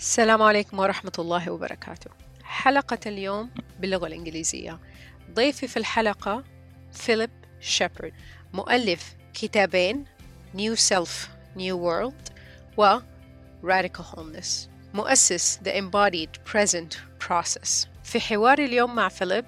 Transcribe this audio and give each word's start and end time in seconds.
السلام 0.00 0.42
عليكم 0.42 0.78
ورحمة 0.78 1.12
الله 1.18 1.50
وبركاته. 1.50 2.10
حلقة 2.44 2.98
اليوم 3.06 3.50
باللغة 3.80 4.06
الإنجليزية. 4.06 4.78
ضيفي 5.34 5.68
في 5.68 5.76
الحلقة 5.76 6.44
فيليب 6.92 7.30
شيبرد 7.60 8.12
مؤلف 8.52 9.14
كتابين 9.34 10.04
New 10.56 10.76
Self 10.76 11.10
New 11.56 11.74
World 11.74 12.32
و 12.76 12.98
Radical 13.62 14.04
Wholeness 14.14 14.68
مؤسس 14.94 15.58
The 15.64 15.72
Embodied 15.72 16.52
Present 16.52 16.96
Process. 17.28 17.86
في 18.04 18.20
حواري 18.20 18.64
اليوم 18.64 18.94
مع 18.94 19.08
فيليب 19.08 19.46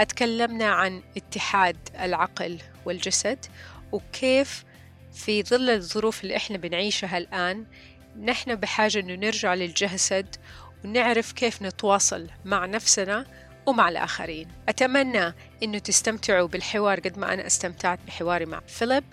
أتكلمنا 0.00 0.66
عن 0.66 1.02
اتحاد 1.16 1.76
العقل 2.00 2.58
والجسد 2.84 3.46
وكيف 3.92 4.64
في 5.12 5.42
ظل 5.42 5.70
الظروف 5.70 6.22
اللي 6.22 6.36
إحنا 6.36 6.56
بنعيشها 6.56 7.18
الآن 7.18 7.66
نحن 8.16 8.54
بحاجة 8.54 9.00
إنه 9.00 9.14
نرجع 9.14 9.54
للجسد 9.54 10.36
ونعرف 10.84 11.32
كيف 11.32 11.62
نتواصل 11.62 12.26
مع 12.44 12.66
نفسنا 12.66 13.26
ومع 13.66 13.88
الآخرين. 13.88 14.48
أتمنى 14.68 15.34
أنه 15.62 15.78
تستمتعوا 15.78 16.48
بالحوار 16.48 17.00
قد 17.00 17.18
ما 17.18 17.34
أنا 17.34 17.46
استمتعت 17.46 17.98
بحواري 18.06 18.46
مع 18.46 18.60
فيليب. 18.68 19.04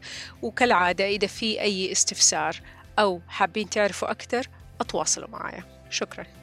وكالعادة 0.41 1.05
إذا 1.05 1.27
في 1.27 1.61
أي 1.61 1.91
استفسار 1.91 2.55
أو 2.99 3.21
حابين 3.27 3.69
تعرفوا 3.69 4.11
أكثر 4.11 4.47
أتواصلوا 4.81 5.29
معايا. 5.29 5.63
شكراً. 5.89 6.36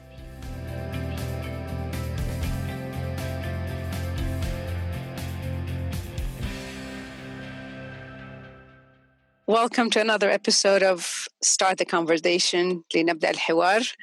Welcome 9.47 9.91
to 9.91 10.01
another 10.01 10.31
episode 10.31 10.81
of 10.81 11.27
Start 11.43 11.77
the 11.77 11.85
Conversation, 11.85 12.83
لنبدأ 12.95 13.29
الحوار. 13.35 13.93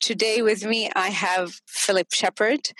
Today 0.00 0.42
with 0.42 0.64
me 0.64 0.90
I 0.96 1.10
have 1.10 1.60
Philip 1.68 2.08
Shepherd, 2.12 2.72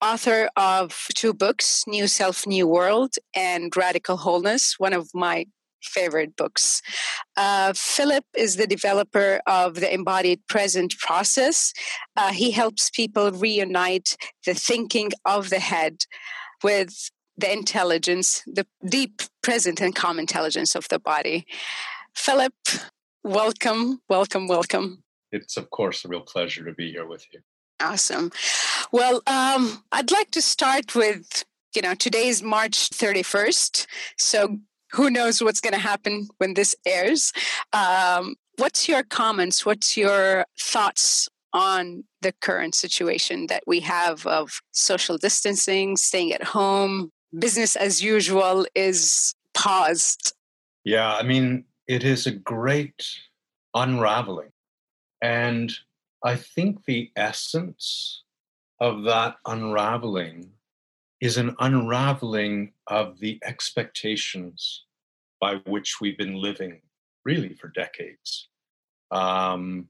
author 0.00 0.48
of 0.56 1.08
two 1.14 1.34
books, 1.34 1.84
New 1.86 2.06
Self, 2.06 2.46
New 2.46 2.66
World 2.66 3.16
and 3.36 3.76
Radical 3.76 4.16
Wholeness, 4.16 4.76
one 4.78 4.94
of 4.94 5.10
my 5.12 5.44
favorite 5.82 6.36
books. 6.36 6.80
Uh, 7.36 7.74
Philip 7.76 8.24
is 8.34 8.56
the 8.56 8.66
developer 8.66 9.42
of 9.46 9.74
the 9.74 9.92
embodied 9.92 10.40
presence 10.48 10.94
process. 10.98 11.74
Uh, 12.16 12.32
he 12.32 12.50
helps 12.50 12.88
people 12.88 13.30
reunite 13.30 14.16
the 14.46 14.54
thinking 14.54 15.10
of 15.26 15.50
the 15.50 15.60
head 15.60 16.06
with 16.64 17.10
the 17.38 17.50
intelligence, 17.50 18.42
the 18.46 18.66
deep 18.86 19.22
present 19.42 19.80
and 19.80 19.94
calm 19.94 20.18
intelligence 20.18 20.74
of 20.74 20.88
the 20.88 20.98
body. 20.98 21.46
Philip, 22.14 22.54
welcome, 23.22 24.00
welcome, 24.08 24.48
welcome. 24.48 25.04
It's, 25.30 25.56
of 25.56 25.70
course, 25.70 26.04
a 26.04 26.08
real 26.08 26.20
pleasure 26.20 26.64
to 26.64 26.72
be 26.72 26.90
here 26.90 27.06
with 27.06 27.24
you. 27.32 27.40
Awesome. 27.80 28.32
Well, 28.90 29.22
um, 29.26 29.84
I'd 29.92 30.10
like 30.10 30.32
to 30.32 30.42
start 30.42 30.94
with, 30.96 31.44
you 31.76 31.82
know, 31.82 31.94
today 31.94 32.26
is 32.26 32.42
March 32.42 32.90
31st. 32.90 33.86
So 34.16 34.58
who 34.92 35.10
knows 35.10 35.40
what's 35.40 35.60
going 35.60 35.74
to 35.74 35.78
happen 35.78 36.28
when 36.38 36.54
this 36.54 36.74
airs. 36.84 37.32
Um, 37.72 38.34
what's 38.56 38.88
your 38.88 39.04
comments? 39.04 39.64
What's 39.64 39.96
your 39.96 40.44
thoughts 40.58 41.28
on 41.52 42.04
the 42.20 42.32
current 42.40 42.74
situation 42.74 43.46
that 43.46 43.62
we 43.66 43.80
have 43.80 44.26
of 44.26 44.60
social 44.72 45.16
distancing, 45.18 45.96
staying 45.96 46.32
at 46.32 46.42
home, 46.42 47.12
business 47.36 47.76
as 47.76 48.02
usual 48.02 48.66
is 48.74 49.34
paused. 49.54 50.34
Yeah, 50.84 51.14
I 51.14 51.22
mean, 51.22 51.64
it 51.86 52.04
is 52.04 52.26
a 52.26 52.32
great 52.32 53.04
unraveling. 53.74 54.52
And 55.20 55.72
I 56.24 56.36
think 56.36 56.84
the 56.84 57.10
essence 57.16 58.22
of 58.80 59.04
that 59.04 59.36
unraveling 59.46 60.50
is 61.20 61.36
an 61.36 61.56
unraveling 61.58 62.72
of 62.86 63.18
the 63.18 63.38
expectations 63.44 64.84
by 65.40 65.56
which 65.66 66.00
we've 66.00 66.18
been 66.18 66.40
living 66.40 66.80
really 67.24 67.54
for 67.54 67.68
decades. 67.68 68.48
Um, 69.10 69.88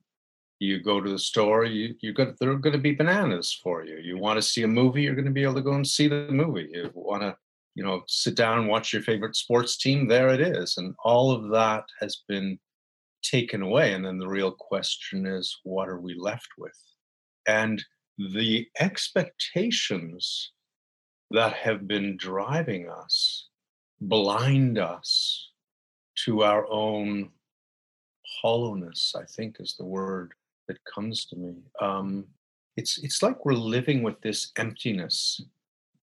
you 0.60 0.82
go 0.82 1.00
to 1.00 1.10
the 1.10 1.18
store, 1.18 1.64
you 1.64 1.94
you 2.00 2.12
got 2.12 2.38
there 2.38 2.50
are 2.50 2.56
going 2.56 2.72
to 2.72 2.78
be 2.78 2.94
bananas 2.94 3.58
for 3.62 3.84
you. 3.84 3.98
You 3.98 4.18
want 4.18 4.38
to 4.38 4.42
see 4.42 4.62
a 4.62 4.68
movie, 4.68 5.02
you're 5.02 5.14
going 5.14 5.24
to 5.24 5.30
be 5.30 5.42
able 5.42 5.54
to 5.54 5.62
go 5.62 5.74
and 5.74 5.86
see 5.86 6.08
the 6.08 6.28
movie. 6.30 6.68
You 6.72 6.90
want 6.94 7.22
to, 7.22 7.36
you 7.74 7.84
know, 7.84 8.02
sit 8.08 8.34
down 8.34 8.58
and 8.58 8.68
watch 8.68 8.92
your 8.92 9.02
favorite 9.02 9.36
sports 9.36 9.76
team, 9.76 10.08
there 10.08 10.28
it 10.30 10.40
is. 10.40 10.76
And 10.76 10.94
all 11.04 11.30
of 11.30 11.50
that 11.50 11.84
has 12.00 12.22
been 12.28 12.58
taken 13.22 13.62
away. 13.62 13.92
And 13.92 14.04
then 14.04 14.18
the 14.18 14.28
real 14.28 14.52
question 14.52 15.26
is, 15.26 15.58
what 15.62 15.88
are 15.88 16.00
we 16.00 16.14
left 16.14 16.48
with? 16.58 16.78
And 17.46 17.84
the 18.18 18.66
expectations 18.80 20.52
that 21.30 21.52
have 21.52 21.86
been 21.86 22.16
driving 22.16 22.88
us 22.88 23.48
blind 24.00 24.78
us 24.78 25.50
to 26.24 26.42
our 26.42 26.66
own 26.70 27.30
hollowness, 28.42 29.14
I 29.16 29.24
think 29.24 29.56
is 29.60 29.76
the 29.76 29.84
word 29.84 30.32
that 30.68 30.78
comes 30.84 31.26
to 31.26 31.36
me. 31.36 31.54
Um, 31.80 32.26
it's 32.76 32.98
it's 32.98 33.22
like 33.22 33.44
we're 33.44 33.54
living 33.54 34.02
with 34.02 34.20
this 34.20 34.52
emptiness 34.56 35.40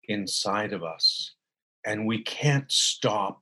inside 0.07 0.73
of 0.73 0.83
us, 0.83 1.35
and 1.85 2.05
we 2.07 2.23
can't 2.23 2.71
stop 2.71 3.41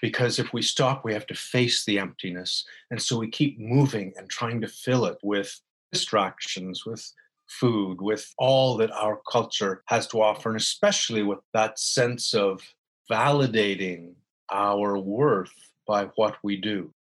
because 0.00 0.38
if 0.38 0.52
we 0.52 0.62
stop, 0.62 1.04
we 1.04 1.12
have 1.12 1.26
to 1.26 1.34
face 1.34 1.84
the 1.84 1.98
emptiness, 1.98 2.64
and 2.90 3.00
so 3.00 3.18
we 3.18 3.28
keep 3.28 3.58
moving 3.58 4.12
and 4.16 4.28
trying 4.30 4.60
to 4.60 4.68
fill 4.68 5.04
it 5.04 5.18
with 5.22 5.60
distractions, 5.92 6.86
with 6.86 7.12
food, 7.48 8.00
with 8.00 8.32
all 8.38 8.76
that 8.78 8.90
our 8.92 9.20
culture 9.30 9.82
has 9.86 10.06
to 10.08 10.22
offer, 10.22 10.48
and 10.48 10.58
especially 10.58 11.22
with 11.22 11.38
that 11.52 11.78
sense 11.78 12.34
of 12.34 12.62
validating 13.10 14.14
our 14.52 14.98
worth 14.98 15.52
by 15.86 16.04
what 16.16 16.36
we 16.42 16.56
do. 16.56 16.92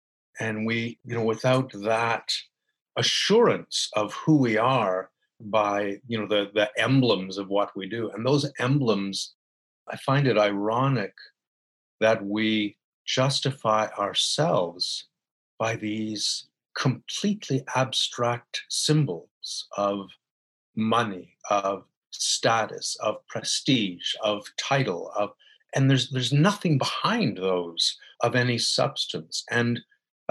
And 0.40 0.66
we, 0.66 0.99
you 1.04 1.14
know, 1.14 1.25
without 1.25 1.72
that 1.72 2.32
assurance 2.96 3.88
of 3.94 4.12
who 4.14 4.36
we 4.36 4.56
are 4.56 5.10
by 5.40 5.98
you 6.06 6.18
know 6.18 6.26
the 6.26 6.50
the 6.54 6.70
emblems 6.78 7.38
of 7.38 7.48
what 7.48 7.76
we 7.76 7.88
do. 7.88 8.10
And 8.10 8.24
those 8.24 8.50
emblems 8.58 9.34
i 9.88 9.96
find 9.96 10.28
it 10.28 10.38
ironic 10.38 11.14
that 12.00 12.24
we 12.24 12.76
justify 13.04 13.88
ourselves 13.98 15.06
by 15.58 15.74
these 15.76 16.46
completely 16.76 17.64
abstract 17.74 18.62
symbols 18.68 19.66
of 19.76 20.08
money 20.76 21.36
of 21.50 21.84
status 22.10 22.96
of 23.00 23.26
prestige 23.26 24.14
of 24.22 24.46
title 24.56 25.10
of 25.16 25.32
and 25.74 25.88
there's 25.88 26.10
there's 26.10 26.32
nothing 26.32 26.78
behind 26.78 27.38
those 27.38 27.96
of 28.20 28.34
any 28.36 28.58
substance. 28.58 29.44
And 29.50 29.80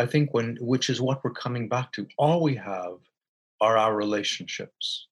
I 0.02 0.08
think 0.08 0.34
when 0.34 0.58
which 0.60 0.90
is 0.90 1.00
what 1.00 1.24
we're 1.24 1.44
coming 1.46 1.70
back 1.70 1.92
to. 1.94 2.08
All 2.18 2.42
we 2.42 2.56
have 2.56 2.98
are 3.66 3.78
our 3.78 3.96
relationships. 3.96 5.08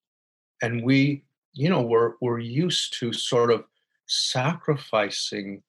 And 0.63 0.83
we, 0.83 1.23
you 1.53 1.69
know, 1.69 1.81
we're 1.81 2.13
we're 2.21 2.39
used 2.39 2.99
to 2.99 3.13
sort 3.13 3.51
of 3.51 3.65
sacrificing 4.07 5.61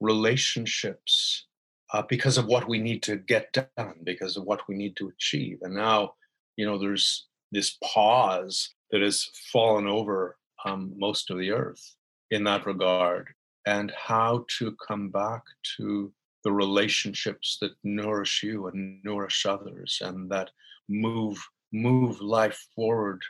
relationships 0.00 1.46
uh, 1.94 2.02
because 2.02 2.36
of 2.36 2.46
what 2.46 2.68
we 2.68 2.78
need 2.78 3.02
to 3.04 3.16
get 3.16 3.44
done, 3.52 3.94
because 4.04 4.36
of 4.36 4.44
what 4.44 4.68
we 4.68 4.74
need 4.76 4.94
to 4.96 5.08
achieve. 5.08 5.58
And 5.62 5.74
now, 5.74 6.12
you 6.56 6.66
know, 6.66 6.78
there's 6.78 7.26
this 7.50 7.78
pause 7.82 8.74
that 8.90 9.00
has 9.00 9.30
fallen 9.50 9.86
over 9.86 10.36
um, 10.66 10.92
most 10.96 11.30
of 11.30 11.38
the 11.38 11.52
earth 11.52 11.96
in 12.30 12.44
that 12.44 12.66
regard, 12.66 13.28
and 13.64 13.90
how 13.92 14.44
to 14.58 14.76
come 14.86 15.08
back 15.08 15.42
to 15.78 16.12
the 16.44 16.52
relationships 16.52 17.58
that 17.60 17.72
nourish 17.84 18.42
you 18.42 18.68
and 18.68 19.02
nourish 19.04 19.46
others, 19.46 19.98
and 20.02 20.30
that 20.30 20.50
move 20.88 21.38
move 21.72 22.20
life 22.20 22.66
forward 22.74 23.22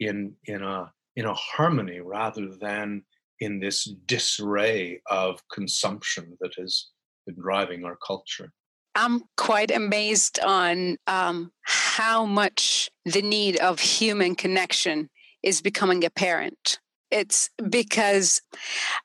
in 0.00 0.34
in 0.46 0.62
a 0.62 0.90
in 1.16 1.26
a 1.26 1.34
harmony 1.34 2.00
rather 2.00 2.48
than 2.60 3.02
in 3.40 3.58
this 3.58 3.84
disarray 4.06 5.00
of 5.10 5.40
consumption 5.52 6.36
that 6.40 6.52
has 6.56 6.90
been 7.26 7.34
driving 7.34 7.84
our 7.84 7.98
culture. 8.06 8.52
I'm 8.94 9.22
quite 9.36 9.70
amazed 9.70 10.38
on 10.40 10.96
um, 11.06 11.50
how 11.62 12.24
much 12.24 12.90
the 13.04 13.22
need 13.22 13.56
of 13.56 13.80
human 13.80 14.34
connection 14.34 15.08
is 15.42 15.60
becoming 15.60 16.04
apparent. 16.04 16.78
It's 17.10 17.50
because 17.68 18.40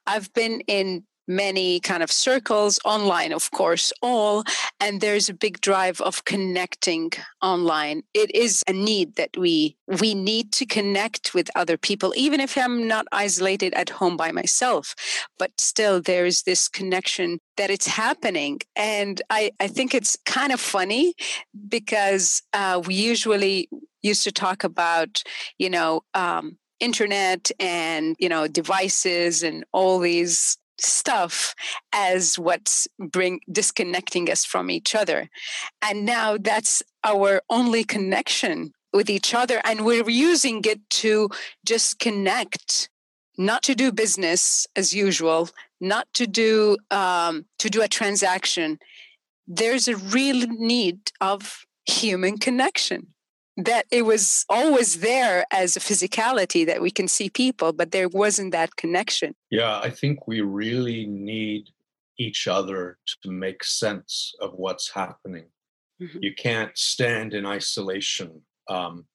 I've 0.06 0.31
been 0.33 0.62
in 0.68 1.04
many 1.27 1.79
kind 1.79 2.03
of 2.03 2.12
circles 2.12 2.79
online 2.85 3.33
of 3.33 3.51
course 3.51 3.91
all 4.01 4.44
and 4.79 5.01
there's 5.01 5.29
a 5.29 5.33
big 5.33 5.59
drive 5.62 6.00
of 6.01 6.25
connecting 6.25 7.12
online. 7.41 8.03
It 8.13 8.33
is 8.35 8.63
a 8.68 8.74
need 8.74 9.15
that 9.15 9.31
we 9.38 9.77
we 9.88 10.13
need 10.13 10.51
to 10.53 10.65
connect 10.65 11.33
with 11.33 11.50
other 11.56 11.77
people 11.77 12.13
even 12.15 12.39
if 12.39 12.57
i'm 12.57 12.88
not 12.88 13.06
isolated 13.12 13.74
at 13.74 13.89
home 13.89 14.18
by 14.18 14.31
myself 14.31 14.95
but 15.39 15.51
still 15.59 16.01
there's 16.01 16.44
this 16.44 16.68
connection 16.68 17.39
that 17.56 17.69
it's 17.69 17.88
happening. 17.88 18.59
And 18.75 19.21
i 19.30 19.51
i 19.59 19.68
think 19.68 19.94
it's 19.94 20.18
kind 20.25 20.51
of 20.51 20.59
funny 20.59 21.13
because 21.68 22.41
uh, 22.53 22.81
we 22.85 22.94
usually 22.95 23.69
used 24.01 24.23
to 24.23 24.31
talk 24.31 24.63
about 24.63 25.23
you 25.57 25.69
know 25.69 26.01
um, 26.13 26.57
internet 26.80 27.51
and 27.59 28.15
you 28.19 28.30
know 28.30 28.47
devices 28.47 29.44
and 29.44 29.65
all 29.71 30.00
these 30.00 30.57
stuff 30.79 31.56
as 31.94 32.38
what's 32.38 32.88
bring 33.00 33.39
disconnecting 33.51 34.29
us 34.29 34.45
from 34.45 34.69
each 34.69 34.95
other. 34.95 35.29
And 35.81 36.06
now 36.06 36.38
that's 36.38 36.83
our 37.03 37.41
only 37.50 37.83
connection 37.83 38.74
with 38.94 39.09
each 39.09 39.33
other 39.33 39.62
and 39.63 39.85
we're 39.85 40.09
using 40.09 40.63
it 40.65 40.89
to 40.89 41.29
just 41.65 42.00
connect 42.00 42.89
not 43.38 43.62
to 43.62 43.75
do 43.75 43.91
business 43.91 44.65
as 44.75 44.94
usual 44.94 45.50
not 45.79 46.07
to 46.13 46.27
do 46.27 46.77
um, 46.91 47.45
to 47.59 47.69
do 47.69 47.81
a 47.81 47.88
transaction. 47.88 48.80
There's 49.47 49.88
a 49.88 49.95
real 49.95 50.47
need 50.47 51.12
of 51.21 51.65
human 51.85 52.38
connection 52.38 53.07
that 53.57 53.86
it 53.92 54.04
was 54.04 54.45
always 54.50 55.00
there 55.00 55.45
as 55.51 55.75
a 55.75 55.80
physicality 55.80 56.65
that 56.65 56.81
we 56.81 56.92
can 56.92 57.07
see 57.07 57.30
people, 57.30 57.74
but 57.74 57.92
there 57.92 58.07
wasn't 58.07 58.51
that 58.51 58.75
connection. 58.75 59.36
Yeah, 59.50 59.80
I 59.80 59.89
think 59.89 60.27
we 60.27 60.42
really 60.42 61.07
need 61.07 61.69
each 62.19 62.48
other 62.48 63.00
to 63.24 63.31
make 63.31 63.63
sense 63.63 64.33
of 64.42 64.54
what's 64.54 64.92
happening. 64.92 65.45
Mm-hmm. 66.01 66.19
You 66.21 66.36
can't 66.36 66.77
stand 66.77 67.33
in 67.33 67.45
isolation 67.45 68.42
um, 68.69 69.06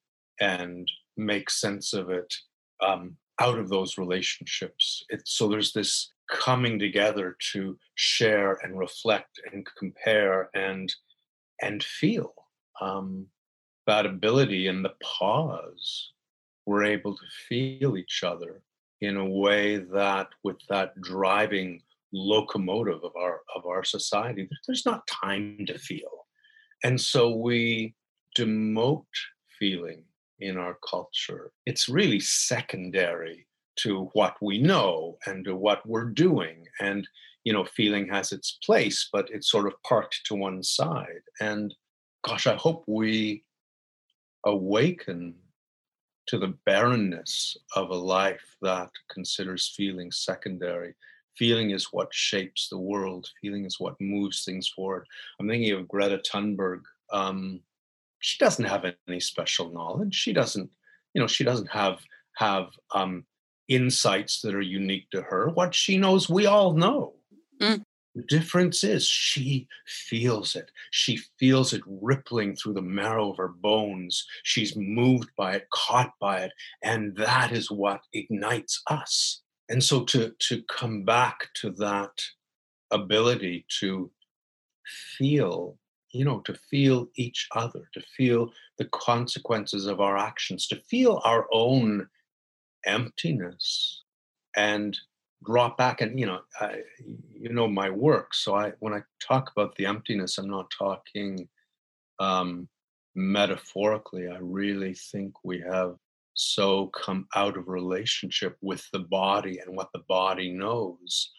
and 0.41 0.91
make 1.17 1.49
sense 1.49 1.93
of 1.93 2.11
it 2.11 2.33
um, 2.85 3.17
out 3.41 3.59
of 3.59 3.69
those 3.69 3.97
relationships. 3.97 5.05
It's, 5.09 5.33
so 5.33 5.49
there's 5.49 5.73
this 5.73 6.13
coming 6.31 6.79
together 6.79 7.37
to 7.53 7.79
share 7.95 8.59
and 8.63 8.79
reflect 8.79 9.41
and 9.53 9.67
compare 9.79 10.51
and 10.55 10.93
and 11.61 11.85
feel. 11.85 12.35
Um, 12.81 13.27
that 13.87 14.07
ability 14.07 14.69
and 14.69 14.85
the 14.85 14.95
pause, 15.03 16.13
we're 16.67 16.85
able 16.85 17.17
to 17.17 17.25
feel 17.49 17.97
each 17.97 18.23
other 18.25 18.63
in 19.01 19.17
a 19.17 19.29
way 19.29 19.79
that, 19.79 20.29
with 20.45 20.59
that 20.69 21.01
driving 21.01 21.83
locomotive 22.13 23.03
of 23.03 23.13
our 23.17 23.41
of 23.57 23.67
our 23.67 23.83
society, 23.83 24.49
there's 24.67 24.87
not 24.87 25.07
time 25.07 25.65
to 25.67 25.79
feel, 25.79 26.27
and 26.85 27.01
so 27.01 27.35
we 27.35 27.95
demote 28.39 29.05
feeling 29.59 30.05
in 30.41 30.57
our 30.57 30.79
culture. 30.89 31.53
It's 31.67 31.89
really 31.89 32.21
secondary 32.21 33.47
to 33.77 34.11
what 34.13 34.37
we 34.41 34.59
know 34.59 35.19
and 35.27 35.45
to 35.45 35.57
what 35.57 35.87
we're 35.87 36.11
doing. 36.11 36.67
And 36.81 37.09
you 37.45 37.53
know 37.53 37.65
feeling 37.65 38.09
has 38.09 38.33
its 38.33 38.59
place 38.65 39.09
but 39.13 39.29
it's 39.31 39.51
sort 39.51 39.67
of 39.67 39.75
parked 39.83 40.21
to 40.27 40.35
one 40.35 40.63
side. 40.63 41.23
And 41.41 41.75
gosh 42.25 42.47
i 42.47 42.55
hope 42.55 42.85
we 42.87 43.45
awaken 44.45 45.35
to 46.27 46.39
the 46.39 46.55
barrenness 46.67 47.57
of 47.75 47.91
a 47.91 47.95
life 47.95 48.57
that 48.63 48.91
considers 49.11 49.75
feeling 49.77 50.11
secondary. 50.11 50.95
Feeling 51.37 51.71
is 51.71 51.93
what 51.93 52.13
shapes 52.13 52.69
the 52.69 52.79
world. 52.79 53.29
Feeling 53.41 53.65
is 53.65 53.81
what 53.81 54.01
moves 54.01 54.45
things 54.45 54.69
forward. 54.69 55.07
I'm 55.41 55.49
thinking 55.49 55.73
of 55.73 55.89
Greta 55.89 56.19
Thunberg. 56.19 56.83
Um, 57.13 57.61
she 58.21 58.39
doesn't 58.39 58.65
have 58.65 58.85
any 59.09 59.21
special 59.21 59.73
knowledge. 59.73 60.15
She 60.15 60.33
doesn't, 60.33 60.71
you 61.15 61.21
know, 61.21 61.27
she 61.27 61.45
doesn't 61.45 61.71
have 61.71 61.99
have 62.37 62.69
um, 62.95 63.25
insights 63.69 64.41
that 64.43 64.55
are 64.55 64.61
unique 64.61 65.11
to 65.11 65.23
her. 65.23 65.49
What 65.49 65.75
she 65.75 65.99
knows, 65.99 66.29
we 66.29 66.47
all 66.47 66.73
know. 66.73 67.15
Mm. 67.61 67.83
The 68.15 68.23
difference 68.25 68.85
is 68.85 69.07
she 69.07 69.69
feels 69.87 70.55
it. 70.55 70.71
She 70.91 71.19
feels 71.39 71.73
it 71.73 71.83
rippling 71.87 72.57
through 72.57 72.75
the 72.75 72.83
marrow 72.83 73.31
of 73.31 73.39
her 73.39 73.49
bones. 73.49 74.27
She's 74.43 74.77
moved 74.77 75.31
by 75.37 75.55
it, 75.55 75.71
caught 75.71 76.13
by 76.21 76.41
it, 76.43 76.53
and 76.83 77.17
that 77.17 77.53
is 77.53 77.71
what 77.71 78.03
ignites 78.13 78.83
us. 78.89 79.41
And 79.71 79.83
so 79.83 80.05
to, 80.05 80.35
to 80.39 80.63
come 80.65 81.05
back 81.05 81.49
to 81.55 81.71
that 81.73 82.21
ability 82.91 83.65
to 83.81 84.11
feel, 85.17 85.79
you 86.11 86.27
know, 86.27 86.41
to 86.41 86.55
feel 86.55 87.09
each 87.17 87.49
other, 87.55 87.89
to 87.95 88.03
feel 88.15 88.53
the 88.77 88.89
consequences 88.93 89.87
of 89.87 90.03
our 90.03 90.19
actions, 90.19 90.67
to 90.67 90.77
feel 90.77 91.23
our 91.25 91.47
own 91.51 92.09
emptiness 92.85 94.03
and 94.55 94.99
drop 95.45 95.77
back 95.77 96.01
and 96.01 96.19
you 96.19 96.27
know 96.27 96.41
I, 96.61 96.83
you 97.39 97.49
know 97.51 97.69
my 97.69 97.91
work. 97.91 98.35
So 98.35 98.55
i 98.55 98.73
when 98.81 98.95
i 98.95 99.03
talk 99.21 99.51
about 99.51 99.75
the 99.77 99.87
emptiness 99.87 100.39
i'm 100.39 100.51
not 100.51 100.71
talking 100.77 101.49
um 102.19 102.69
metaphorically. 103.15 104.29
I 104.29 104.39
really 104.41 104.95
think 104.95 105.35
we 105.45 105.61
have 105.61 105.97
so 106.35 106.87
come 106.89 107.27
out 107.35 107.59
of 107.59 107.69
relationship 107.69 108.57
with 108.63 108.87
the 108.93 109.01
body 109.01 109.59
and 109.59 109.77
what 109.77 109.91
the 109.93 110.03
body 110.09 110.51
knows 110.51 111.31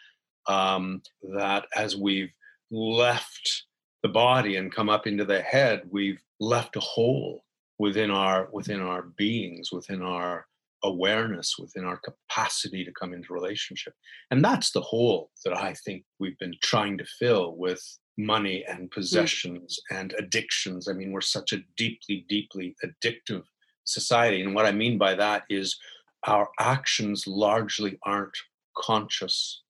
um 0.47 1.01
that 1.35 1.65
as 1.75 1.95
we've 1.95 2.31
left 2.69 3.63
the 4.03 4.09
body 4.09 4.57
and 4.57 4.73
come 4.75 4.89
up 4.89 5.07
into 5.07 5.25
the 5.25 5.41
head 5.41 5.81
we've 5.89 6.21
left 6.39 6.75
a 6.75 6.79
hole 6.81 7.43
within 7.79 8.11
our 8.11 8.49
within 8.51 8.81
our 8.81 9.03
beings 9.17 9.71
within 9.71 10.01
our 10.03 10.45
awareness 10.83 11.55
within 11.57 11.85
our 11.85 11.99
capacity 11.99 12.83
to 12.83 12.91
come 12.91 13.13
into 13.13 13.33
relationship. 13.33 13.93
And 14.31 14.43
that's 14.43 14.71
the 14.71 14.81
hole 14.81 15.31
that 15.45 15.57
I 15.57 15.73
think 15.85 16.03
we've 16.19 16.37
been 16.39 16.55
trying 16.61 16.97
to 16.97 17.05
fill 17.19 17.55
with 17.55 17.81
money 18.17 18.63
and 18.67 18.89
mm. 18.89 18.91
possessions 18.91 19.79
mm. 19.91 19.99
and 19.99 20.13
addictions. 20.17 20.87
I 20.87 20.93
mean, 20.93 21.11
we're 21.11 21.21
such 21.21 21.53
a 21.53 21.61
deeply, 21.77 22.25
deeply 22.27 22.75
addictive 22.83 23.43
society. 23.85 24.41
And 24.41 24.55
what 24.55 24.65
I 24.65 24.71
mean 24.71 24.97
by 24.97 25.15
that 25.15 25.43
is 25.49 25.77
our 26.25 26.49
actions 26.59 27.25
largely 27.27 27.97
aren't 28.03 28.37
conscious. 28.77 29.61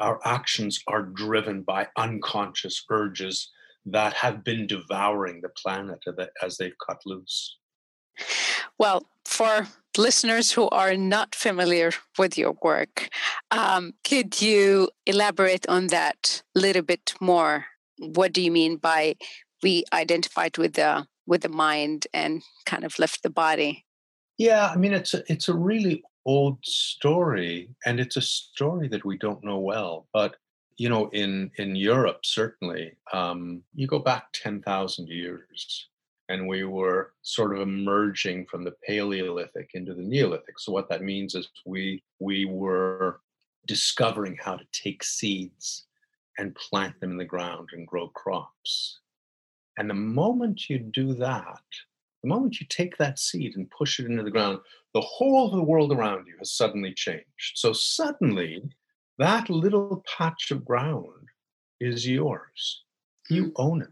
Our 0.00 0.20
actions 0.24 0.80
are 0.88 1.02
driven 1.02 1.62
by 1.62 1.88
unconscious 1.96 2.84
urges 2.90 3.50
that 3.86 4.14
have 4.14 4.42
been 4.42 4.66
devouring 4.66 5.40
the 5.40 5.50
planet 5.50 6.00
as 6.42 6.56
they've 6.56 6.74
cut 6.84 7.00
loose. 7.04 7.58
Well, 8.78 9.06
for 9.24 9.68
listeners 9.96 10.52
who 10.52 10.68
are 10.70 10.96
not 10.96 11.34
familiar 11.34 11.92
with 12.18 12.36
your 12.36 12.56
work, 12.62 13.08
um, 13.50 13.94
could 14.04 14.40
you 14.40 14.90
elaborate 15.06 15.68
on 15.68 15.88
that 15.88 16.42
a 16.56 16.60
little 16.60 16.82
bit 16.82 17.14
more? 17.20 17.66
What 17.98 18.32
do 18.32 18.42
you 18.42 18.50
mean 18.50 18.76
by 18.76 19.16
we 19.62 19.84
identified 19.92 20.58
with 20.58 20.74
the 20.74 21.06
with 21.26 21.42
the 21.42 21.48
mind 21.48 22.06
and 22.12 22.42
kind 22.66 22.84
of 22.84 22.98
left 22.98 23.22
the 23.22 23.30
body? 23.30 23.86
Yeah, 24.36 24.68
I 24.68 24.76
mean 24.76 24.92
it's 24.92 25.14
a 25.14 25.22
it's 25.32 25.48
a 25.48 25.54
really 25.54 26.02
old 26.26 26.58
story, 26.64 27.70
and 27.86 28.00
it's 28.00 28.16
a 28.16 28.22
story 28.22 28.88
that 28.88 29.04
we 29.04 29.16
don't 29.16 29.44
know 29.44 29.58
well. 29.58 30.06
But 30.12 30.36
you 30.76 30.88
know, 30.88 31.08
in 31.12 31.50
in 31.56 31.76
Europe, 31.76 32.20
certainly, 32.24 32.96
um, 33.12 33.62
you 33.74 33.86
go 33.86 33.98
back 33.98 34.32
ten 34.32 34.60
thousand 34.62 35.08
years, 35.08 35.88
and 36.28 36.48
we 36.48 36.64
were 36.64 37.12
sort 37.22 37.54
of 37.54 37.60
emerging 37.60 38.46
from 38.46 38.64
the 38.64 38.74
Paleolithic 38.86 39.70
into 39.74 39.94
the 39.94 40.02
Neolithic. 40.02 40.58
So 40.58 40.72
what 40.72 40.88
that 40.88 41.02
means 41.02 41.34
is 41.34 41.48
we 41.66 42.02
we 42.18 42.44
were 42.46 43.20
discovering 43.66 44.36
how 44.40 44.56
to 44.56 44.64
take 44.72 45.02
seeds 45.04 45.86
and 46.38 46.54
plant 46.54 46.98
them 47.00 47.12
in 47.12 47.16
the 47.18 47.24
ground 47.24 47.70
and 47.72 47.86
grow 47.86 48.08
crops. 48.08 49.00
And 49.78 49.88
the 49.88 49.94
moment 49.94 50.68
you 50.68 50.78
do 50.78 51.14
that, 51.14 51.62
the 52.22 52.28
moment 52.28 52.60
you 52.60 52.66
take 52.68 52.96
that 52.96 53.18
seed 53.18 53.56
and 53.56 53.70
push 53.70 53.98
it 53.98 54.06
into 54.06 54.22
the 54.22 54.30
ground, 54.30 54.58
the 54.94 55.00
whole 55.00 55.46
of 55.46 55.52
the 55.52 55.62
world 55.62 55.92
around 55.92 56.26
you 56.26 56.34
has 56.38 56.52
suddenly 56.52 56.94
changed. 56.94 57.52
So 57.54 57.72
suddenly, 57.72 58.62
that 59.18 59.50
little 59.50 60.02
patch 60.16 60.50
of 60.50 60.64
ground 60.64 61.28
is 61.80 62.06
yours. 62.06 62.84
You 63.28 63.46
mm. 63.46 63.52
own 63.56 63.82
it, 63.82 63.88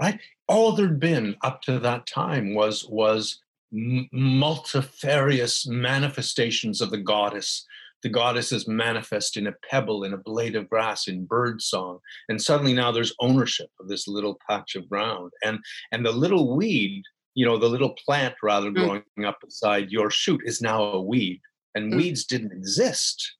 right? 0.00 0.18
All 0.48 0.72
there'd 0.72 1.00
been 1.00 1.36
up 1.42 1.62
to 1.62 1.78
that 1.78 2.06
time 2.06 2.54
was 2.54 2.86
was 2.88 3.40
multifarious 3.72 5.66
manifestations 5.66 6.80
of 6.80 6.90
the 6.90 6.98
goddess. 6.98 7.66
The 8.02 8.08
goddess 8.10 8.52
is 8.52 8.68
manifest 8.68 9.36
in 9.36 9.46
a 9.46 9.54
pebble, 9.68 10.04
in 10.04 10.12
a 10.12 10.18
blade 10.18 10.56
of 10.56 10.68
grass, 10.68 11.08
in 11.08 11.24
bird 11.24 11.62
song, 11.62 12.00
and 12.28 12.40
suddenly 12.40 12.74
now 12.74 12.92
there's 12.92 13.14
ownership 13.20 13.70
of 13.80 13.88
this 13.88 14.06
little 14.06 14.38
patch 14.48 14.76
of 14.76 14.88
ground, 14.88 15.32
and 15.42 15.58
and 15.90 16.04
the 16.04 16.12
little 16.12 16.54
weed, 16.56 17.02
you 17.34 17.46
know, 17.46 17.56
the 17.58 17.68
little 17.68 17.94
plant 18.04 18.34
rather 18.42 18.70
mm. 18.70 18.74
growing 18.74 19.24
up 19.26 19.38
beside 19.42 19.90
your 19.90 20.10
shoot 20.10 20.42
is 20.44 20.60
now 20.60 20.82
a 20.82 21.00
weed, 21.00 21.40
and 21.74 21.92
mm. 21.92 21.96
weeds 21.96 22.24
didn't 22.24 22.52
exist 22.52 23.36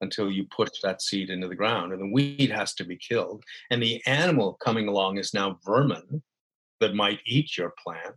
until 0.00 0.30
you 0.30 0.46
push 0.54 0.70
that 0.82 1.02
seed 1.02 1.30
into 1.30 1.48
the 1.48 1.54
ground, 1.54 1.92
and 1.92 2.02
the 2.02 2.12
weed 2.12 2.50
has 2.50 2.74
to 2.74 2.84
be 2.84 2.96
killed, 2.96 3.44
and 3.70 3.82
the 3.82 4.00
animal 4.06 4.58
coming 4.64 4.88
along 4.88 5.18
is 5.18 5.34
now 5.34 5.58
vermin 5.64 6.22
that 6.80 6.94
might 6.94 7.20
eat 7.26 7.56
your 7.56 7.72
plant 7.82 8.16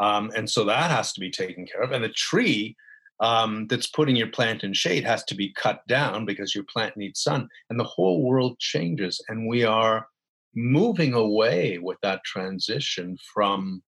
um, 0.00 0.32
and 0.34 0.48
so 0.48 0.64
that 0.64 0.90
has 0.90 1.12
to 1.12 1.20
be 1.20 1.30
taken 1.30 1.66
care 1.66 1.82
of. 1.82 1.92
And 1.92 2.02
the 2.02 2.08
tree 2.08 2.74
um, 3.20 3.66
that's 3.68 3.86
putting 3.86 4.16
your 4.16 4.28
plant 4.28 4.64
in 4.64 4.72
shade 4.72 5.04
has 5.04 5.22
to 5.24 5.34
be 5.34 5.52
cut 5.52 5.86
down 5.86 6.24
because 6.24 6.54
your 6.54 6.64
plant 6.64 6.96
needs 6.96 7.20
sun. 7.20 7.48
And 7.68 7.78
the 7.78 7.84
whole 7.84 8.22
world 8.22 8.58
changes. 8.58 9.22
And 9.28 9.46
we 9.46 9.62
are 9.64 10.06
moving 10.54 11.12
away 11.12 11.78
with 11.78 11.98
that 12.02 12.24
transition 12.24 13.18
from 13.34 13.82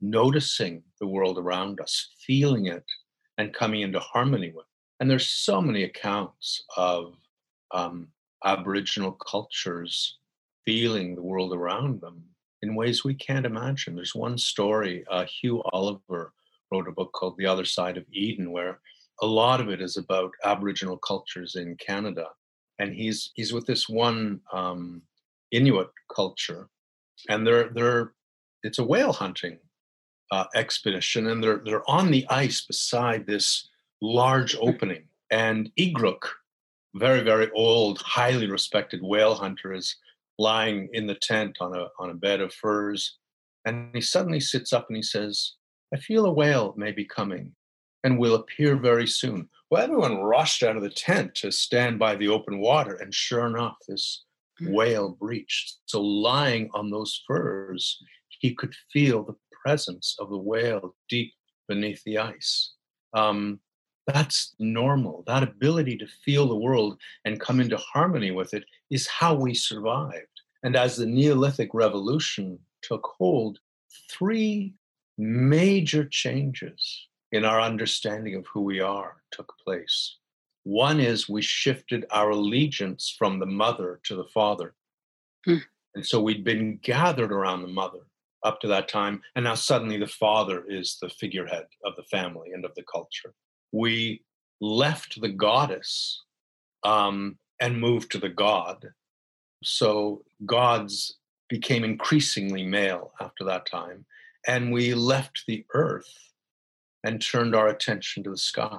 noticing 0.00 0.84
the 1.00 1.06
world 1.06 1.36
around 1.36 1.80
us, 1.80 2.14
feeling 2.24 2.66
it, 2.66 2.84
and 3.36 3.52
coming 3.52 3.80
into 3.80 3.98
harmony 3.98 4.52
with 4.54 4.64
it. 4.64 4.75
And 5.00 5.10
there's 5.10 5.28
so 5.28 5.60
many 5.60 5.84
accounts 5.84 6.64
of 6.76 7.14
um, 7.72 8.08
Aboriginal 8.44 9.12
cultures 9.12 10.18
feeling 10.64 11.14
the 11.14 11.22
world 11.22 11.52
around 11.52 12.00
them 12.00 12.24
in 12.62 12.74
ways 12.74 13.04
we 13.04 13.14
can't 13.14 13.46
imagine. 13.46 13.94
There's 13.94 14.14
one 14.14 14.38
story, 14.38 15.04
uh, 15.10 15.26
Hugh 15.26 15.62
Oliver 15.72 16.32
wrote 16.72 16.88
a 16.88 16.92
book 16.92 17.12
called 17.12 17.36
The 17.36 17.46
Other 17.46 17.64
Side 17.64 17.96
of 17.96 18.04
Eden, 18.12 18.50
where 18.50 18.80
a 19.22 19.26
lot 19.26 19.60
of 19.60 19.68
it 19.68 19.80
is 19.80 19.96
about 19.96 20.32
Aboriginal 20.44 20.98
cultures 20.98 21.56
in 21.56 21.76
Canada. 21.76 22.26
And 22.78 22.94
he's 22.94 23.30
he's 23.34 23.52
with 23.52 23.66
this 23.66 23.88
one 23.88 24.40
um, 24.52 25.02
Inuit 25.50 25.88
culture, 26.14 26.68
and 27.28 27.46
they're 27.46 27.70
they're 27.70 28.12
it's 28.62 28.78
a 28.78 28.84
whale 28.84 29.12
hunting 29.12 29.58
uh, 30.30 30.44
expedition, 30.54 31.28
and 31.28 31.42
they're 31.42 31.62
they're 31.64 31.88
on 31.88 32.10
the 32.10 32.26
ice 32.28 32.66
beside 32.66 33.26
this 33.26 33.68
large 34.00 34.56
opening. 34.56 35.04
And 35.30 35.70
Igruk, 35.78 36.22
very 36.94 37.22
very 37.22 37.50
old, 37.52 38.00
highly 38.00 38.48
respected 38.48 39.00
whale 39.02 39.34
hunter, 39.34 39.72
is 39.72 39.96
lying 40.38 40.88
in 40.92 41.06
the 41.06 41.14
tent 41.14 41.56
on 41.60 41.74
a, 41.74 41.88
on 41.98 42.10
a 42.10 42.14
bed 42.14 42.40
of 42.40 42.52
furs. 42.52 43.18
And 43.64 43.90
he 43.94 44.00
suddenly 44.00 44.40
sits 44.40 44.72
up 44.72 44.86
and 44.88 44.96
he 44.96 45.02
says, 45.02 45.54
I 45.92 45.98
feel 45.98 46.26
a 46.26 46.32
whale 46.32 46.74
may 46.76 46.92
be 46.92 47.04
coming 47.04 47.52
and 48.04 48.18
will 48.18 48.34
appear 48.34 48.76
very 48.76 49.06
soon. 49.06 49.48
Well, 49.70 49.82
everyone 49.82 50.18
rushed 50.18 50.62
out 50.62 50.76
of 50.76 50.82
the 50.82 50.90
tent 50.90 51.34
to 51.36 51.50
stand 51.50 51.98
by 51.98 52.14
the 52.14 52.28
open 52.28 52.60
water. 52.60 52.94
And 52.94 53.12
sure 53.12 53.46
enough, 53.46 53.76
this 53.88 54.24
hmm. 54.58 54.72
whale 54.72 55.16
breached. 55.18 55.78
So, 55.86 56.00
lying 56.00 56.70
on 56.72 56.90
those 56.90 57.20
furs, 57.26 58.00
he 58.40 58.54
could 58.54 58.74
feel 58.92 59.24
the 59.24 59.36
presence 59.62 60.16
of 60.20 60.30
the 60.30 60.38
whale 60.38 60.94
deep 61.08 61.32
beneath 61.66 62.02
the 62.04 62.18
ice. 62.18 62.74
Um, 63.12 63.58
that's 64.06 64.54
normal. 64.58 65.24
That 65.26 65.42
ability 65.42 65.96
to 65.98 66.06
feel 66.06 66.48
the 66.48 66.56
world 66.56 66.98
and 67.24 67.40
come 67.40 67.60
into 67.60 67.76
harmony 67.76 68.30
with 68.30 68.54
it 68.54 68.64
is 68.90 69.06
how 69.08 69.34
we 69.34 69.52
survived. 69.52 70.26
And 70.62 70.76
as 70.76 70.96
the 70.96 71.06
Neolithic 71.06 71.70
Revolution 71.74 72.58
took 72.82 73.06
hold, 73.18 73.58
three 74.10 74.74
major 75.18 76.04
changes 76.04 77.08
in 77.32 77.44
our 77.44 77.60
understanding 77.60 78.36
of 78.36 78.46
who 78.46 78.62
we 78.62 78.80
are 78.80 79.16
took 79.32 79.52
place. 79.64 80.16
One 80.62 81.00
is 81.00 81.28
we 81.28 81.42
shifted 81.42 82.06
our 82.10 82.30
allegiance 82.30 83.14
from 83.16 83.38
the 83.38 83.46
mother 83.46 84.00
to 84.04 84.14
the 84.14 84.24
father. 84.24 84.74
Hmm. 85.44 85.58
And 85.94 86.06
so 86.06 86.20
we'd 86.20 86.44
been 86.44 86.78
gathered 86.82 87.32
around 87.32 87.62
the 87.62 87.68
mother 87.68 88.00
up 88.44 88.60
to 88.60 88.68
that 88.68 88.88
time. 88.88 89.22
And 89.34 89.44
now 89.44 89.54
suddenly 89.54 89.96
the 89.96 90.06
father 90.06 90.64
is 90.68 90.98
the 91.00 91.08
figurehead 91.08 91.66
of 91.84 91.96
the 91.96 92.02
family 92.04 92.52
and 92.52 92.64
of 92.64 92.74
the 92.74 92.84
culture 92.84 93.34
we 93.76 94.22
left 94.60 95.20
the 95.20 95.28
goddess 95.28 96.22
um, 96.82 97.36
and 97.60 97.80
moved 97.80 98.10
to 98.12 98.18
the 98.18 98.28
god. 98.28 98.88
So 99.62 100.22
gods 100.44 101.16
became 101.48 101.84
increasingly 101.84 102.64
male 102.64 103.12
after 103.20 103.44
that 103.44 103.66
time. 103.66 104.06
And 104.46 104.72
we 104.72 104.94
left 104.94 105.44
the 105.46 105.64
earth 105.74 106.32
and 107.04 107.20
turned 107.20 107.54
our 107.54 107.68
attention 107.68 108.22
to 108.24 108.30
the 108.30 108.38
sky. 108.38 108.78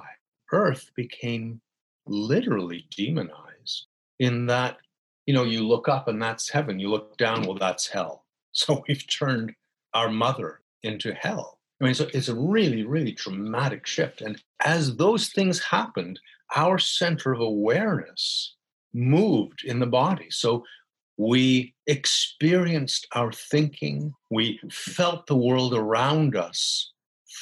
Earth 0.52 0.90
became 0.96 1.60
literally 2.06 2.86
demonized 2.96 3.86
in 4.18 4.46
that, 4.46 4.78
you 5.26 5.34
know, 5.34 5.44
you 5.44 5.66
look 5.66 5.88
up 5.88 6.08
and 6.08 6.20
that's 6.20 6.50
heaven. 6.50 6.78
You 6.78 6.90
look 6.90 7.16
down, 7.18 7.42
well, 7.42 7.58
that's 7.58 7.88
hell. 7.88 8.24
So 8.52 8.82
we've 8.88 9.06
turned 9.06 9.52
our 9.94 10.08
mother 10.08 10.62
into 10.82 11.12
hell. 11.12 11.58
I 11.80 11.84
mean, 11.84 11.94
so 11.94 12.08
it's 12.12 12.28
a 12.28 12.34
really, 12.34 12.82
really 12.82 13.12
dramatic 13.12 13.86
shift. 13.86 14.20
And 14.20 14.42
as 14.64 14.96
those 14.96 15.28
things 15.28 15.60
happened, 15.60 16.20
our 16.56 16.78
center 16.78 17.32
of 17.32 17.40
awareness 17.40 18.54
moved 18.94 19.62
in 19.64 19.80
the 19.80 19.86
body. 19.86 20.28
So 20.30 20.64
we 21.16 21.74
experienced 21.86 23.06
our 23.12 23.32
thinking, 23.32 24.14
we 24.30 24.60
felt 24.70 25.26
the 25.26 25.36
world 25.36 25.74
around 25.74 26.36
us 26.36 26.92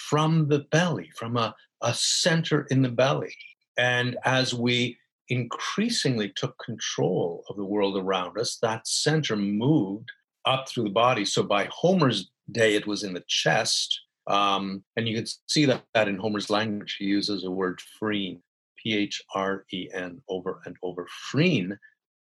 from 0.09 0.49
the 0.49 0.61
belly, 0.71 1.11
from 1.17 1.37
a, 1.37 1.55
a 1.83 1.95
center 1.95 2.67
in 2.71 2.83
the 2.83 2.89
belly. 2.89 3.35
And 3.77 4.17
as 4.25 4.55
we 4.55 4.99
increasingly 5.29 6.33
took 6.37 6.57
control 6.65 7.45
of 7.51 7.57
the 7.57 7.65
world 7.65 7.99
around 7.99 8.39
us, 8.39 8.59
that 8.63 8.87
center 8.87 9.37
moved 9.37 10.11
up 10.47 10.69
through 10.69 10.85
the 10.85 10.91
body. 10.91 11.25
So 11.25 11.43
by 11.43 11.69
Homer's 11.71 12.31
day, 12.51 12.75
it 12.75 12.87
was 12.87 13.03
in 13.03 13.13
the 13.13 13.25
chest. 13.27 14.01
Um, 14.27 14.83
and 14.97 15.07
you 15.09 15.17
can 15.17 15.27
see 15.49 15.65
that, 15.67 15.83
that 15.95 16.09
in 16.09 16.17
Homer's 16.17 16.51
language, 16.51 16.97
he 16.99 17.05
uses 17.05 17.43
the 17.43 17.51
word 17.51 17.81
phren, 18.01 18.41
P 18.77 18.95
H 18.97 19.23
R 19.35 19.65
E 19.73 19.89
N, 19.93 20.21
over 20.29 20.61
and 20.65 20.77
over. 20.83 21.07
Phren 21.31 21.79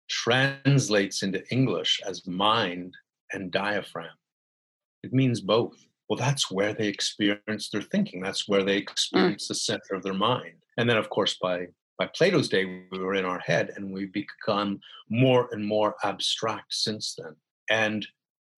translates 0.10 1.24
into 1.24 1.48
English 1.52 2.02
as 2.06 2.28
mind 2.28 2.94
and 3.34 3.52
diaphragm. 3.52 4.10
It 5.04 5.14
means 5.14 5.42
both. 5.42 5.78
Well, 6.10 6.20
that's 6.20 6.52
where 6.52 6.74
they 6.74 6.88
experience 6.88 7.70
their 7.70 7.82
thinking. 7.82 8.22
That's 8.22 8.48
where 8.48 8.64
they 8.64 8.78
mm. 8.78 8.82
experience 8.82 9.46
mm. 9.46 9.50
the 9.50 9.56
center 9.56 9.94
of 9.94 10.04
their 10.04 10.14
mind. 10.14 10.56
And 10.78 10.90
then, 10.90 10.98
of 10.98 11.10
course, 11.10 11.38
by 11.42 11.68
by 11.98 12.08
Plato's 12.08 12.50
day, 12.50 12.66
we 12.92 13.00
were 13.00 13.14
in 13.16 13.24
our 13.24 13.40
head, 13.40 13.72
and 13.76 13.94
we've 13.94 14.12
become 14.12 14.82
more 15.10 15.48
and 15.54 15.66
more 15.66 15.96
abstract 16.04 16.74
since 16.74 17.16
then. 17.18 17.36
And 17.70 18.06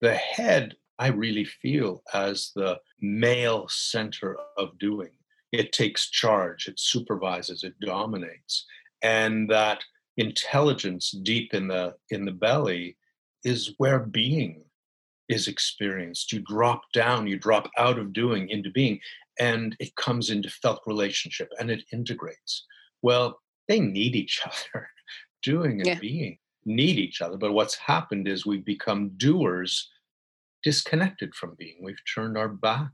the 0.02 0.16
head 0.16 0.76
I 1.00 1.08
really 1.08 1.46
feel 1.46 2.04
as 2.14 2.52
the 2.56 2.80
male 3.02 3.68
center 3.70 4.38
of 4.58 4.78
doing. 4.80 5.12
It 5.52 5.72
takes 5.72 6.10
charge, 6.10 6.68
it 6.68 6.80
supervises, 6.80 7.64
it 7.64 7.80
dominates. 7.80 8.66
And 9.02 9.50
that 9.50 9.84
intelligence 10.18 11.12
deep 11.12 11.54
in 11.54 11.68
the 11.68 11.96
in 12.10 12.26
the 12.26 12.32
belly 12.32 12.98
is 13.44 13.76
where 13.78 14.00
being 14.00 14.64
is 15.30 15.48
experienced. 15.48 16.34
You 16.34 16.42
drop 16.46 16.82
down, 16.94 17.28
you 17.28 17.38
drop 17.38 17.70
out 17.78 18.00
of 18.00 18.14
doing 18.14 18.50
into 18.50 18.72
being, 18.72 19.00
and 19.40 19.76
it 19.80 19.96
comes 19.96 20.30
into 20.30 20.50
felt 20.50 20.82
relationship 20.88 21.50
and 21.60 21.70
it 21.70 21.84
integrates. 21.94 22.66
Well, 23.02 23.40
they 23.68 23.80
need 23.80 24.16
each 24.16 24.42
other. 24.46 24.90
doing 25.44 25.80
and 25.80 25.88
yeah. 25.88 26.00
being 26.00 26.38
need 26.66 26.98
each 26.98 27.22
other. 27.22 27.38
But 27.38 27.54
what's 27.54 27.76
happened 27.76 28.28
is 28.28 28.46
we've 28.46 28.66
become 28.66 29.12
doers 29.18 29.90
disconnected 30.64 31.34
from 31.36 31.56
being. 31.58 31.78
We've 31.82 31.96
turned 32.14 32.38
our 32.38 32.50
back 32.50 32.92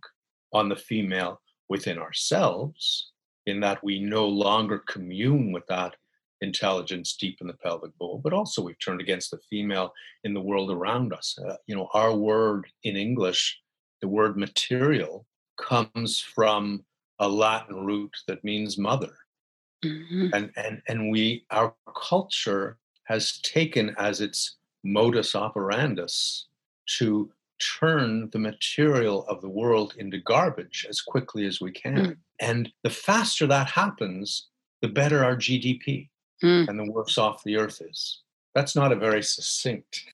on 0.53 0.69
the 0.69 0.75
female 0.75 1.41
within 1.69 1.97
ourselves, 1.97 3.11
in 3.45 3.59
that 3.61 3.83
we 3.83 3.99
no 3.99 4.27
longer 4.27 4.83
commune 4.87 5.51
with 5.51 5.65
that 5.67 5.95
intelligence 6.41 7.15
deep 7.15 7.37
in 7.41 7.47
the 7.47 7.53
pelvic 7.53 7.97
bowl, 7.97 8.19
but 8.23 8.33
also 8.33 8.61
we've 8.61 8.79
turned 8.79 9.01
against 9.01 9.31
the 9.31 9.39
female 9.49 9.93
in 10.23 10.33
the 10.33 10.41
world 10.41 10.69
around 10.69 11.13
us. 11.13 11.37
Uh, 11.43 11.55
you 11.67 11.75
know, 11.75 11.87
our 11.93 12.13
word 12.13 12.67
in 12.83 12.95
English, 12.95 13.59
the 14.01 14.07
word 14.07 14.37
material, 14.37 15.25
comes 15.57 16.19
from 16.19 16.83
a 17.19 17.27
Latin 17.27 17.85
root 17.85 18.11
that 18.27 18.43
means 18.43 18.77
mother. 18.77 19.13
Mm-hmm. 19.83 20.27
And, 20.33 20.51
and, 20.55 20.81
and 20.87 21.11
we, 21.11 21.45
our 21.51 21.73
culture 21.95 22.77
has 23.05 23.39
taken 23.39 23.95
as 23.97 24.21
its 24.21 24.57
modus 24.83 25.33
operandus 25.33 26.43
to 26.97 27.31
turn 27.79 28.29
the 28.31 28.39
material 28.39 29.25
of 29.27 29.41
the 29.41 29.49
world 29.49 29.95
into 29.97 30.17
garbage 30.17 30.85
as 30.89 31.01
quickly 31.01 31.45
as 31.45 31.61
we 31.61 31.71
can. 31.71 31.95
Mm. 31.95 32.17
And 32.39 32.71
the 32.83 32.89
faster 32.89 33.47
that 33.47 33.67
happens, 33.67 34.47
the 34.81 34.87
better 34.87 35.23
our 35.23 35.35
GDP 35.35 36.09
mm. 36.43 36.67
and 36.67 36.79
the 36.79 36.91
worse 36.91 37.17
off 37.17 37.43
the 37.43 37.57
earth 37.57 37.81
is. 37.81 38.21
That's 38.55 38.75
not 38.75 38.91
a 38.91 38.95
very 38.95 39.23
succinct. 39.23 40.05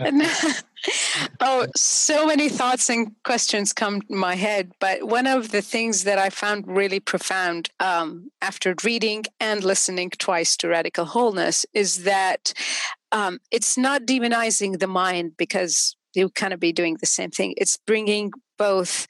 oh, 1.40 1.66
so 1.76 2.26
many 2.26 2.48
thoughts 2.48 2.88
and 2.88 3.12
questions 3.24 3.72
come 3.72 4.00
to 4.00 4.14
my 4.14 4.34
head. 4.34 4.72
But 4.80 5.04
one 5.04 5.26
of 5.26 5.50
the 5.50 5.62
things 5.62 6.04
that 6.04 6.18
I 6.18 6.30
found 6.30 6.66
really 6.66 7.00
profound 7.00 7.68
um, 7.78 8.30
after 8.40 8.74
reading 8.82 9.24
and 9.38 9.62
listening 9.62 10.10
twice 10.10 10.56
to 10.58 10.68
Radical 10.68 11.04
Wholeness 11.04 11.66
is 11.74 12.04
that 12.04 12.54
um, 13.12 13.38
it's 13.50 13.76
not 13.76 14.06
demonizing 14.06 14.78
the 14.78 14.86
mind 14.86 15.36
because 15.36 15.94
you 16.14 16.30
kind 16.30 16.52
of 16.52 16.60
be 16.60 16.72
doing 16.72 16.96
the 17.00 17.06
same 17.06 17.30
thing. 17.30 17.54
It's 17.56 17.76
bringing 17.86 18.32
both 18.58 19.06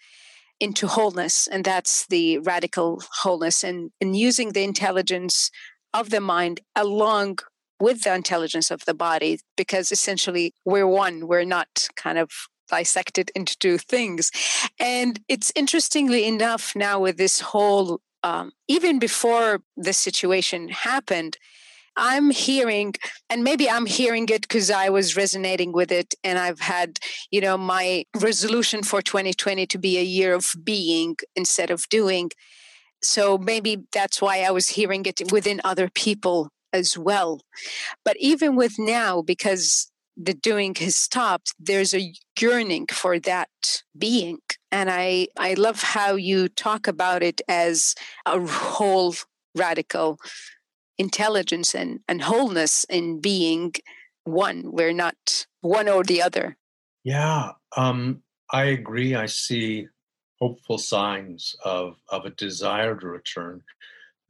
into 0.61 0.87
wholeness, 0.87 1.49
and 1.49 1.65
that's 1.65 2.07
the 2.07 2.39
radical 2.39 3.03
wholeness, 3.23 3.65
and, 3.65 3.91
and 4.01 4.17
using 4.17 4.53
the 4.53 4.63
intelligence 4.63 5.51
of 5.93 6.11
the 6.11 6.21
mind 6.21 6.61
along 6.77 7.39
with 7.81 8.03
the 8.03 8.15
intelligence 8.15 8.71
of 8.71 8.85
the 8.85 8.95
body, 8.95 9.41
because 9.57 9.91
essentially 9.91 10.55
we're 10.65 10.87
one, 10.87 11.27
we're 11.27 11.45
not 11.45 11.89
kind 11.97 12.17
of 12.17 12.31
dissected 12.69 13.31
into 13.35 13.59
two 13.59 13.77
things. 13.77 14.31
And 14.79 15.19
it's 15.29 15.53
interestingly 15.57 16.25
enough 16.25 16.77
now 16.77 17.01
with 17.01 17.17
this 17.19 17.41
whole, 17.41 18.01
um, 18.23 18.53
even 18.69 19.01
before 19.01 19.63
this 19.77 19.99
situation 19.99 20.69
happened, 20.69 21.39
I'm 21.97 22.31
hearing, 22.31 22.95
and 23.29 23.45
maybe 23.45 23.69
I'm 23.69 23.87
hearing 23.87 24.29
it 24.29 24.43
because 24.43 24.71
I 24.71 24.89
was 24.89 25.17
resonating 25.17 25.73
with 25.73 25.93
it, 25.93 26.15
and 26.25 26.39
I've 26.39 26.61
had, 26.61 26.99
you 27.31 27.41
know, 27.41 27.59
my 27.59 28.05
resolution 28.19 28.83
for 28.83 29.03
2020 29.03 29.67
to 29.67 29.79
be 29.79 29.99
a 29.99 30.03
year 30.03 30.35
of 30.35 30.53
being 30.65 31.17
instead 31.37 31.71
of 31.71 31.89
doing. 31.89 32.31
So 33.03 33.37
maybe 33.37 33.85
that's 33.93 34.23
why 34.23 34.43
I 34.43 34.51
was 34.51 34.69
hearing 34.69 35.05
it 35.07 35.33
within 35.33 35.61
other 35.65 35.89
people 35.89 36.51
as 36.73 36.97
well. 36.97 37.41
But 38.05 38.17
even 38.19 38.57
with 38.57 38.75
now, 38.79 39.23
because 39.23 39.91
the 40.17 40.35
doing 40.35 40.75
has 40.77 40.97
stopped, 40.97 41.55
there's 41.59 41.95
a 41.95 42.13
yearning 42.39 42.87
for 42.87 43.19
that 43.21 43.49
being. 43.97 44.39
And 44.71 44.91
I, 44.91 45.29
I 45.39 45.55
love 45.55 45.83
how 45.83 46.15
you 46.15 46.49
talk 46.49 46.87
about 46.87 47.23
it 47.23 47.41
as 47.49 47.95
a 48.27 48.41
whole 48.41 49.15
radical 49.55 50.19
intelligence 50.99 51.75
and, 51.75 52.01
and 52.09 52.23
wholeness 52.23 52.85
in 52.85 53.21
being 53.21 53.75
one. 54.25 54.71
We're 54.73 54.93
not 54.93 55.47
one 55.61 55.89
or 55.89 56.05
the 56.05 56.23
other. 56.23 56.57
Yeah, 57.05 57.53
um, 57.77 58.23
I 58.53 58.65
agree. 58.65 59.15
I 59.15 59.27
see 59.27 59.89
hopeful 60.41 60.79
signs 60.79 61.55
of, 61.65 61.97
of 62.09 62.25
a 62.25 62.31
desire 62.31 62.97
to 62.97 63.07
return. 63.07 63.63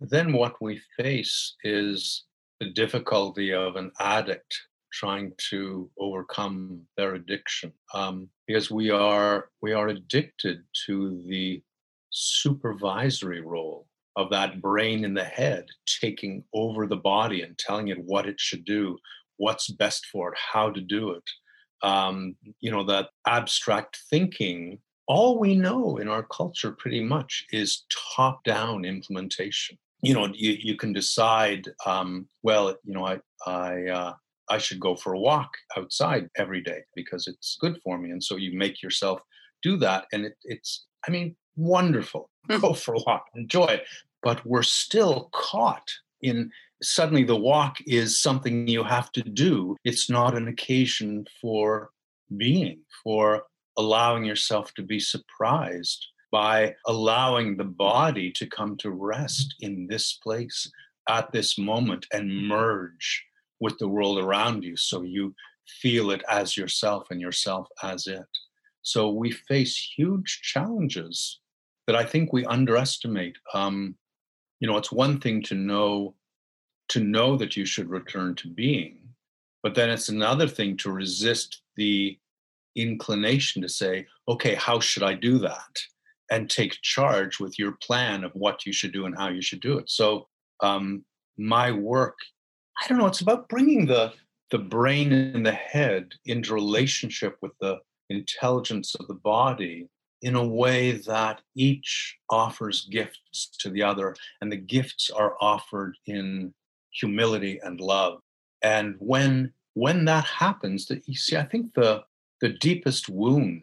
Then 0.00 0.33
what 0.33 0.61
we 0.61 0.81
face 0.97 1.54
is 1.64 2.25
the 2.61 2.71
difficulty 2.71 3.52
of 3.52 3.76
an 3.76 3.92
addict 3.99 4.61
trying 4.92 5.33
to 5.50 5.90
overcome 5.99 6.83
their 6.97 7.14
addiction 7.14 7.73
um, 7.95 8.28
because 8.47 8.71
we 8.71 8.90
are 8.90 9.49
we 9.62 9.73
are 9.73 9.88
addicted 9.88 10.62
to 10.87 11.23
the 11.26 11.62
supervisory 12.11 13.40
role 13.40 13.87
of 14.16 14.31
that 14.31 14.61
brain 14.61 15.04
in 15.04 15.14
the 15.14 15.25
head 15.25 15.66
taking 16.00 16.45
over 16.54 16.87
the 16.87 16.97
body 16.97 17.42
and 17.42 17.57
telling 17.59 17.88
it 17.88 17.99
what 18.04 18.26
it 18.26 18.38
should 18.38 18.64
do, 18.64 18.99
what's 19.37 19.71
best 19.71 20.07
for 20.07 20.33
it, 20.33 20.38
how 20.52 20.71
to 20.71 20.81
do 20.81 21.11
it. 21.11 21.23
Um, 21.83 22.37
you 22.61 22.70
know, 22.70 22.85
that 22.85 23.09
abstract 23.27 23.98
thinking, 24.09 24.79
all 25.09 25.40
we 25.40 25.57
know 25.57 25.96
in 25.96 26.09
our 26.09 26.22
culture 26.22 26.72
pretty 26.72 27.03
much 27.03 27.44
is 27.51 27.85
top 28.16 28.44
down 28.44 28.85
implementation. 28.85 29.77
You 30.03 30.14
know, 30.14 30.29
you, 30.35 30.57
you 30.61 30.77
can 30.77 30.92
decide, 30.92 31.68
um, 31.87 32.29
well, 32.42 32.77
you 32.85 32.94
know, 32.94 33.07
I, 33.07 33.20
I, 33.46 33.87
uh, 33.88 34.12
I 34.48 34.59
should 34.59 34.81
go 34.81 34.94
for 34.96 35.14
a 35.14 35.20
walk 35.20 35.51
outside 35.77 36.29
every 36.37 36.61
day 36.61 36.81
because 36.94 37.27
it's 37.27 37.57
good 37.61 37.79
for 37.83 37.98
me. 37.98 38.11
And 38.11 38.22
so 38.22 38.37
you 38.37 38.57
make 38.57 38.83
yourself 38.83 39.20
do 39.62 39.77
that. 39.79 40.07
And 40.12 40.27
it, 40.27 40.35
it's, 40.44 40.87
I 41.07 41.11
mean, 41.11 41.37
wonderful. 41.57 42.31
Hmm. 42.49 42.59
Go 42.61 42.75
for 42.75 42.95
a 42.95 43.01
walk, 43.07 43.27
enjoy 43.35 43.67
it. 43.67 43.85
But 44.23 44.45
we're 44.47 44.62
still 44.62 45.31
caught 45.33 45.88
in 46.21 46.51
suddenly 46.83 47.25
the 47.25 47.37
walk 47.37 47.79
is 47.87 48.21
something 48.21 48.67
you 48.67 48.85
have 48.85 49.11
to 49.12 49.23
do. 49.23 49.77
It's 49.85 50.11
not 50.11 50.37
an 50.37 50.49
occasion 50.49 51.27
for 51.41 51.91
being, 52.37 52.81
for 53.03 53.45
allowing 53.77 54.25
yourself 54.25 54.73
to 54.75 54.83
be 54.83 55.01
surprised 55.01 56.07
by 56.31 56.75
allowing 56.87 57.57
the 57.57 57.65
body 57.65 58.31
to 58.33 58.47
come 58.47 58.77
to 58.79 58.91
rest 58.91 59.55
in 59.61 59.87
this 59.87 60.15
place 60.15 60.71
at 61.09 61.31
this 61.33 61.59
moment 61.59 62.07
and 62.12 62.49
merge 62.49 63.25
with 63.61 63.79
the 63.79 63.88
world 63.88 64.19
around 64.19 64.65
you 64.65 64.77
so 64.77 65.03
you 65.03 65.35
feel 65.69 66.11
it 66.11 66.23
as 66.29 66.57
yourself 66.57 67.07
and 67.11 67.21
yourself 67.21 67.69
as 67.83 68.07
it. 68.07 68.27
So 68.83 69.11
we 69.11 69.31
face 69.31 69.77
huge 69.97 70.41
challenges 70.43 71.38
that 71.87 71.97
I 71.97 72.05
think 72.05 72.33
we 72.33 72.45
underestimate. 72.47 73.37
Um, 73.55 73.97
you 74.61 74.68
know, 74.68 74.77
it's 74.77 74.92
one 74.92 75.21
thing 75.21 75.42
to 75.45 75.55
know 75.55 76.14
to 76.88 77.01
know 77.01 77.37
that 77.37 77.57
you 77.57 77.64
should 77.64 77.88
return 77.88 78.35
to 78.35 78.49
being, 78.49 78.99
but 79.62 79.75
then 79.75 79.88
it's 79.88 80.09
another 80.09 80.47
thing 80.47 80.77
to 80.77 80.90
resist 80.90 81.62
the 81.77 82.18
inclination 82.77 83.62
to 83.62 83.68
say, 83.68 84.07
okay, 84.29 84.55
how 84.55 84.79
should 84.79 85.03
I 85.03 85.14
do 85.14 85.38
that? 85.38 85.79
And 86.31 86.51
take 86.51 86.77
charge 86.83 87.40
with 87.40 87.59
your 87.59 87.73
plan 87.83 88.25
of 88.25 88.33
what 88.35 88.66
you 88.66 88.73
should 88.73 88.92
do 88.92 89.07
and 89.07 89.16
how 89.16 89.29
you 89.29 89.40
should 89.40 89.61
do 89.61 89.79
it. 89.79 89.88
So 89.88 90.29
um, 90.61 91.05
my 91.38 91.71
work, 91.73 92.16
I 92.83 92.88
don't 92.88 92.99
know, 92.99 93.07
it's 93.07 93.21
about 93.21 93.49
bringing 93.49 93.87
the 93.87 94.12
the 94.51 94.59
brain 94.59 95.12
and 95.12 95.47
the 95.47 95.53
head 95.53 96.12
into 96.27 96.53
relationship 96.53 97.38
with 97.40 97.53
the 97.61 97.79
intelligence 98.11 98.95
of 98.95 99.09
the 99.09 99.14
body 99.14 99.88
in 100.22 100.37
a 100.37 100.46
way 100.46 100.92
that 100.92 101.40
each 101.54 102.16
offers 102.30 102.87
gifts 102.90 103.50
to 103.58 103.68
the 103.68 103.82
other, 103.82 104.14
and 104.40 104.50
the 104.50 104.56
gifts 104.56 105.11
are 105.11 105.37
offered 105.40 105.96
in 106.06 106.54
humility 106.90 107.61
and 107.62 107.80
love. 107.80 108.20
And 108.62 108.94
when 108.98 109.52
when 109.74 110.04
that 110.04 110.24
happens, 110.24 110.87
that 110.87 111.08
you 111.08 111.14
see, 111.14 111.37
I 111.37 111.44
think 111.44 111.74
the 111.74 112.04
the 112.40 112.50
deepest 112.50 113.08
wound 113.08 113.62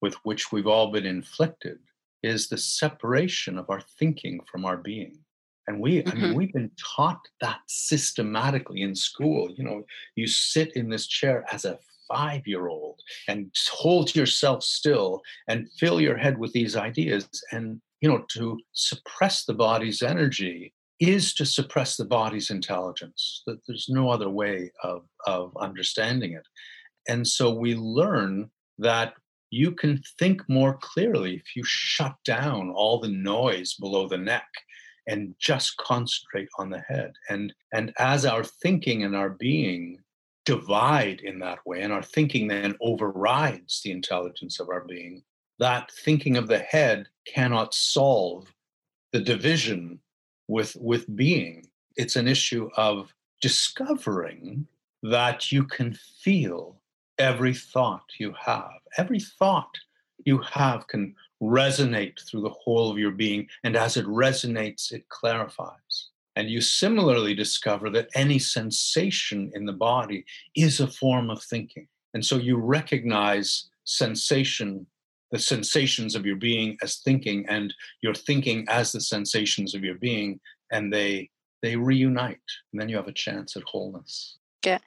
with 0.00 0.14
which 0.24 0.52
we've 0.52 0.66
all 0.66 0.92
been 0.92 1.06
inflicted 1.06 1.78
is 2.22 2.48
the 2.48 2.58
separation 2.58 3.58
of 3.58 3.70
our 3.70 3.80
thinking 3.80 4.40
from 4.50 4.64
our 4.64 4.76
being. 4.76 5.18
And 5.66 5.80
we. 5.80 6.02
I 6.04 6.14
mean, 6.14 6.24
mm-hmm. 6.24 6.34
we've 6.34 6.52
been 6.52 6.70
taught 6.78 7.20
that 7.40 7.60
systematically 7.66 8.80
in 8.82 8.94
school. 8.94 9.50
You 9.56 9.64
know, 9.64 9.84
you 10.16 10.26
sit 10.26 10.74
in 10.74 10.88
this 10.88 11.06
chair 11.06 11.44
as 11.52 11.64
a 11.64 11.78
five 12.08 12.46
year 12.46 12.68
old 12.68 13.00
and 13.28 13.50
hold 13.70 14.14
yourself 14.14 14.62
still 14.62 15.20
and 15.48 15.68
fill 15.78 16.00
your 16.00 16.16
head 16.16 16.38
with 16.38 16.52
these 16.52 16.76
ideas. 16.76 17.28
And, 17.52 17.80
you 18.00 18.08
know, 18.08 18.24
to 18.34 18.58
suppress 18.72 19.44
the 19.44 19.54
body's 19.54 20.02
energy 20.02 20.72
is 21.00 21.32
to 21.34 21.46
suppress 21.46 21.96
the 21.96 22.04
body's 22.04 22.50
intelligence. 22.50 23.42
That 23.46 23.58
there's 23.66 23.86
no 23.88 24.10
other 24.10 24.28
way 24.28 24.72
of, 24.82 25.04
of 25.26 25.56
understanding 25.60 26.32
it. 26.32 26.46
And 27.08 27.26
so 27.26 27.52
we 27.54 27.74
learn 27.74 28.50
that 28.78 29.14
you 29.50 29.72
can 29.72 30.02
think 30.18 30.42
more 30.48 30.78
clearly 30.80 31.36
if 31.36 31.56
you 31.56 31.62
shut 31.64 32.14
down 32.24 32.70
all 32.70 33.00
the 33.00 33.08
noise 33.08 33.74
below 33.74 34.06
the 34.08 34.18
neck 34.18 34.46
and 35.06 35.34
just 35.40 35.76
concentrate 35.78 36.48
on 36.58 36.68
the 36.68 36.80
head 36.80 37.12
and 37.30 37.52
and 37.72 37.92
as 37.98 38.26
our 38.26 38.44
thinking 38.44 39.04
and 39.04 39.16
our 39.16 39.30
being 39.30 39.98
divide 40.48 41.20
in 41.20 41.38
that 41.38 41.58
way, 41.66 41.82
and 41.82 41.92
our 41.92 42.02
thinking 42.02 42.48
then 42.48 42.74
overrides 42.80 43.82
the 43.82 43.90
intelligence 43.90 44.58
of 44.58 44.70
our 44.70 44.80
being, 44.80 45.22
that 45.58 45.90
thinking 45.90 46.38
of 46.38 46.48
the 46.48 46.60
head 46.60 47.06
cannot 47.26 47.74
solve 47.74 48.50
the 49.12 49.20
division 49.20 50.00
with, 50.46 50.74
with 50.80 51.14
being. 51.14 51.68
It's 51.96 52.16
an 52.16 52.26
issue 52.26 52.70
of 52.78 53.12
discovering 53.42 54.66
that 55.02 55.52
you 55.52 55.64
can 55.64 55.92
feel 56.22 56.80
every 57.18 57.52
thought 57.52 58.06
you 58.18 58.32
have. 58.40 58.80
Every 58.96 59.20
thought 59.20 59.74
you 60.24 60.38
have 60.38 60.88
can 60.88 61.14
resonate 61.42 62.26
through 62.26 62.40
the 62.40 62.56
whole 62.64 62.90
of 62.90 62.96
your 62.96 63.10
being, 63.10 63.48
and 63.64 63.76
as 63.76 63.98
it 63.98 64.06
resonates, 64.06 64.92
it 64.92 65.06
clarifies. 65.10 66.08
And 66.38 66.48
you 66.48 66.60
similarly 66.60 67.34
discover 67.34 67.90
that 67.90 68.10
any 68.14 68.38
sensation 68.38 69.50
in 69.54 69.66
the 69.66 69.72
body 69.72 70.24
is 70.54 70.78
a 70.78 70.86
form 70.86 71.30
of 71.30 71.42
thinking. 71.42 71.88
And 72.14 72.24
so 72.24 72.36
you 72.36 72.58
recognize 72.58 73.68
sensation, 73.82 74.86
the 75.32 75.40
sensations 75.40 76.14
of 76.14 76.24
your 76.24 76.36
being 76.36 76.78
as 76.80 76.98
thinking, 76.98 77.44
and 77.48 77.74
your 78.02 78.14
thinking 78.14 78.66
as 78.68 78.92
the 78.92 79.00
sensations 79.00 79.74
of 79.74 79.82
your 79.82 79.96
being, 79.96 80.38
and 80.70 80.92
they 80.92 81.28
they 81.60 81.74
reunite. 81.74 82.38
And 82.72 82.80
then 82.80 82.88
you 82.88 82.94
have 82.94 83.08
a 83.08 83.12
chance 83.12 83.56
at 83.56 83.64
wholeness. 83.64 84.38
Yeah. 84.64 84.78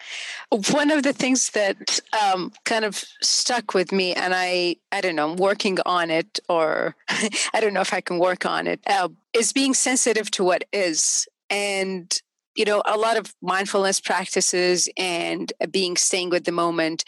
One 0.71 0.91
of 0.91 1.03
the 1.03 1.13
things 1.13 1.51
that 1.51 1.99
um, 2.21 2.51
kind 2.65 2.85
of 2.85 3.03
stuck 3.21 3.73
with 3.73 3.91
me, 3.91 4.13
and 4.13 4.33
I, 4.35 4.75
I 4.91 5.01
don't 5.01 5.15
know, 5.15 5.31
I'm 5.31 5.37
working 5.37 5.79
on 5.85 6.09
it, 6.09 6.39
or 6.49 6.95
I 7.09 7.59
don't 7.59 7.73
know 7.73 7.81
if 7.81 7.93
I 7.93 8.01
can 8.01 8.19
work 8.19 8.45
on 8.45 8.67
it, 8.67 8.81
uh, 8.85 9.09
is 9.33 9.53
being 9.53 9.73
sensitive 9.73 10.29
to 10.31 10.43
what 10.43 10.63
is. 10.71 11.27
And, 11.51 12.11
you 12.55 12.65
know, 12.65 12.81
a 12.87 12.97
lot 12.97 13.17
of 13.17 13.33
mindfulness 13.41 14.01
practices 14.01 14.89
and 14.97 15.53
being 15.69 15.95
staying 15.97 16.31
with 16.31 16.45
the 16.45 16.51
moment. 16.51 17.03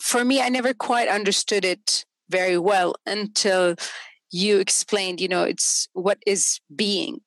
For 0.00 0.24
me, 0.24 0.40
I 0.40 0.48
never 0.48 0.72
quite 0.72 1.08
understood 1.08 1.64
it 1.64 2.04
very 2.30 2.58
well 2.58 2.94
until 3.06 3.74
you 4.30 4.58
explained, 4.60 5.20
you 5.20 5.28
know, 5.28 5.42
it's 5.42 5.88
what 5.94 6.18
is 6.26 6.60
being 6.76 7.20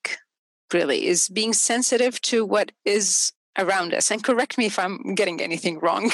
really 0.74 1.08
is 1.08 1.28
being 1.30 1.54
sensitive 1.54 2.22
to 2.22 2.46
what 2.46 2.72
is 2.86 3.34
around 3.58 3.94
us 3.94 4.12
and 4.12 4.24
correct 4.24 4.58
me 4.58 4.66
if 4.66 4.80
i'm 4.80 5.14
getting 5.16 5.42
anything 5.42 5.80
wrong 5.80 6.10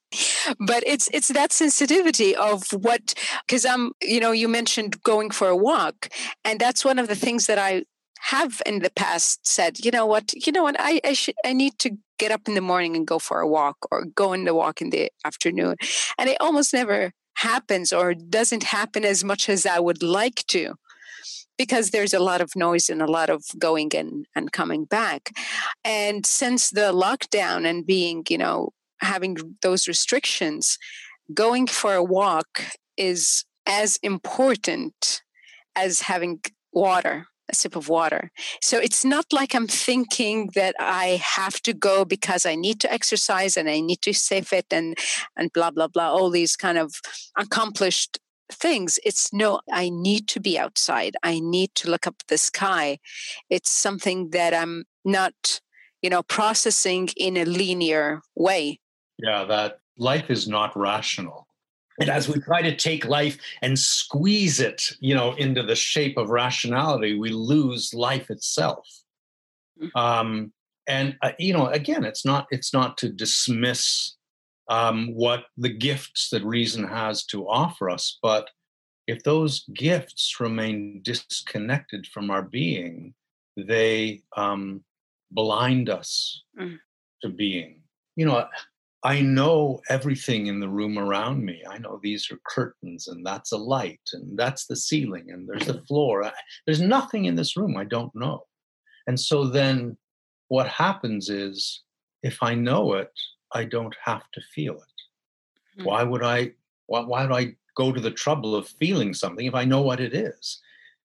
but 0.58 0.82
it's 0.86 1.08
it's 1.12 1.28
that 1.28 1.52
sensitivity 1.52 2.34
of 2.34 2.64
what 2.72 3.14
because 3.46 3.64
i'm 3.64 3.92
you 4.02 4.20
know 4.20 4.32
you 4.32 4.48
mentioned 4.48 5.00
going 5.02 5.30
for 5.30 5.48
a 5.48 5.56
walk 5.56 6.08
and 6.44 6.58
that's 6.58 6.84
one 6.84 6.98
of 6.98 7.08
the 7.08 7.14
things 7.14 7.46
that 7.46 7.58
i 7.58 7.84
have 8.30 8.62
in 8.64 8.80
the 8.80 8.90
past 8.90 9.46
said 9.46 9.84
you 9.84 9.90
know 9.90 10.06
what? 10.06 10.32
You 10.46 10.52
know 10.52 10.62
what? 10.62 10.76
I 10.78 11.00
i 11.04 11.12
should 11.12 11.34
i 11.44 11.52
need 11.52 11.78
to 11.80 11.96
get 12.18 12.30
up 12.30 12.46
in 12.46 12.54
the 12.54 12.60
morning 12.60 12.96
and 12.96 13.06
go 13.06 13.18
for 13.18 13.40
a 13.40 13.48
walk 13.48 13.76
or 13.90 14.04
go 14.04 14.32
in 14.32 14.44
the 14.44 14.54
walk 14.54 14.80
in 14.80 14.90
the 14.90 15.10
afternoon. 15.24 15.76
And 16.18 16.28
it 16.28 16.36
almost 16.40 16.72
never 16.72 17.12
happens 17.34 17.92
or 17.92 18.14
doesn't 18.14 18.64
happen 18.64 19.04
as 19.04 19.24
much 19.24 19.48
as 19.48 19.64
i 19.66 19.80
would 19.80 20.02
like 20.02 20.46
to 20.46 20.74
because 21.58 21.90
there's 21.90 22.14
a 22.14 22.18
lot 22.18 22.40
of 22.40 22.56
noise 22.56 22.88
and 22.88 23.02
a 23.02 23.10
lot 23.10 23.30
of 23.30 23.44
going 23.58 23.94
and, 23.94 24.26
and 24.34 24.52
coming 24.52 24.84
back. 24.84 25.30
And 25.84 26.24
since 26.26 26.70
the 26.70 26.92
lockdown 26.92 27.68
and 27.68 27.86
being, 27.86 28.24
you 28.28 28.38
know, 28.38 28.70
having 29.00 29.36
those 29.62 29.86
restrictions, 29.86 30.78
going 31.32 31.66
for 31.66 31.94
a 31.94 32.02
walk 32.02 32.64
is 32.96 33.44
as 33.66 33.96
important 34.02 35.22
as 35.76 36.00
having 36.00 36.40
water 36.72 37.26
a 37.52 37.54
sip 37.54 37.76
of 37.76 37.88
water. 37.88 38.30
So 38.60 38.78
it's 38.78 39.04
not 39.04 39.26
like 39.32 39.54
I'm 39.54 39.66
thinking 39.66 40.50
that 40.54 40.74
I 40.78 41.20
have 41.22 41.60
to 41.62 41.72
go 41.72 42.04
because 42.04 42.46
I 42.46 42.54
need 42.54 42.80
to 42.80 42.92
exercise 42.92 43.56
and 43.56 43.68
I 43.68 43.80
need 43.80 44.02
to 44.02 44.12
stay 44.12 44.40
fit 44.40 44.66
and 44.70 44.96
and 45.36 45.52
blah 45.52 45.70
blah 45.70 45.88
blah. 45.88 46.10
All 46.10 46.30
these 46.30 46.56
kind 46.56 46.78
of 46.78 46.94
accomplished 47.36 48.18
things 48.50 48.98
it's 49.02 49.32
no 49.32 49.60
i 49.72 49.88
need 49.88 50.28
to 50.28 50.38
be 50.38 50.58
outside 50.58 51.16
i 51.22 51.40
need 51.40 51.74
to 51.74 51.90
look 51.90 52.06
up 52.06 52.16
the 52.28 52.36
sky 52.36 52.98
it's 53.48 53.70
something 53.70 54.28
that 54.30 54.52
i'm 54.52 54.84
not 55.06 55.60
you 56.02 56.10
know 56.10 56.22
processing 56.22 57.08
in 57.16 57.38
a 57.38 57.46
linear 57.46 58.20
way 58.34 58.78
yeah 59.18 59.44
that 59.44 59.78
life 59.96 60.28
is 60.28 60.46
not 60.46 60.76
rational 60.76 61.46
and 62.00 62.08
as 62.08 62.28
we 62.28 62.40
try 62.40 62.62
to 62.62 62.74
take 62.74 63.04
life 63.06 63.38
and 63.62 63.78
squeeze 63.78 64.60
it 64.60 64.82
you 65.00 65.14
know 65.14 65.32
into 65.34 65.62
the 65.62 65.76
shape 65.76 66.16
of 66.16 66.30
rationality 66.30 67.18
we 67.18 67.30
lose 67.30 67.92
life 67.94 68.30
itself 68.30 68.88
mm-hmm. 69.80 69.98
um 69.98 70.52
and 70.88 71.16
uh, 71.22 71.32
you 71.38 71.52
know 71.52 71.66
again 71.68 72.04
it's 72.04 72.24
not 72.24 72.46
it's 72.50 72.72
not 72.72 72.96
to 72.98 73.08
dismiss 73.08 74.16
um, 74.68 75.14
what 75.14 75.44
the 75.56 75.68
gifts 75.68 76.30
that 76.30 76.44
reason 76.44 76.84
has 76.84 77.24
to 77.26 77.48
offer 77.48 77.90
us. 77.90 78.18
But 78.22 78.48
if 79.06 79.22
those 79.22 79.64
gifts 79.74 80.36
remain 80.40 81.00
disconnected 81.02 82.06
from 82.06 82.30
our 82.30 82.42
being, 82.42 83.14
they 83.56 84.22
um, 84.36 84.82
blind 85.30 85.90
us 85.90 86.42
mm. 86.58 86.78
to 87.22 87.28
being. 87.28 87.82
You 88.16 88.26
know, 88.26 88.46
I 89.04 89.20
know 89.20 89.80
everything 89.88 90.46
in 90.46 90.60
the 90.60 90.68
room 90.68 90.96
around 90.96 91.44
me. 91.44 91.62
I 91.68 91.78
know 91.78 91.98
these 92.00 92.30
are 92.30 92.38
curtains, 92.46 93.08
and 93.08 93.26
that's 93.26 93.50
a 93.50 93.56
light, 93.56 94.00
and 94.12 94.38
that's 94.38 94.66
the 94.66 94.76
ceiling, 94.76 95.30
and 95.30 95.48
there's 95.48 95.66
the 95.66 95.82
floor. 95.88 96.30
There's 96.66 96.80
nothing 96.80 97.24
in 97.24 97.34
this 97.34 97.56
room 97.56 97.76
I 97.76 97.84
don't 97.84 98.14
know. 98.14 98.46
And 99.08 99.18
so 99.18 99.44
then 99.44 99.96
what 100.48 100.68
happens 100.68 101.28
is 101.28 101.82
if 102.22 102.42
I 102.42 102.54
know 102.54 102.92
it, 102.94 103.10
I 103.52 103.64
don't 103.64 103.96
have 104.04 104.22
to 104.34 104.40
feel 104.54 104.74
it. 104.74 105.80
Mm-hmm. 105.80 105.84
Why 105.84 106.02
would 106.04 106.22
I? 106.22 106.52
Why, 106.86 107.00
why 107.00 107.26
do 107.26 107.34
I 107.34 107.56
go 107.76 107.90
to 107.90 108.00
the 108.00 108.10
trouble 108.10 108.54
of 108.54 108.68
feeling 108.68 109.14
something 109.14 109.46
if 109.46 109.54
I 109.54 109.64
know 109.64 109.82
what 109.82 110.00
it 110.00 110.14
is? 110.14 110.60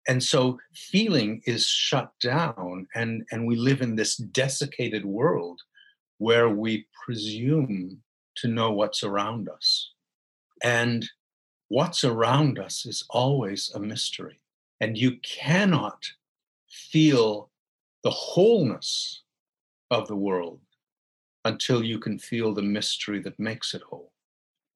And 0.07 0.23
so 0.23 0.59
feeling 0.73 1.41
is 1.45 1.65
shut 1.65 2.11
down, 2.21 2.87
and, 2.95 3.23
and 3.31 3.45
we 3.45 3.55
live 3.55 3.81
in 3.81 3.95
this 3.95 4.15
desiccated 4.17 5.03
world 5.03 5.59
where 6.17 6.49
we 6.49 6.87
presume 7.05 8.01
to 8.35 8.47
know 8.47 8.71
what's 8.71 9.03
around 9.03 9.49
us. 9.49 9.91
And 10.63 11.07
what's 11.69 12.03
around 12.03 12.59
us 12.59 12.85
is 12.85 13.05
always 13.09 13.71
a 13.73 13.79
mystery. 13.79 14.39
And 14.79 14.97
you 14.97 15.17
cannot 15.23 16.03
feel 16.69 17.49
the 18.03 18.11
wholeness 18.11 19.23
of 19.91 20.07
the 20.07 20.15
world 20.15 20.59
until 21.45 21.83
you 21.83 21.99
can 21.99 22.19
feel 22.19 22.53
the 22.53 22.61
mystery 22.61 23.19
that 23.21 23.39
makes 23.39 23.73
it 23.73 23.81
whole. 23.81 24.11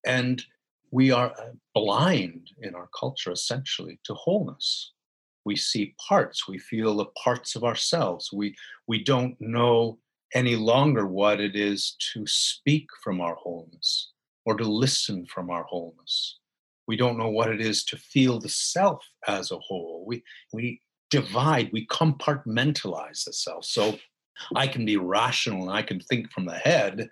And 0.05 0.43
we 0.91 1.11
are 1.11 1.31
uh, 1.31 1.51
blind 1.73 2.51
in 2.61 2.75
our 2.75 2.89
culture 2.97 3.31
essentially 3.31 3.99
to 4.05 4.13
wholeness. 4.13 4.93
We 5.45 5.55
see 5.55 5.95
parts, 6.07 6.47
we 6.47 6.59
feel 6.59 6.95
the 6.95 7.05
parts 7.23 7.55
of 7.55 7.63
ourselves. 7.63 8.31
We, 8.31 8.55
we 8.87 9.03
don't 9.03 9.35
know 9.39 9.97
any 10.33 10.55
longer 10.55 11.07
what 11.07 11.39
it 11.39 11.55
is 11.55 11.95
to 12.13 12.25
speak 12.25 12.87
from 13.03 13.21
our 13.21 13.35
wholeness 13.35 14.11
or 14.45 14.55
to 14.55 14.63
listen 14.63 15.25
from 15.25 15.49
our 15.49 15.63
wholeness. 15.63 16.39
We 16.87 16.97
don't 16.97 17.17
know 17.17 17.29
what 17.29 17.49
it 17.49 17.61
is 17.61 17.83
to 17.85 17.97
feel 17.97 18.39
the 18.39 18.49
self 18.49 19.05
as 19.27 19.51
a 19.51 19.59
whole. 19.59 20.03
We, 20.05 20.23
we 20.51 20.81
divide, 21.09 21.69
we 21.71 21.85
compartmentalize 21.87 23.23
the 23.25 23.33
self. 23.33 23.65
So 23.65 23.97
I 24.55 24.67
can 24.67 24.85
be 24.85 24.97
rational 24.97 25.63
and 25.63 25.71
I 25.77 25.83
can 25.83 25.99
think 25.99 26.31
from 26.31 26.45
the 26.45 26.57
head, 26.57 27.09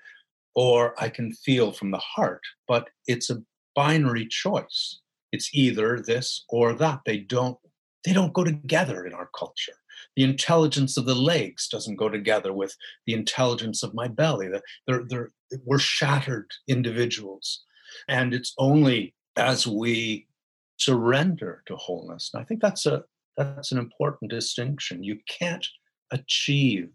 or 0.55 0.95
I 1.01 1.09
can 1.09 1.31
feel 1.31 1.71
from 1.71 1.91
the 1.91 1.99
heart. 1.99 2.41
But 2.67 2.89
it's 3.07 3.29
a 3.29 3.43
binary 3.75 4.25
choice. 4.27 4.99
It's 5.31 5.49
either 5.53 5.99
this 5.99 6.43
or 6.49 6.73
that. 6.73 7.01
They 7.05 7.19
don't 7.19 7.57
they 8.05 8.13
don't 8.13 8.33
go 8.33 8.43
together 8.43 9.05
in 9.05 9.13
our 9.13 9.29
culture. 9.37 9.73
The 10.19 10.25
intelligence 10.25 10.97
of 10.97 11.05
the 11.05 11.15
legs 11.15 11.69
doesn't 11.69 11.95
go 11.95 12.09
together 12.09 12.51
with 12.51 12.75
the 13.05 13.13
intelligence 13.13 13.83
of 13.83 13.93
my 13.93 14.09
belly. 14.09 14.49
They're, 14.85 15.05
they're, 15.07 15.31
we're 15.63 15.79
shattered 15.79 16.51
individuals. 16.67 17.63
And 18.09 18.33
it's 18.33 18.53
only 18.57 19.15
as 19.37 19.65
we 19.65 20.27
surrender 20.75 21.63
to 21.67 21.77
wholeness. 21.77 22.31
And 22.33 22.41
I 22.41 22.43
think 22.43 22.59
that's 22.59 22.85
a 22.85 23.05
that's 23.37 23.71
an 23.71 23.77
important 23.77 24.29
distinction. 24.29 25.05
You 25.05 25.19
can't 25.29 25.65
achieve 26.11 26.89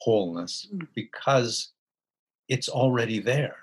wholeness 0.00 0.66
mm. 0.74 0.88
because 0.96 1.70
it's 2.48 2.68
already 2.68 3.20
there. 3.20 3.58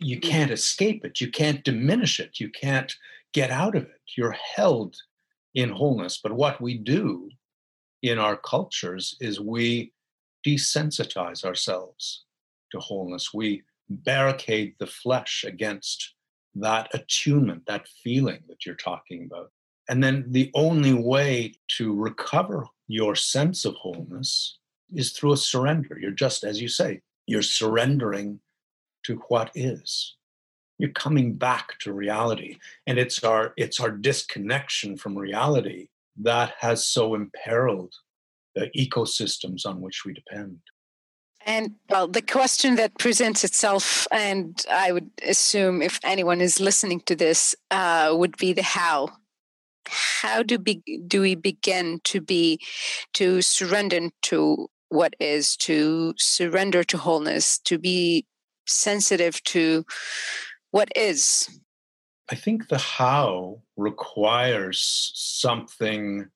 You 0.00 0.18
mm. 0.18 0.22
can't 0.22 0.50
escape 0.50 1.06
it. 1.06 1.22
You 1.22 1.30
can't 1.30 1.64
diminish 1.64 2.20
it. 2.20 2.40
You 2.40 2.50
can't 2.50 2.92
get 3.32 3.50
out 3.50 3.74
of 3.74 3.84
it. 3.84 4.02
You're 4.18 4.36
held 4.54 4.96
in 5.54 5.70
wholeness. 5.70 6.20
But 6.22 6.32
what 6.32 6.60
we 6.60 6.76
do 6.76 7.30
in 8.02 8.18
our 8.18 8.36
cultures 8.36 9.16
is 9.20 9.40
we 9.40 9.92
desensitize 10.46 11.44
ourselves 11.44 12.24
to 12.72 12.78
wholeness. 12.78 13.34
We 13.34 13.62
barricade 13.88 14.74
the 14.78 14.86
flesh 14.86 15.44
against 15.46 16.14
that 16.54 16.88
attunement, 16.94 17.64
that 17.66 17.88
feeling 18.02 18.42
that 18.48 18.64
you're 18.64 18.74
talking 18.74 19.28
about. 19.30 19.50
And 19.88 20.02
then 20.02 20.24
the 20.28 20.50
only 20.54 20.94
way 20.94 21.54
to 21.76 21.94
recover 21.94 22.66
your 22.86 23.16
sense 23.16 23.64
of 23.64 23.74
wholeness 23.74 24.58
is 24.94 25.12
through 25.12 25.32
a 25.32 25.36
surrender. 25.36 25.98
You're 26.00 26.10
just, 26.10 26.44
as 26.44 26.60
you 26.60 26.68
say, 26.68 27.02
you're 27.26 27.42
surrendering 27.42 28.40
to 29.04 29.16
what 29.28 29.50
is. 29.54 30.16
You're 30.78 30.90
coming 30.90 31.34
back 31.34 31.78
to 31.80 31.92
reality. 31.92 32.58
And 32.86 32.98
it's 32.98 33.22
our 33.22 33.52
it's 33.56 33.80
our 33.80 33.90
disconnection 33.90 34.96
from 34.96 35.16
reality 35.16 35.88
that 36.22 36.54
has 36.58 36.86
so 36.86 37.14
imperiled 37.14 37.94
the 38.54 38.70
ecosystems 38.76 39.66
on 39.66 39.80
which 39.80 40.04
we 40.04 40.12
depend. 40.12 40.58
And 41.46 41.76
well, 41.88 42.06
the 42.06 42.22
question 42.22 42.76
that 42.76 42.98
presents 42.98 43.44
itself, 43.44 44.06
and 44.12 44.62
I 44.70 44.92
would 44.92 45.10
assume 45.26 45.80
if 45.80 45.98
anyone 46.04 46.40
is 46.40 46.60
listening 46.60 47.00
to 47.02 47.16
this, 47.16 47.54
uh, 47.70 48.12
would 48.12 48.36
be 48.36 48.52
the 48.52 48.62
how. 48.62 49.10
How 49.86 50.42
do 50.42 50.58
be, 50.58 50.82
do 51.06 51.22
we 51.22 51.34
begin 51.34 52.00
to 52.04 52.20
be 52.20 52.60
to 53.14 53.40
surrender 53.40 54.10
to 54.22 54.68
what 54.90 55.14
is 55.18 55.56
to 55.56 56.14
surrender 56.18 56.84
to 56.84 56.98
wholeness, 56.98 57.58
to 57.60 57.78
be 57.78 58.26
sensitive 58.66 59.42
to 59.44 59.84
what 60.70 60.90
is. 60.94 61.48
I 62.30 62.34
think 62.34 62.68
the 62.68 62.78
how 62.78 63.62
requires 63.80 65.12
something 65.14 66.28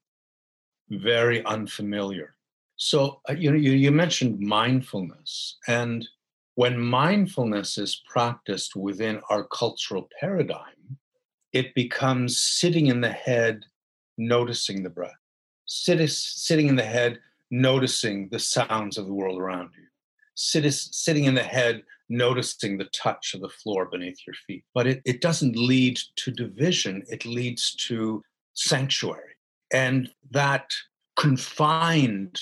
very 0.91 1.45
unfamiliar. 1.45 2.35
So, 2.77 3.21
uh, 3.29 3.35
you 3.35 3.51
know, 3.51 3.57
you, 3.57 3.73
you 3.73 3.91
mentioned 3.91 4.41
mindfulness, 4.41 5.59
and 5.69 6.07
when 6.57 6.79
mindfulness 6.79 7.79
is 7.79 8.03
practiced 8.09 8.77
within 8.77 9.21
our 9.31 9.45
cultural 9.45 10.09
paradigm, 10.21 10.99
it 11.53 11.75
becomes 11.75 12.41
sitting 12.41 12.87
in 12.87 13.01
the 13.01 13.11
head, 13.11 13.65
noticing 14.19 14.83
the 14.83 14.91
breath, 14.91 15.13
Sit, 15.67 16.11
sitting 16.11 16.69
in 16.69 16.77
the 16.77 16.83
head, 16.83 17.21
noticing 17.51 18.29
the 18.31 18.39
sounds 18.39 18.99
of 18.99 19.07
the 19.07 19.15
world 19.15 19.41
around 19.41 19.71
you, 19.77 19.87
Sit, 20.35 20.71
sitting 20.73 21.25
in 21.25 21.35
the 21.35 21.43
head, 21.43 21.83
noticing 22.09 22.77
the 22.77 22.89
touch 22.95 23.35
of 23.35 23.41
the 23.41 23.49
floor 23.49 23.87
beneath 23.91 24.19
your 24.27 24.35
feet. 24.47 24.65
But 24.75 24.87
it, 24.87 25.03
it 25.05 25.21
doesn't 25.21 25.57
lead 25.57 25.99
to 26.17 26.31
division, 26.31 27.03
it 27.09 27.25
leads 27.25 27.75
to 27.89 28.23
sanctuary. 28.55 29.35
And 29.73 30.11
that 30.31 30.71
confined 31.17 32.39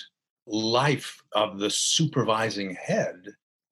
life 0.47 1.19
of 1.35 1.59
the 1.59 1.71
supervising 1.71 2.75
head 2.75 3.17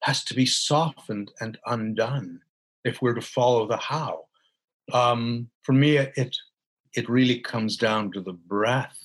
has 0.03 0.25
to 0.25 0.35
be 0.35 0.47
softened 0.47 1.31
and 1.41 1.59
undone 1.67 2.41
if 2.85 3.03
we're 3.03 3.15
to 3.15 3.21
follow 3.21 3.67
the 3.67 3.77
how. 3.77 4.25
Um, 4.93 5.49
for 5.63 5.73
me, 5.73 5.99
it 5.99 6.37
it 6.97 7.09
really 7.09 7.39
comes 7.39 7.77
down 7.77 8.11
to 8.13 8.21
the 8.21 8.33
breath 8.33 8.99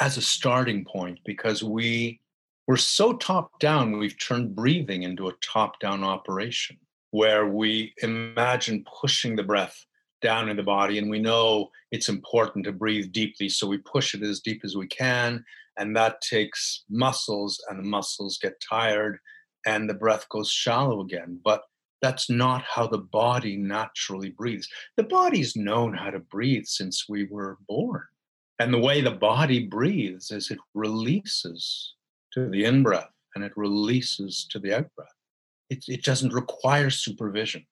as 0.00 0.16
a 0.16 0.22
starting 0.22 0.84
point 0.84 1.18
because 1.24 1.62
we 1.62 2.20
we're 2.66 2.76
so 2.76 3.12
top 3.12 3.58
down 3.60 3.98
we've 3.98 4.18
turned 4.18 4.54
breathing 4.54 5.02
into 5.02 5.28
a 5.28 5.34
top 5.42 5.78
down 5.80 6.02
operation 6.02 6.76
where 7.10 7.46
we 7.46 7.94
imagine 8.02 8.84
pushing 9.00 9.36
the 9.36 9.42
breath 9.42 9.86
down 10.22 10.48
in 10.48 10.56
the 10.56 10.62
body 10.62 10.98
and 10.98 11.10
we 11.10 11.18
know 11.18 11.68
it's 11.92 12.08
important 12.08 12.64
to 12.64 12.72
breathe 12.72 13.12
deeply 13.12 13.48
so 13.48 13.66
we 13.66 13.78
push 13.78 14.14
it 14.14 14.22
as 14.22 14.40
deep 14.40 14.62
as 14.64 14.76
we 14.76 14.86
can 14.86 15.44
and 15.78 15.94
that 15.94 16.20
takes 16.20 16.84
muscles 16.88 17.62
and 17.68 17.78
the 17.78 17.82
muscles 17.82 18.38
get 18.38 18.60
tired 18.66 19.18
and 19.66 19.90
the 19.90 19.94
breath 19.94 20.28
goes 20.30 20.50
shallow 20.50 21.00
again. 21.00 21.40
But 21.44 21.62
that's 22.00 22.30
not 22.30 22.62
how 22.62 22.86
the 22.86 22.98
body 22.98 23.56
naturally 23.56 24.30
breathes. 24.30 24.68
The 24.96 25.02
body's 25.02 25.56
known 25.56 25.94
how 25.94 26.10
to 26.10 26.20
breathe 26.20 26.66
since 26.66 27.08
we 27.08 27.24
were 27.24 27.58
born. 27.68 28.04
And 28.58 28.72
the 28.72 28.78
way 28.78 29.00
the 29.00 29.10
body 29.10 29.66
breathes 29.66 30.30
is 30.30 30.50
it 30.50 30.58
releases 30.72 31.94
to 32.36 32.48
the 32.48 32.64
in 32.64 32.82
breath 32.82 33.10
and 33.34 33.42
it 33.42 33.52
releases 33.56 34.46
to 34.50 34.58
the 34.58 34.76
out 34.76 34.94
breath. 34.94 35.08
It, 35.68 35.84
it 35.88 36.04
doesn't 36.04 36.32
require 36.32 36.90
supervision. 36.90 37.66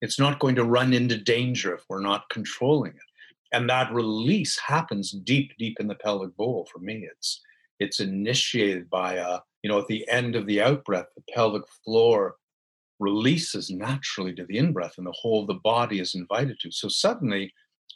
It's 0.00 0.18
not 0.18 0.38
going 0.38 0.54
to 0.56 0.64
run 0.64 0.92
into 0.92 1.18
danger 1.18 1.74
if 1.74 1.82
we're 1.88 2.00
not 2.00 2.28
controlling 2.30 2.92
it. 2.92 3.56
And 3.56 3.68
that 3.68 3.92
release 3.92 4.58
happens 4.58 5.10
deep, 5.10 5.52
deep 5.58 5.78
in 5.80 5.88
the 5.88 5.96
pelvic 5.96 6.36
bowl. 6.36 6.68
For 6.72 6.78
me, 6.78 7.08
it's 7.10 7.40
it's 7.78 7.98
initiated 7.98 8.88
by 8.88 9.14
a 9.14 9.40
you 9.62 9.70
know, 9.70 9.78
at 9.78 9.86
the 9.86 10.08
end 10.08 10.34
of 10.34 10.46
the 10.46 10.60
out 10.60 10.84
breath, 10.84 11.06
the 11.14 11.22
pelvic 11.32 11.62
floor 11.84 12.36
releases 12.98 13.70
naturally 13.70 14.34
to 14.34 14.44
the 14.44 14.58
in 14.58 14.72
breath, 14.72 14.94
and 14.98 15.06
the 15.06 15.12
whole 15.12 15.42
of 15.42 15.46
the 15.46 15.54
body 15.54 16.00
is 16.00 16.14
invited 16.14 16.58
to. 16.60 16.72
So 16.72 16.88
suddenly, 16.88 17.52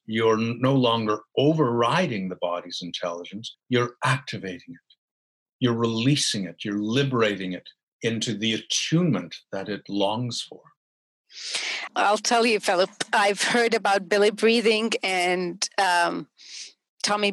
you're 0.07 0.37
no 0.37 0.75
longer 0.75 1.21
overriding 1.37 2.29
the 2.29 2.39
body's 2.41 2.81
intelligence, 2.83 3.57
you're 3.69 3.97
activating 4.05 4.75
it. 4.75 4.86
You're 5.61 5.75
releasing 5.75 6.45
it, 6.45 6.65
you're 6.65 6.79
liberating 6.79 7.53
it 7.53 7.69
into 8.03 8.35
the 8.35 8.55
attunement 8.55 9.35
that 9.53 9.69
it 9.69 9.83
longs 9.89 10.43
for. 10.43 10.61
I'll 11.95 12.19
tell 12.19 12.47
you, 12.47 12.61
Philip, 12.61 12.91
I've 13.13 13.43
heard 13.43 13.75
about 13.75 14.09
belly 14.09 14.31
breathing 14.31 14.93
and 15.03 15.69
um, 15.79 16.29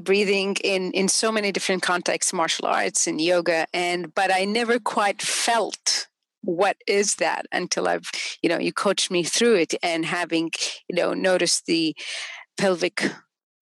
breathing 0.03 0.55
in 0.63 0.91
in 0.91 1.07
so 1.07 1.31
many 1.31 1.51
different 1.51 1.81
contexts 1.81 2.31
martial 2.31 2.67
arts 2.67 3.07
and 3.07 3.19
yoga 3.19 3.65
and 3.73 4.13
but 4.13 4.31
i 4.31 4.45
never 4.45 4.77
quite 4.79 5.19
felt 5.19 6.07
what 6.41 6.77
is 6.85 7.15
that 7.15 7.47
until 7.51 7.87
i've 7.87 8.11
you 8.43 8.49
know 8.49 8.59
you 8.59 8.71
coached 8.71 9.09
me 9.09 9.23
through 9.23 9.55
it 9.55 9.73
and 9.81 10.05
having 10.05 10.51
you 10.87 10.95
know 10.95 11.15
noticed 11.15 11.65
the 11.65 11.95
pelvic 12.55 13.11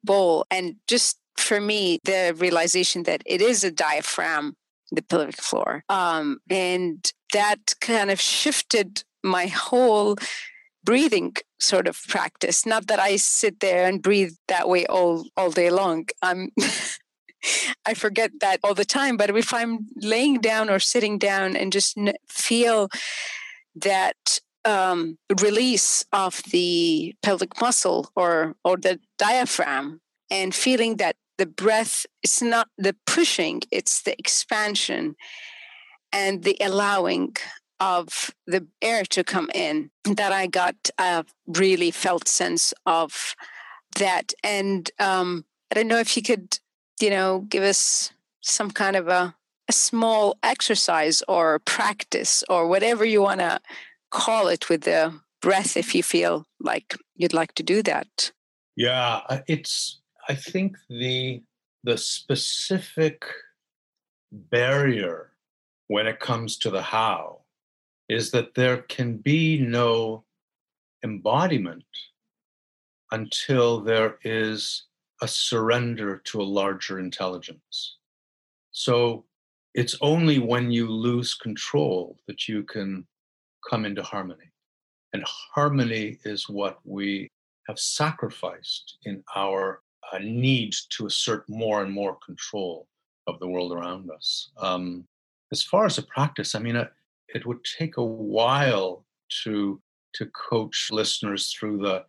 bowl 0.03 0.45
and 0.51 0.75
just 0.85 1.20
for 1.37 1.59
me 1.59 1.99
the 2.03 2.33
realization 2.37 3.03
that 3.03 3.21
it 3.25 3.41
is 3.41 3.63
a 3.63 3.71
diaphragm 3.71 4.55
the 4.91 5.01
pelvic 5.01 5.41
floor 5.41 5.83
um, 5.89 6.39
and 6.49 7.11
that 7.33 7.75
kind 7.79 8.11
of 8.11 8.19
shifted 8.19 9.03
my 9.23 9.47
whole 9.47 10.17
breathing 10.83 11.35
sort 11.59 11.87
of 11.87 11.99
practice. 12.07 12.65
Not 12.65 12.87
that 12.87 12.99
I 12.99 13.15
sit 13.17 13.59
there 13.59 13.87
and 13.87 14.01
breathe 14.01 14.33
that 14.47 14.67
way 14.67 14.85
all 14.85 15.25
all 15.37 15.51
day 15.51 15.69
long. 15.69 16.05
I'm 16.21 16.49
I 17.85 17.93
forget 17.93 18.31
that 18.41 18.59
all 18.63 18.73
the 18.73 18.85
time. 18.85 19.17
But 19.17 19.35
if 19.35 19.53
I'm 19.53 19.87
laying 19.95 20.39
down 20.39 20.69
or 20.69 20.79
sitting 20.79 21.17
down 21.17 21.55
and 21.55 21.73
just 21.73 21.97
feel 22.27 22.89
that 23.75 24.39
um, 24.63 25.17
release 25.41 26.05
of 26.13 26.43
the 26.51 27.15
pelvic 27.23 27.59
muscle 27.61 28.09
or 28.15 28.55
or 28.63 28.77
the 28.77 28.99
diaphragm, 29.17 30.01
and 30.31 30.55
feeling 30.55 30.97
that 30.97 31.15
the 31.37 31.45
breath 31.45 32.07
is 32.23 32.41
not 32.41 32.69
the 32.77 32.95
pushing; 33.05 33.61
it's 33.69 34.01
the 34.01 34.17
expansion 34.17 35.15
and 36.11 36.43
the 36.43 36.57
allowing 36.59 37.35
of 37.79 38.31
the 38.45 38.67
air 38.81 39.03
to 39.03 39.23
come 39.23 39.49
in 39.55 39.89
that 40.05 40.31
I 40.31 40.47
got 40.47 40.89
a 40.99 41.25
really 41.47 41.89
felt 41.89 42.27
sense 42.27 42.73
of 42.85 43.35
that. 43.97 44.33
And 44.43 44.89
um, 44.99 45.45
I 45.71 45.75
don't 45.75 45.87
know 45.87 45.97
if 45.97 46.15
you 46.15 46.21
could, 46.21 46.59
you 47.01 47.09
know, 47.09 47.39
give 47.49 47.63
us 47.63 48.11
some 48.41 48.69
kind 48.69 48.95
of 48.95 49.07
a, 49.07 49.35
a 49.67 49.73
small 49.73 50.37
exercise 50.43 51.23
or 51.27 51.59
practice 51.59 52.43
or 52.47 52.67
whatever 52.67 53.03
you 53.03 53.21
want 53.21 53.39
to 53.39 53.59
call 54.11 54.47
it 54.47 54.69
with 54.69 54.81
the 54.81 55.19
breath 55.41 55.75
if 55.75 55.95
you 55.95 56.03
feel 56.03 56.45
like 56.59 56.95
you'd 57.15 57.33
like 57.33 57.55
to 57.55 57.63
do 57.63 57.81
that. 57.81 58.31
Yeah, 58.75 59.21
it's, 59.47 60.00
I 60.29 60.35
think 60.35 60.77
the, 60.89 61.43
the 61.83 61.97
specific 61.97 63.25
barrier 64.31 65.31
when 65.87 66.07
it 66.07 66.19
comes 66.19 66.57
to 66.57 66.69
the 66.69 66.81
how 66.81 67.41
is 68.07 68.31
that 68.31 68.55
there 68.55 68.77
can 68.83 69.17
be 69.17 69.59
no 69.59 70.23
embodiment 71.03 71.83
until 73.11 73.81
there 73.81 74.17
is 74.23 74.83
a 75.21 75.27
surrender 75.27 76.17
to 76.25 76.41
a 76.41 76.43
larger 76.43 76.99
intelligence. 76.99 77.97
So 78.71 79.25
it's 79.73 79.97
only 80.01 80.39
when 80.39 80.71
you 80.71 80.89
lose 80.89 81.33
control 81.33 82.17
that 82.27 82.47
you 82.47 82.63
can 82.63 83.05
come 83.69 83.85
into 83.85 84.03
harmony. 84.03 84.51
And 85.13 85.23
harmony 85.25 86.17
is 86.23 86.49
what 86.49 86.79
we 86.83 87.29
have 87.67 87.79
sacrificed 87.79 88.97
in 89.05 89.23
our 89.35 89.81
uh, 90.11 90.19
need 90.19 90.75
to 90.89 91.05
assert 91.05 91.47
more 91.49 91.83
and 91.83 91.91
more 91.91 92.17
control 92.25 92.87
of 93.27 93.39
the 93.39 93.47
world 93.47 93.71
around 93.71 94.09
us. 94.11 94.51
Um, 94.57 95.05
as 95.51 95.63
far 95.63 95.85
as 95.85 95.97
a 95.97 96.03
practice, 96.03 96.55
I 96.55 96.59
mean, 96.59 96.75
uh, 96.75 96.87
it 97.33 97.45
would 97.45 97.63
take 97.63 97.97
a 97.97 98.03
while 98.03 99.05
to 99.43 99.81
to 100.13 100.25
coach 100.27 100.89
listeners 100.91 101.53
through 101.53 101.77
the 101.77 102.03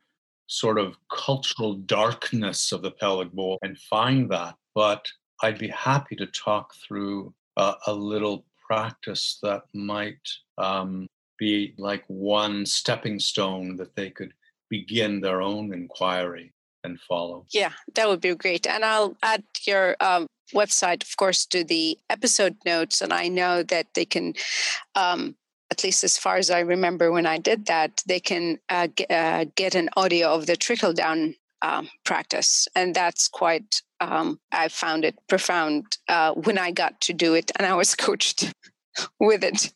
sort 0.48 0.76
of 0.76 0.96
cultural 1.10 1.74
darkness 1.74 2.72
of 2.72 2.82
the 2.82 2.90
pelvic 2.90 3.30
bowl 3.32 3.58
and 3.62 3.78
find 3.78 4.28
that. 4.30 4.56
But 4.74 5.06
I'd 5.42 5.58
be 5.58 5.68
happy 5.68 6.16
to 6.16 6.26
talk 6.26 6.74
through 6.74 7.32
uh, 7.56 7.74
a 7.86 7.92
little 7.92 8.44
practice 8.66 9.38
that 9.42 9.62
might 9.72 10.28
um, 10.58 11.06
be 11.38 11.74
like 11.78 12.04
one 12.08 12.66
stepping 12.66 13.18
stone 13.20 13.76
that 13.76 13.94
they 13.94 14.10
could 14.10 14.32
begin 14.68 15.20
their 15.20 15.42
own 15.42 15.72
inquiry 15.72 16.52
and 16.84 17.00
follow. 17.00 17.46
Yeah, 17.52 17.72
that 17.94 18.08
would 18.08 18.20
be 18.20 18.34
great. 18.34 18.66
And 18.66 18.84
I'll 18.84 19.16
add 19.22 19.44
your 19.66 19.96
um, 20.00 20.26
website, 20.54 21.02
of 21.02 21.16
course, 21.16 21.46
to 21.46 21.64
the 21.64 21.98
episode 22.10 22.56
notes. 22.64 23.00
And 23.00 23.12
I 23.12 23.28
know 23.28 23.62
that 23.62 23.88
they 23.94 24.04
can, 24.04 24.34
um, 24.94 25.36
at 25.70 25.84
least 25.84 26.04
as 26.04 26.18
far 26.18 26.36
as 26.36 26.50
I 26.50 26.60
remember 26.60 27.10
when 27.10 27.26
I 27.26 27.38
did 27.38 27.66
that, 27.66 28.02
they 28.06 28.20
can 28.20 28.58
uh, 28.68 28.88
g- 28.88 29.06
uh, 29.08 29.46
get 29.54 29.74
an 29.74 29.88
audio 29.96 30.34
of 30.34 30.46
the 30.46 30.56
trickle 30.56 30.92
down 30.92 31.34
um, 31.62 31.88
practice. 32.04 32.68
And 32.74 32.94
that's 32.94 33.28
quite, 33.28 33.82
um, 34.00 34.40
I 34.50 34.68
found 34.68 35.04
it 35.04 35.16
profound 35.28 35.96
uh, 36.08 36.32
when 36.32 36.58
I 36.58 36.72
got 36.72 37.00
to 37.02 37.12
do 37.12 37.34
it 37.34 37.50
and 37.56 37.66
I 37.66 37.74
was 37.74 37.94
coached. 38.06 38.52
with 39.20 39.42
it 39.42 39.72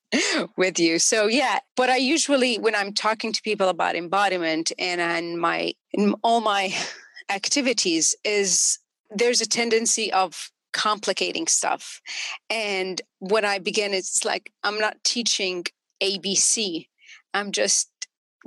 with 0.56 0.78
you 0.78 0.98
so 0.98 1.26
yeah 1.26 1.58
but 1.76 1.88
i 1.88 1.96
usually 1.96 2.58
when 2.58 2.74
i'm 2.74 2.92
talking 2.92 3.32
to 3.32 3.40
people 3.42 3.68
about 3.68 3.96
embodiment 3.96 4.72
and 4.78 5.00
and 5.00 5.38
my 5.38 5.72
in 5.92 6.14
all 6.22 6.40
my 6.40 6.74
activities 7.30 8.14
is 8.24 8.78
there's 9.10 9.40
a 9.40 9.46
tendency 9.46 10.12
of 10.12 10.50
complicating 10.72 11.46
stuff. 11.46 12.02
And 12.50 13.00
when 13.18 13.44
I 13.44 13.58
begin, 13.58 13.94
it's 13.94 14.24
like 14.24 14.52
I'm 14.62 14.78
not 14.78 15.02
teaching 15.04 15.64
ABC. 16.02 16.88
I'm 17.32 17.50
just 17.50 17.90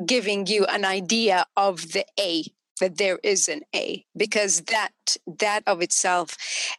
giving 0.05 0.47
you 0.47 0.65
an 0.65 0.85
idea 0.85 1.45
of 1.57 1.91
the 1.91 2.05
A 2.19 2.45
that 2.79 2.97
there 2.97 3.19
is 3.23 3.49
an 3.49 3.61
A 3.75 4.05
because 4.15 4.61
that 4.61 4.91
that 5.39 5.63
of 5.67 5.81
itself 5.81 6.37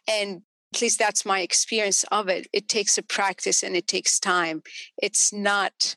and 0.09 0.41
at 0.73 0.81
least 0.81 0.99
that's 0.99 1.25
my 1.25 1.41
experience 1.41 2.05
of 2.11 2.29
it 2.29 2.47
it 2.53 2.67
takes 2.67 2.97
a 2.97 3.03
practice 3.03 3.63
and 3.63 3.75
it 3.75 3.87
takes 3.87 4.19
time 4.19 4.63
it's 4.97 5.33
not 5.33 5.95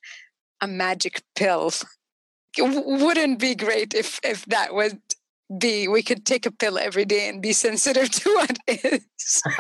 a 0.65 0.67
magic 0.67 1.23
pill. 1.37 1.71
It 2.57 2.87
wouldn't 3.03 3.41
be 3.41 3.57
great 3.57 3.95
if 3.95 4.21
if 4.23 4.45
that 4.45 4.77
would 4.77 5.01
be 5.59 5.89
we 5.89 6.05
could 6.05 6.25
take 6.25 6.47
a 6.47 6.53
pill 6.53 6.79
every 6.79 7.05
day 7.05 7.29
and 7.29 7.43
be 7.43 7.53
sensitive 7.53 8.09
to 8.19 8.31
what 8.31 8.57
is. 8.69 9.43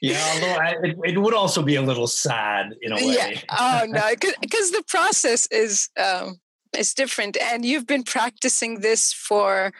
yeah, 0.00 0.24
although 0.32 0.56
I, 0.66 0.74
it, 0.84 0.96
it, 1.04 1.18
would 1.18 1.34
also 1.34 1.62
be 1.62 1.74
a 1.74 1.82
little 1.82 2.06
sad 2.06 2.74
in 2.80 2.92
a 2.92 2.94
way. 2.94 3.16
Yeah. 3.18 3.40
Oh 3.58 3.84
no, 3.86 4.14
because 4.40 4.70
the 4.70 4.82
process 4.88 5.46
is 5.50 5.90
um, 6.02 6.40
is 6.74 6.94
different, 6.94 7.36
and 7.36 7.62
you've 7.62 7.86
been 7.86 8.04
practicing 8.04 8.80
this 8.80 9.12
for 9.12 9.74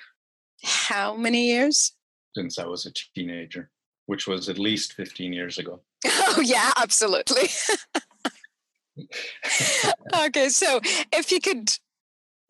how 0.63 1.17
many 1.17 1.47
years? 1.47 1.95
Since 2.35 2.59
I 2.59 2.67
was 2.67 2.87
a 2.87 2.93
teenager, 3.15 3.71
which 4.07 4.27
was 4.27 4.49
at 4.49 4.59
least 4.59 4.95
fifteen 4.95 5.33
years 5.33 5.59
ago. 5.59 5.81
Oh 6.31 6.41
yeah, 6.41 6.71
absolutely. 6.77 7.49
okay, 10.27 10.49
so 10.51 10.81
if 11.13 11.33
you 11.33 11.41
could 11.41 11.71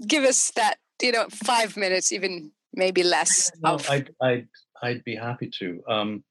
give 0.07 0.25
us 0.25 0.51
that, 0.57 0.77
you 1.03 1.13
know, 1.13 1.27
five 1.31 1.77
minutes, 1.77 2.13
even 2.13 2.51
maybe 2.75 3.03
less. 3.03 3.51
No, 3.63 3.75
of... 3.75 3.89
I'd, 3.91 4.11
I'd, 4.21 4.49
I'd 4.83 5.05
be 5.05 5.17
happy 5.17 5.51
to. 5.59 5.83
Um, 5.89 6.25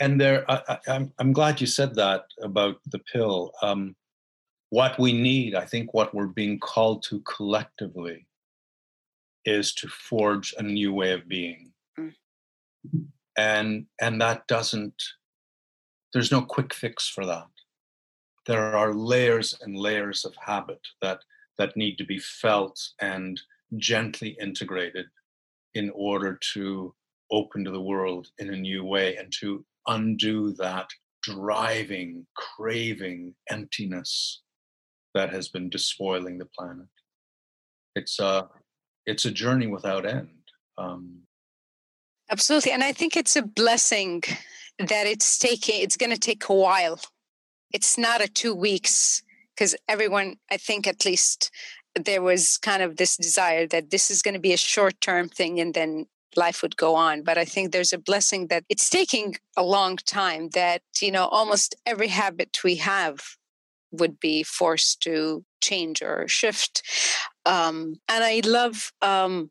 and 0.00 0.20
there, 0.20 0.50
I, 0.50 0.56
am 0.68 0.78
I'm, 0.88 1.12
I'm 1.18 1.32
glad 1.32 1.60
you 1.60 1.66
said 1.66 1.94
that 1.96 2.24
about 2.42 2.76
the 2.86 2.98
pill. 2.98 3.52
Um, 3.62 3.94
what 4.70 4.98
we 4.98 5.12
need, 5.12 5.54
I 5.54 5.64
think, 5.64 5.94
what 5.94 6.14
we're 6.14 6.26
being 6.26 6.58
called 6.58 7.04
to 7.04 7.20
collectively, 7.20 8.26
is 9.44 9.72
to 9.74 9.88
forge 9.88 10.54
a 10.58 10.62
new 10.62 10.92
way 10.92 11.12
of 11.12 11.28
being. 11.28 11.72
And 13.36 13.86
and 14.00 14.20
that 14.20 14.46
doesn't. 14.46 15.02
There's 16.12 16.30
no 16.30 16.42
quick 16.42 16.72
fix 16.72 17.08
for 17.08 17.26
that 17.26 17.48
there 18.46 18.76
are 18.76 18.92
layers 18.92 19.56
and 19.62 19.76
layers 19.76 20.24
of 20.24 20.34
habit 20.36 20.80
that 21.00 21.20
that 21.56 21.76
need 21.76 21.96
to 21.96 22.04
be 22.04 22.18
felt 22.18 22.80
and 23.00 23.40
gently 23.76 24.36
integrated 24.40 25.06
in 25.74 25.90
order 25.94 26.38
to 26.52 26.94
open 27.30 27.64
to 27.64 27.70
the 27.70 27.80
world 27.80 28.28
in 28.38 28.52
a 28.52 28.56
new 28.56 28.84
way 28.84 29.16
and 29.16 29.32
to 29.40 29.64
undo 29.86 30.52
that 30.52 30.88
driving 31.22 32.26
craving 32.36 33.34
emptiness 33.50 34.42
that 35.14 35.32
has 35.32 35.48
been 35.48 35.70
despoiling 35.70 36.38
the 36.38 36.48
planet 36.56 36.86
it's 37.94 38.18
a 38.18 38.48
it's 39.06 39.24
a 39.24 39.30
journey 39.30 39.66
without 39.66 40.04
end 40.04 40.28
um, 40.76 41.18
absolutely 42.30 42.72
and 42.72 42.82
i 42.82 42.92
think 42.92 43.16
it's 43.16 43.36
a 43.36 43.42
blessing 43.42 44.22
that 44.78 45.06
it's 45.06 45.38
taking 45.38 45.80
it's 45.82 45.96
going 45.96 46.12
to 46.12 46.18
take 46.18 46.48
a 46.48 46.54
while. 46.54 47.00
It's 47.72 47.98
not 47.98 48.22
a 48.22 48.28
two 48.28 48.54
weeks 48.54 49.22
because 49.54 49.74
everyone 49.88 50.36
i 50.50 50.56
think 50.56 50.86
at 50.86 51.04
least 51.04 51.50
there 51.94 52.22
was 52.22 52.58
kind 52.58 52.82
of 52.82 52.96
this 52.96 53.16
desire 53.16 53.66
that 53.68 53.90
this 53.90 54.10
is 54.10 54.22
going 54.22 54.34
to 54.34 54.40
be 54.40 54.52
a 54.52 54.56
short 54.56 55.00
term 55.00 55.28
thing 55.28 55.60
and 55.60 55.74
then 55.74 56.06
life 56.36 56.62
would 56.62 56.76
go 56.76 56.96
on 56.96 57.22
but 57.22 57.38
i 57.38 57.44
think 57.44 57.70
there's 57.70 57.92
a 57.92 57.98
blessing 57.98 58.48
that 58.48 58.64
it's 58.68 58.90
taking 58.90 59.36
a 59.56 59.62
long 59.62 59.96
time 59.96 60.48
that 60.50 60.82
you 61.00 61.12
know 61.12 61.26
almost 61.26 61.76
every 61.86 62.08
habit 62.08 62.64
we 62.64 62.76
have 62.76 63.20
would 63.92 64.18
be 64.18 64.42
forced 64.42 65.00
to 65.00 65.44
change 65.60 66.02
or 66.02 66.26
shift. 66.26 66.82
Um, 67.46 68.00
and 68.08 68.24
i 68.24 68.40
love 68.44 68.92
um, 69.02 69.50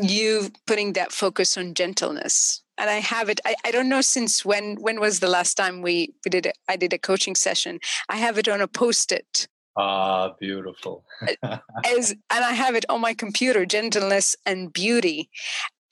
you 0.00 0.50
putting 0.66 0.94
that 0.94 1.12
focus 1.12 1.56
on 1.56 1.74
gentleness 1.74 2.62
and 2.80 2.88
I 2.88 2.94
have 2.94 3.28
it. 3.28 3.40
I, 3.44 3.54
I 3.64 3.70
don't 3.70 3.90
know 3.90 4.00
since 4.00 4.44
when. 4.44 4.76
When 4.76 4.98
was 5.00 5.20
the 5.20 5.28
last 5.28 5.54
time 5.54 5.82
we 5.82 6.14
we 6.24 6.30
did? 6.30 6.46
A, 6.46 6.52
I 6.68 6.76
did 6.76 6.92
a 6.92 6.98
coaching 6.98 7.36
session. 7.36 7.78
I 8.08 8.16
have 8.16 8.38
it 8.38 8.48
on 8.48 8.60
a 8.62 8.66
post-it. 8.66 9.46
Ah, 9.76 10.30
beautiful. 10.40 11.04
As 11.42 12.10
and 12.10 12.44
I 12.44 12.52
have 12.52 12.74
it 12.74 12.86
on 12.88 13.00
my 13.00 13.12
computer. 13.12 13.66
Gentleness 13.66 14.34
and 14.46 14.72
beauty. 14.72 15.28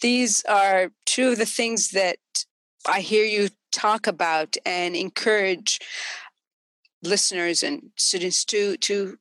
These 0.01 0.43
are 0.49 0.91
two 1.05 1.31
of 1.31 1.39
the 1.39 1.47
things 1.47 1.91
that 1.91 2.19
I 2.89 3.01
hear 3.01 3.25
you 3.25 3.51
talk 3.71 4.07
about 4.07 4.57
and 4.65 4.97
encourage 4.97 5.79
listeners 7.03 7.63
and 7.63 7.91
students 7.97 8.45
to 8.47 8.79
to 8.79 9.19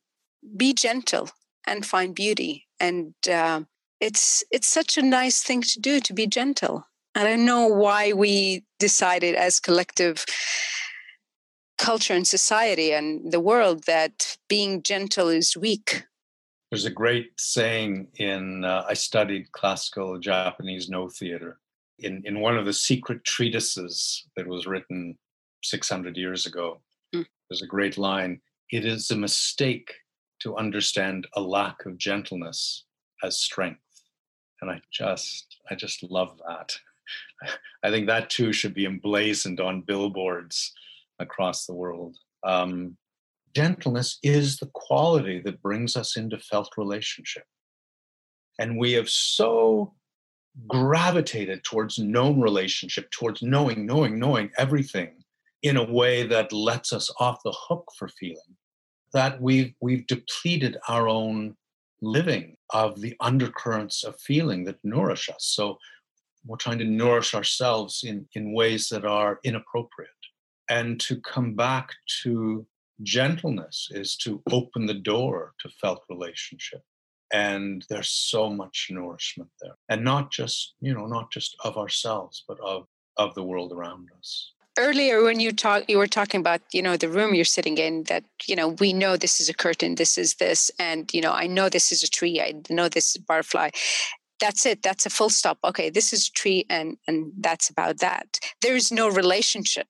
be 0.56 0.72
gentle 0.72 1.28
and 1.66 1.84
find 1.84 2.14
beauty 2.14 2.66
and 2.80 3.14
uh, 3.30 3.62
it's 4.00 4.44
it's 4.50 4.68
such 4.68 4.96
a 4.96 5.02
nice 5.02 5.42
thing 5.42 5.62
to 5.62 5.80
do 5.80 6.00
to 6.00 6.12
be 6.12 6.26
gentle 6.26 6.86
I 7.14 7.24
don't 7.24 7.44
know 7.44 7.66
why 7.66 8.12
we 8.12 8.64
decided 8.78 9.34
as 9.34 9.58
collective 9.58 10.24
culture 11.78 12.14
and 12.14 12.26
society 12.26 12.92
and 12.92 13.32
the 13.32 13.40
world 13.40 13.84
that 13.84 14.36
being 14.48 14.82
gentle 14.82 15.28
is 15.28 15.56
weak. 15.56 16.04
There's 16.70 16.84
a 16.84 16.90
great 16.90 17.30
saying 17.38 18.08
in, 18.16 18.64
uh, 18.64 18.84
I 18.88 18.94
studied 18.94 19.50
classical 19.52 20.18
Japanese 20.18 20.88
Noh 20.88 21.08
theater. 21.08 21.58
In, 21.98 22.22
in 22.24 22.40
one 22.40 22.56
of 22.56 22.66
the 22.66 22.72
secret 22.72 23.24
treatises 23.24 24.24
that 24.36 24.46
was 24.46 24.66
written 24.66 25.16
600 25.64 26.16
years 26.16 26.46
ago, 26.46 26.80
mm. 27.14 27.26
there's 27.48 27.62
a 27.62 27.66
great 27.66 27.98
line 27.98 28.40
It 28.70 28.84
is 28.84 29.10
a 29.10 29.16
mistake 29.16 29.92
to 30.42 30.56
understand 30.56 31.26
a 31.34 31.40
lack 31.40 31.84
of 31.86 31.98
gentleness 31.98 32.84
as 33.24 33.40
strength. 33.40 33.80
And 34.60 34.70
I 34.70 34.80
just, 34.92 35.56
I 35.70 35.74
just 35.74 36.02
love 36.02 36.38
that. 36.46 36.76
I 37.82 37.90
think 37.90 38.06
that 38.06 38.30
too 38.30 38.52
should 38.52 38.74
be 38.74 38.86
emblazoned 38.86 39.60
on 39.60 39.82
billboards 39.82 40.72
across 41.18 41.66
the 41.66 41.74
world. 41.74 42.16
Um, 42.44 42.96
gentleness 43.54 44.18
is 44.22 44.58
the 44.58 44.70
quality 44.74 45.40
that 45.44 45.62
brings 45.62 45.96
us 45.96 46.16
into 46.16 46.38
felt 46.38 46.70
relationship. 46.76 47.44
And 48.58 48.78
we 48.78 48.92
have 48.92 49.08
so 49.08 49.94
gravitated 50.66 51.62
towards 51.64 51.98
known 51.98 52.40
relationship, 52.40 53.10
towards 53.10 53.42
knowing, 53.42 53.86
knowing, 53.86 54.18
knowing 54.18 54.50
everything 54.58 55.12
in 55.62 55.76
a 55.76 55.92
way 55.92 56.26
that 56.26 56.52
lets 56.52 56.92
us 56.92 57.12
off 57.20 57.40
the 57.44 57.54
hook 57.56 57.84
for 57.96 58.08
feeling, 58.08 58.56
that 59.12 59.40
we've, 59.40 59.72
we've 59.80 60.06
depleted 60.06 60.76
our 60.88 61.08
own 61.08 61.56
living 62.00 62.56
of 62.70 63.00
the 63.00 63.14
undercurrents 63.20 64.04
of 64.04 64.20
feeling 64.20 64.64
that 64.64 64.78
nourish 64.84 65.28
us. 65.28 65.44
So 65.44 65.78
we're 66.46 66.56
trying 66.56 66.78
to 66.78 66.84
nourish 66.84 67.34
ourselves 67.34 68.04
in, 68.04 68.26
in 68.34 68.52
ways 68.52 68.88
that 68.88 69.04
are 69.04 69.40
inappropriate. 69.44 70.10
And 70.70 71.00
to 71.00 71.20
come 71.20 71.54
back 71.54 71.90
to 72.22 72.66
gentleness 73.02 73.88
is 73.90 74.16
to 74.18 74.42
open 74.50 74.86
the 74.86 74.94
door 74.94 75.54
to 75.60 75.68
felt 75.80 76.04
relationship. 76.10 76.82
And 77.32 77.84
there's 77.90 78.10
so 78.10 78.50
much 78.50 78.88
nourishment 78.90 79.50
there. 79.60 79.76
And 79.88 80.04
not 80.04 80.30
just, 80.30 80.74
you 80.80 80.94
know, 80.94 81.06
not 81.06 81.30
just 81.30 81.56
of 81.64 81.76
ourselves, 81.76 82.44
but 82.48 82.58
of, 82.60 82.86
of 83.16 83.34
the 83.34 83.44
world 83.44 83.72
around 83.72 84.08
us 84.18 84.52
earlier 84.78 85.22
when 85.22 85.40
you 85.40 85.52
talk 85.52 85.84
you 85.88 85.98
were 85.98 86.06
talking 86.06 86.40
about 86.40 86.60
you 86.72 86.80
know 86.80 86.96
the 86.96 87.08
room 87.08 87.34
you're 87.34 87.44
sitting 87.44 87.76
in 87.76 88.04
that 88.04 88.24
you 88.46 88.56
know 88.56 88.68
we 88.68 88.92
know 88.92 89.16
this 89.16 89.40
is 89.40 89.48
a 89.48 89.54
curtain 89.54 89.96
this 89.96 90.16
is 90.16 90.36
this 90.36 90.70
and 90.78 91.12
you 91.12 91.20
know 91.20 91.32
i 91.32 91.46
know 91.46 91.68
this 91.68 91.90
is 91.92 92.02
a 92.02 92.08
tree 92.08 92.40
i 92.40 92.54
know 92.70 92.88
this 92.88 93.10
is 93.10 93.16
a 93.16 93.22
butterfly. 93.22 93.70
That's 94.40 94.64
it 94.66 94.84
that's 94.84 95.04
a 95.04 95.10
full 95.10 95.30
stop. 95.30 95.58
Okay 95.64 95.90
this 95.90 96.12
is 96.12 96.28
a 96.28 96.32
tree 96.32 96.64
and 96.70 96.96
and 97.08 97.32
that's 97.40 97.68
about 97.68 97.98
that. 97.98 98.38
There 98.62 98.76
is 98.76 98.92
no 98.92 99.10
relationship 99.10 99.88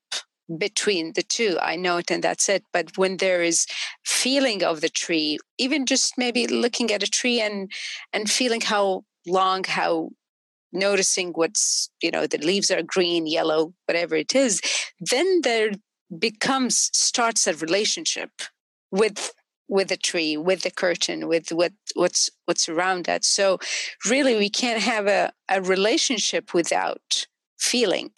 between 0.57 1.13
the 1.13 1.21
two 1.21 1.57
i 1.61 1.75
know 1.75 1.97
it 1.97 2.09
and 2.09 2.23
that's 2.23 2.49
it 2.49 2.63
but 2.73 2.97
when 2.97 3.17
there 3.17 3.43
is 3.43 3.67
feeling 4.03 4.63
of 4.63 4.81
the 4.81 4.89
tree 4.89 5.37
even 5.59 5.85
just 5.85 6.17
maybe 6.17 6.47
looking 6.47 6.91
at 6.91 7.03
a 7.03 7.07
tree 7.07 7.39
and 7.39 7.71
and 8.13 8.31
feeling 8.31 8.61
how 8.61 9.03
long 9.27 9.63
how 9.63 10.09
noticing 10.71 11.31
what's 11.33 11.89
you 12.01 12.11
know 12.11 12.27
the 12.27 12.37
leaves 12.37 12.69
are 12.71 12.83
green 12.83 13.25
yellow 13.25 13.73
whatever 13.85 14.15
it 14.15 14.35
is 14.35 14.61
then 15.11 15.41
there 15.41 15.71
becomes 16.17 16.89
starts 16.93 17.47
a 17.47 17.53
relationship 17.55 18.31
with 18.91 19.31
with 19.69 19.89
the 19.89 19.97
tree 19.97 20.35
with 20.35 20.63
the 20.63 20.71
curtain 20.71 21.27
with 21.27 21.49
what 21.51 21.71
what's 21.93 22.29
what's 22.45 22.67
around 22.67 23.05
that. 23.05 23.23
So 23.23 23.59
really 24.09 24.35
we 24.35 24.49
can't 24.49 24.81
have 24.81 25.07
a, 25.07 25.31
a 25.47 25.61
relationship 25.61 26.53
without 26.53 27.27
feeling. 27.59 28.11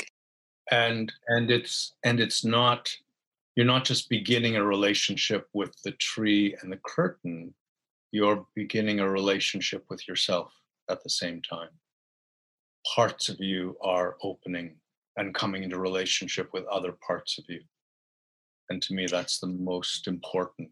And 0.72 1.12
and 1.28 1.52
it's 1.52 1.94
and 2.04 2.20
it's 2.20 2.46
not 2.46 2.96
you're 3.56 3.66
not 3.66 3.84
just 3.84 4.10
beginning 4.10 4.56
a 4.56 4.64
relationship 4.64 5.48
with 5.54 5.76
the 5.84 5.92
tree 5.92 6.56
and 6.62 6.72
the 6.72 6.80
curtain 6.86 7.54
you're 8.14 8.46
beginning 8.56 9.00
a 9.00 9.10
relationship 9.10 9.86
with 9.90 10.08
yourself 10.08 10.54
at 10.90 11.04
the 11.04 11.10
same 11.10 11.42
time 11.42 11.70
parts 12.96 13.30
of 13.30 13.40
you 13.40 13.78
are 13.84 14.18
opening 14.24 14.76
and 15.18 15.34
coming 15.34 15.64
into 15.64 15.80
relationship 15.80 16.50
with 16.54 16.66
other 16.66 16.94
parts 17.06 17.38
of 17.38 17.46
you 17.48 17.62
and 18.72 18.82
to 18.82 18.94
me 18.94 19.06
that's 19.06 19.40
the 19.40 19.48
most 19.48 20.08
important 20.08 20.72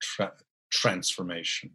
tra- 0.00 0.32
transformation? 0.70 1.74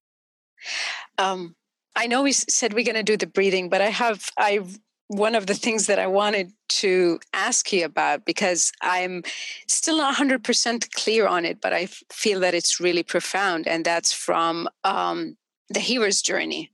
Um, 1.18 1.56
I 1.96 2.08
know 2.08 2.24
we 2.24 2.32
said 2.32 2.74
we're 2.74 2.86
going 2.86 2.96
to 2.96 3.04
do 3.04 3.18
the 3.18 3.28
breathing, 3.28 3.70
but 3.70 3.82
I 3.82 3.90
have 3.90 4.30
I 4.38 4.62
one 5.08 5.36
of 5.36 5.48
the 5.48 5.54
things 5.54 5.88
that 5.88 6.00
I 6.00 6.08
wanted 6.08 6.54
to 6.70 7.20
ask 7.34 7.72
you 7.74 7.86
about 7.86 8.26
because 8.26 8.72
I'm 8.82 9.24
still 9.68 9.98
not 9.98 10.16
100% 10.16 10.92
clear 10.92 11.28
on 11.28 11.46
it, 11.46 11.60
but 11.62 11.74
I 11.74 11.88
feel 12.12 12.40
that 12.40 12.56
it's 12.56 12.80
really 12.80 13.04
profound. 13.04 13.68
And 13.68 13.84
that's 13.86 14.14
from 14.14 14.70
um, 14.84 15.36
the 15.74 15.80
hero's 15.80 16.22
journey 16.22 16.72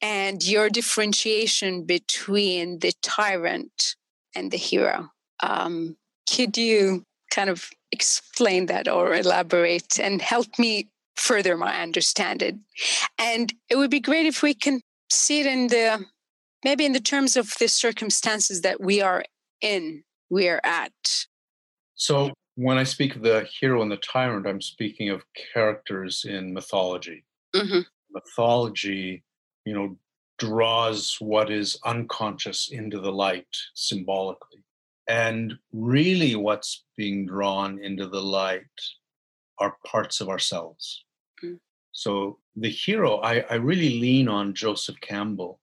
and 0.00 0.46
your 0.46 0.68
differentiation 0.70 1.84
between 1.84 2.78
the 2.80 2.92
tyrant 3.02 3.96
and 4.34 4.50
the 4.50 4.56
hero. 4.56 5.10
Um, 5.40 5.96
could 6.32 6.56
you 6.56 7.04
kind 7.30 7.50
of 7.50 7.70
explain 7.92 8.66
that 8.66 8.88
or 8.88 9.14
elaborate 9.14 9.98
and 10.00 10.20
help 10.20 10.58
me 10.58 10.88
further 11.16 11.56
my 11.56 11.80
understanding? 11.80 12.60
And 13.18 13.52
it 13.68 13.76
would 13.76 13.90
be 13.90 14.00
great 14.00 14.26
if 14.26 14.42
we 14.42 14.54
can 14.54 14.80
see 15.10 15.40
it 15.40 15.46
in 15.46 15.68
the 15.68 16.04
maybe 16.64 16.84
in 16.84 16.92
the 16.92 17.00
terms 17.00 17.36
of 17.36 17.54
the 17.60 17.68
circumstances 17.68 18.62
that 18.62 18.80
we 18.80 19.00
are 19.00 19.24
in, 19.60 20.02
we 20.30 20.48
are 20.48 20.60
at. 20.64 20.92
So 21.94 22.32
when 22.56 22.78
I 22.78 22.84
speak 22.84 23.14
of 23.14 23.22
the 23.22 23.46
hero 23.60 23.82
and 23.82 23.90
the 23.90 23.98
tyrant, 23.98 24.46
I'm 24.46 24.60
speaking 24.60 25.10
of 25.10 25.22
characters 25.52 26.24
in 26.28 26.52
mythology. 26.52 27.24
Mm-hmm. 27.54 27.80
Mythology, 28.10 29.22
you 29.64 29.74
know, 29.74 29.96
draws 30.38 31.16
what 31.20 31.50
is 31.50 31.78
unconscious 31.84 32.70
into 32.70 33.00
the 33.00 33.12
light 33.12 33.48
symbolically. 33.74 34.62
And 35.08 35.54
really, 35.72 36.34
what's 36.34 36.84
being 36.96 37.26
drawn 37.26 37.82
into 37.82 38.08
the 38.08 38.20
light 38.20 38.64
are 39.58 39.76
parts 39.86 40.20
of 40.20 40.28
ourselves. 40.28 41.04
Mm. 41.44 41.58
So, 41.92 42.38
the 42.56 42.68
hero, 42.68 43.18
I, 43.18 43.44
I 43.50 43.54
really 43.54 44.00
lean 44.00 44.28
on 44.28 44.54
Joseph 44.54 45.00
Campbell 45.00 45.60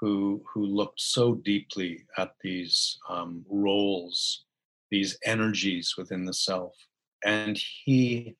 who 0.00 0.42
who 0.52 0.66
looked 0.66 1.00
so 1.00 1.34
deeply 1.34 2.04
at 2.18 2.32
these 2.42 2.98
um, 3.08 3.44
roles, 3.48 4.44
these 4.90 5.18
energies 5.24 5.94
within 5.96 6.24
the 6.24 6.34
self, 6.34 6.74
and 7.24 7.58
he 7.84 8.36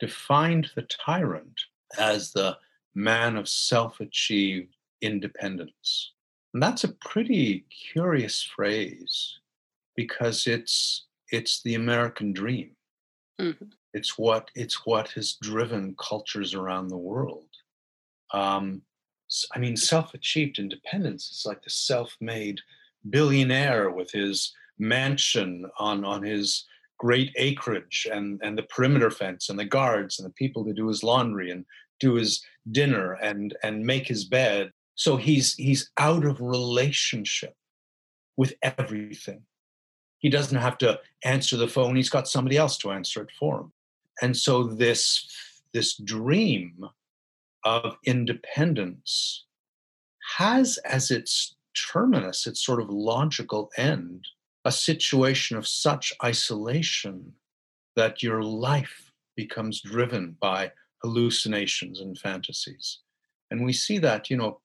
defined 0.00 0.70
the 0.76 0.82
tyrant 0.82 1.60
as 1.98 2.32
the 2.32 2.56
man 2.98 3.36
of 3.36 3.48
self-achieved 3.48 4.74
independence. 5.00 6.12
And 6.52 6.62
that's 6.62 6.84
a 6.84 6.94
pretty 6.94 7.64
curious 7.92 8.42
phrase 8.42 9.38
because 9.96 10.46
it's 10.46 11.06
it's 11.30 11.62
the 11.62 11.74
American 11.74 12.32
dream. 12.32 12.70
Mm-hmm. 13.40 13.66
It's 13.94 14.18
what 14.18 14.50
it's 14.54 14.84
what 14.84 15.08
has 15.10 15.36
driven 15.40 15.94
cultures 15.98 16.54
around 16.54 16.88
the 16.88 16.96
world. 16.96 17.48
Um, 18.32 18.82
I 19.54 19.58
mean, 19.58 19.76
self 19.76 20.14
achieved 20.14 20.58
independence. 20.58 21.28
It's 21.30 21.46
like 21.46 21.62
the 21.62 21.70
self 21.70 22.16
made 22.20 22.60
billionaire 23.10 23.90
with 23.90 24.10
his 24.10 24.52
mansion 24.78 25.66
on, 25.78 26.04
on 26.04 26.22
his 26.22 26.64
great 26.98 27.32
acreage 27.36 28.08
and, 28.10 28.40
and 28.42 28.58
the 28.58 28.64
perimeter 28.64 29.10
fence 29.10 29.48
and 29.48 29.58
the 29.58 29.64
guards 29.64 30.18
and 30.18 30.26
the 30.26 30.32
people 30.32 30.64
to 30.64 30.72
do 30.72 30.88
his 30.88 31.04
laundry 31.04 31.50
and 31.50 31.64
do 32.00 32.14
his 32.14 32.44
dinner 32.70 33.12
and, 33.14 33.56
and 33.62 33.84
make 33.84 34.06
his 34.06 34.24
bed. 34.24 34.70
So 34.94 35.16
he's, 35.16 35.54
he's 35.54 35.90
out 35.98 36.24
of 36.24 36.40
relationship 36.40 37.54
with 38.36 38.54
everything. 38.62 39.42
He 40.18 40.28
doesn't 40.28 40.58
have 40.58 40.78
to 40.78 41.00
answer 41.24 41.56
the 41.56 41.68
phone, 41.68 41.96
he's 41.96 42.10
got 42.10 42.28
somebody 42.28 42.56
else 42.56 42.76
to 42.78 42.90
answer 42.90 43.22
it 43.22 43.30
for 43.38 43.60
him. 43.60 43.72
And 44.20 44.36
so 44.36 44.64
this, 44.64 45.30
this 45.72 45.96
dream 45.96 46.84
of 47.64 47.96
independence 48.04 49.44
has 50.36 50.78
as 50.78 51.10
its 51.10 51.54
terminus, 51.92 52.46
its 52.46 52.64
sort 52.64 52.80
of 52.80 52.90
logical 52.90 53.70
end, 53.76 54.26
a 54.64 54.72
situation 54.72 55.56
of 55.56 55.68
such 55.68 56.12
isolation 56.22 57.32
that 57.96 58.22
your 58.22 58.42
life 58.42 59.12
becomes 59.36 59.80
driven 59.80 60.36
by 60.40 60.72
hallucinations 61.02 62.00
and 62.00 62.18
fantasies. 62.18 63.00
And 63.50 63.64
we 63.64 63.72
see 63.72 63.98
that, 63.98 64.30
you 64.30 64.36
know, 64.36 64.60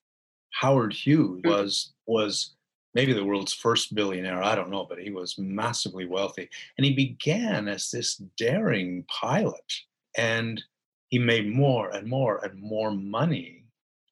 Howard 0.51 0.93
Hughes 0.93 1.41
hmm. 1.43 1.49
was 1.49 1.93
was 2.05 2.55
maybe 2.93 3.13
the 3.13 3.23
world's 3.23 3.53
first 3.53 3.95
billionaire, 3.95 4.43
I 4.43 4.55
don't 4.55 4.69
know, 4.69 4.85
but 4.87 4.99
he 4.99 5.09
was 5.09 5.37
massively 5.37 6.05
wealthy. 6.05 6.49
And 6.77 6.85
he 6.85 6.93
began 6.93 7.67
as 7.67 7.89
this 7.89 8.17
daring 8.37 9.03
pilot. 9.09 9.73
And 10.15 10.63
he 11.09 11.17
made 11.17 11.51
more 11.51 11.89
and 11.89 12.07
more 12.07 12.43
and 12.45 12.59
more 12.61 12.91
money. 12.91 13.65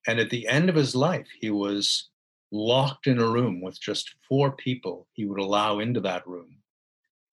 And 0.07 0.19
at 0.19 0.29
the 0.29 0.47
end 0.47 0.69
of 0.69 0.75
his 0.75 0.95
life, 0.95 1.27
he 1.39 1.51
was 1.51 2.09
locked 2.51 3.07
in 3.07 3.19
a 3.19 3.27
room 3.27 3.61
with 3.61 3.79
just 3.79 4.15
four 4.27 4.51
people 4.51 5.07
he 5.13 5.25
would 5.25 5.39
allow 5.39 5.79
into 5.79 5.99
that 6.01 6.27
room. 6.27 6.57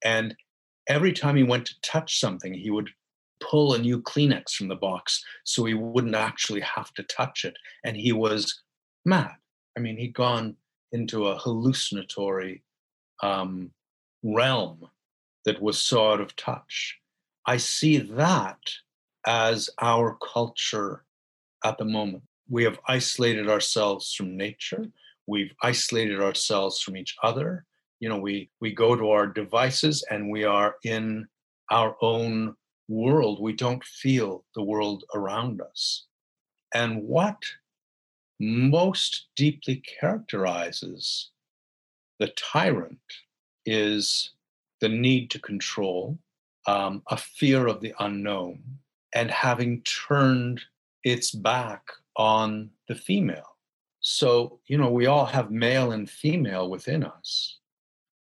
And 0.04 0.34
every 0.86 1.12
time 1.12 1.36
he 1.36 1.42
went 1.42 1.66
to 1.66 1.80
touch 1.82 2.20
something, 2.20 2.54
he 2.54 2.70
would 2.70 2.90
pull 3.40 3.74
a 3.74 3.78
new 3.78 4.00
Kleenex 4.00 4.52
from 4.52 4.68
the 4.68 4.76
box 4.76 5.24
so 5.44 5.64
he 5.64 5.74
wouldn't 5.74 6.14
actually 6.14 6.60
have 6.60 6.92
to 6.94 7.02
touch 7.04 7.44
it. 7.44 7.56
And 7.84 7.96
he 7.96 8.12
was 8.12 8.62
mad. 9.04 9.34
I 9.76 9.80
mean, 9.80 9.96
he'd 9.96 10.14
gone 10.14 10.56
into 10.92 11.26
a 11.28 11.38
hallucinatory 11.38 12.62
um, 13.22 13.70
realm 14.22 14.88
that 15.44 15.60
was 15.60 15.78
so 15.78 16.12
out 16.12 16.20
of 16.20 16.36
touch. 16.36 16.98
I 17.46 17.56
see 17.56 17.98
that 17.98 18.58
as 19.26 19.70
our 19.80 20.16
culture 20.32 21.04
at 21.64 21.78
the 21.78 21.84
moment. 21.84 22.22
We 22.48 22.64
have 22.64 22.78
isolated 22.88 23.48
ourselves 23.48 24.14
from 24.14 24.36
nature. 24.36 24.86
We've 25.26 25.52
isolated 25.62 26.20
ourselves 26.20 26.80
from 26.80 26.96
each 26.96 27.14
other. 27.22 27.64
You 28.00 28.08
know, 28.08 28.18
we, 28.18 28.50
we 28.60 28.72
go 28.72 28.96
to 28.96 29.10
our 29.10 29.26
devices 29.26 30.04
and 30.10 30.30
we 30.30 30.44
are 30.44 30.76
in 30.84 31.26
our 31.70 31.96
own 32.00 32.54
world. 32.88 33.40
We 33.40 33.52
don't 33.52 33.84
feel 33.84 34.44
the 34.54 34.62
world 34.62 35.04
around 35.14 35.60
us. 35.60 36.06
And 36.74 37.04
what 37.04 37.42
most 38.40 39.26
deeply 39.36 39.82
characterizes 40.00 41.30
the 42.18 42.28
tyrant 42.28 42.98
is 43.66 44.30
the 44.80 44.88
need 44.88 45.30
to 45.30 45.38
control, 45.38 46.18
um, 46.66 47.02
a 47.08 47.16
fear 47.16 47.66
of 47.66 47.80
the 47.80 47.94
unknown, 47.98 48.62
and 49.14 49.30
having 49.30 49.82
turned 49.82 50.60
its 51.04 51.30
back 51.30 51.82
on 52.16 52.70
the 52.88 52.94
female. 52.94 53.56
So, 54.00 54.60
you 54.66 54.78
know, 54.78 54.90
we 54.90 55.06
all 55.06 55.26
have 55.26 55.50
male 55.50 55.92
and 55.92 56.08
female 56.08 56.70
within 56.70 57.04
us. 57.04 57.58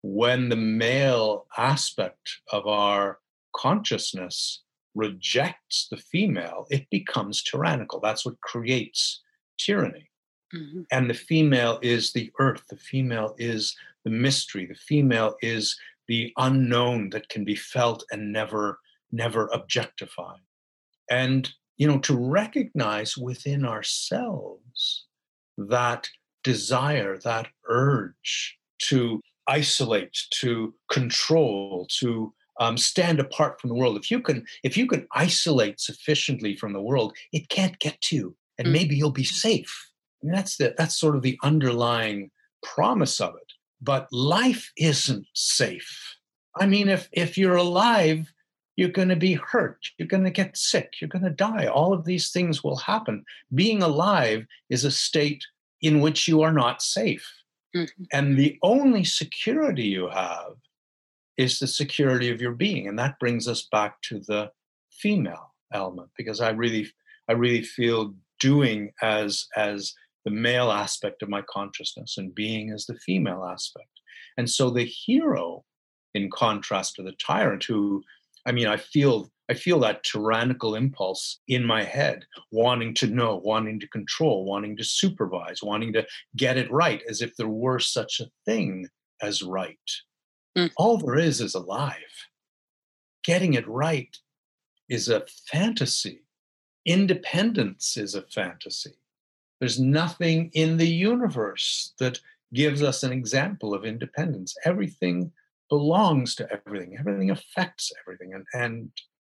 When 0.02 0.50
the 0.50 0.56
male 0.56 1.48
aspect 1.58 2.38
of 2.52 2.68
our 2.68 3.20
consciousness 3.56 4.64
rejects 4.96 5.88
the 5.90 5.98
female, 5.98 6.66
it 6.70 6.88
becomes 6.90 7.44
tyrannical. 7.44 8.00
That's 8.00 8.26
what 8.26 8.40
creates 8.42 9.22
tyranny. 9.60 10.10
Mm-hmm. 10.56 10.82
And 10.92 11.10
the 11.10 11.14
female 11.14 11.80
is 11.82 12.14
the 12.14 12.32
earth, 12.40 12.64
the 12.70 12.78
female 12.78 13.36
is 13.38 13.76
the 14.06 14.12
mystery, 14.12 14.66
the 14.66 14.76
female 14.76 15.36
is 15.42 15.78
the 16.08 16.32
unknown 16.38 17.10
that 17.10 17.30
can 17.30 17.44
be 17.44 17.56
felt 17.56 18.04
and 18.12 18.32
never, 18.32 18.80
never 19.12 19.50
objectified 19.54 20.40
and 21.10 21.52
you 21.78 21.88
know 21.88 22.00
to 22.00 22.18
recognize 22.18 23.18
within 23.18 23.66
ourselves 23.66 25.06
that 25.58 26.08
desire 26.44 27.18
that 27.20 27.48
urge 27.68 28.58
to 28.80 29.22
isolate 29.48 30.16
to 30.32 30.74
control 30.92 31.88
to 32.00 32.34
um, 32.60 32.78
stand 32.78 33.20
apart 33.20 33.60
from 33.60 33.70
the 33.70 33.76
world 33.76 33.98
if 33.98 34.10
you 34.10 34.20
can 34.20 34.46
if 34.64 34.78
you 34.78 34.88
can 34.88 35.08
isolate 35.14 35.80
sufficiently 35.80 36.56
from 36.56 36.74
the 36.74 36.82
world 36.82 37.16
it 37.32 37.50
can't 37.50 37.80
get 37.80 38.00
to 38.02 38.16
you 38.16 38.36
and 38.58 38.68
mm. 38.68 38.72
maybe 38.72 38.96
you'll 38.96 39.12
be 39.12 39.24
safe 39.24 39.90
and 40.22 40.34
that's 40.34 40.58
the 40.58 40.74
that's 40.78 41.00
sort 41.00 41.16
of 41.16 41.22
the 41.22 41.38
underlying 41.44 42.30
promise 42.64 43.20
of 43.22 43.36
it 43.36 43.54
but 43.82 44.08
life 44.12 44.72
isn't 44.78 45.26
safe 45.34 46.16
i 46.58 46.66
mean 46.66 46.90
if 46.90 47.08
if 47.12 47.38
you're 47.38 47.56
alive 47.56 48.32
you're 48.78 48.90
going 48.90 49.10
to 49.10 49.16
be 49.16 49.34
hurt. 49.34 49.90
You're 49.98 50.08
going 50.08 50.24
to 50.24 50.30
get 50.30 50.56
sick. 50.56 50.94
You're 51.02 51.10
going 51.10 51.24
to 51.24 51.32
die. 51.32 51.66
All 51.66 51.94
of 51.94 52.06
these 52.06 52.32
things 52.32 52.64
will 52.64 52.78
happen. 52.78 53.26
Being 53.54 53.82
alive 53.82 54.46
is 54.70 54.86
a 54.86 54.92
state 54.92 55.44
in 55.82 56.00
which 56.00 56.28
you 56.28 56.42
are 56.42 56.54
not 56.54 56.82
safe. 56.82 57.28
Mm-hmm. 57.76 58.04
And 58.14 58.38
the 58.38 58.58
only 58.62 59.04
security 59.04 59.84
you 59.84 60.08
have 60.10 60.54
is 61.38 61.60
the 61.60 61.68
security 61.68 62.30
of 62.30 62.42
your 62.42 62.54
being. 62.54 62.88
And 62.88 62.98
that 63.00 63.20
brings 63.20 63.48
us 63.48 63.68
back 63.72 64.02
to 64.04 64.20
the 64.28 64.52
female 64.92 65.54
element 65.74 66.10
because 66.18 66.42
I 66.42 66.50
really, 66.50 66.88
I 67.30 67.34
really 67.34 67.64
feel 67.64 68.14
doing 68.40 68.92
as, 69.02 69.48
as 69.56 69.94
the 70.26 70.32
male 70.32 70.72
aspect 70.72 71.22
of 71.22 71.30
my 71.30 71.44
consciousness 71.50 72.18
and 72.18 72.34
being 72.34 72.72
as 72.72 72.86
the 72.86 72.98
female 73.06 73.46
aspect. 73.46 73.90
And 74.38 74.50
so 74.50 74.70
the 74.70 74.86
hero, 74.86 75.64
in 76.14 76.30
contrast 76.32 76.96
to 76.96 77.04
the 77.04 77.14
tyrant 77.14 77.64
who 77.64 78.04
I 78.48 78.54
mean, 78.54 78.68
I 78.68 78.78
feel 78.78 79.30
I 79.50 79.54
feel 79.54 79.80
that 79.82 80.04
tyrannical 80.04 80.76
impulse 80.76 81.40
in 81.48 81.64
my 81.66 81.84
head, 81.84 82.26
wanting 82.52 82.94
to 82.96 83.08
know, 83.08 83.42
wanting 83.44 83.80
to 83.82 83.88
control, 83.90 84.46
wanting 84.46 84.76
to 84.78 84.84
supervise, 84.84 85.62
wanting 85.62 85.94
to 85.94 86.06
get 86.36 86.58
it 86.58 86.72
right, 86.72 87.02
as 87.10 87.22
if 87.22 87.36
there 87.36 87.48
were 87.48 87.80
such 87.80 88.20
a 88.20 88.30
thing 88.46 88.88
as 89.22 89.44
right. 89.44 89.78
Mm. 90.58 90.72
All 90.76 90.98
there 90.98 91.18
is 91.18 91.40
is 91.40 91.54
alive. 91.54 91.94
Getting 93.24 93.54
it 93.54 93.68
right 93.68 94.18
is 94.90 95.08
a 95.08 95.26
fantasy. 95.52 96.24
Independence 96.86 97.96
is 97.96 98.16
a 98.16 98.24
fantasy. 98.24 98.96
There's 99.60 99.80
nothing 99.80 100.50
in 100.54 100.78
the 100.78 100.88
universe 100.88 101.94
that 102.00 102.20
gives 102.54 102.82
us 102.82 103.04
an 103.04 103.12
example 103.12 103.74
of 103.74 103.86
independence. 103.86 104.56
Everything 104.66 105.32
belongs 105.70 106.34
to 106.36 106.48
everything, 106.52 106.96
everything 106.98 107.30
affects 107.30 107.92
everything. 108.02 108.34
And, 108.34 108.46
and 108.54 108.92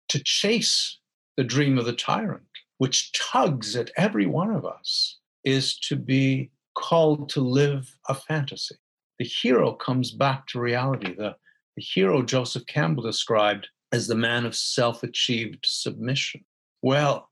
to 0.10 0.22
chase 0.24 1.00
the 1.38 1.44
dream 1.44 1.78
of 1.78 1.86
the 1.86 1.94
tyrant, 1.94 2.44
which 2.78 3.12
tugs 3.14 3.76
at 3.76 3.92
every 3.98 4.26
one 4.26 4.52
of 4.52 4.66
us, 4.66 5.20
is 5.44 5.78
to 5.80 5.96
be 5.96 6.52
called 6.76 7.30
to 7.30 7.40
live 7.40 7.96
a 8.10 8.16
fantasy. 8.16 8.76
The 9.20 9.26
hero 9.26 9.74
comes 9.74 10.12
back 10.12 10.48
to 10.48 10.60
reality. 10.60 11.14
The, 11.16 11.36
the 11.76 11.82
hero 11.82 12.22
Joseph 12.22 12.66
Campbell 12.66 13.04
described 13.04 13.68
as 13.92 14.08
the 14.08 14.16
man 14.16 14.46
of 14.46 14.56
self 14.56 15.04
achieved 15.04 15.66
submission. 15.66 16.44
Well, 16.82 17.30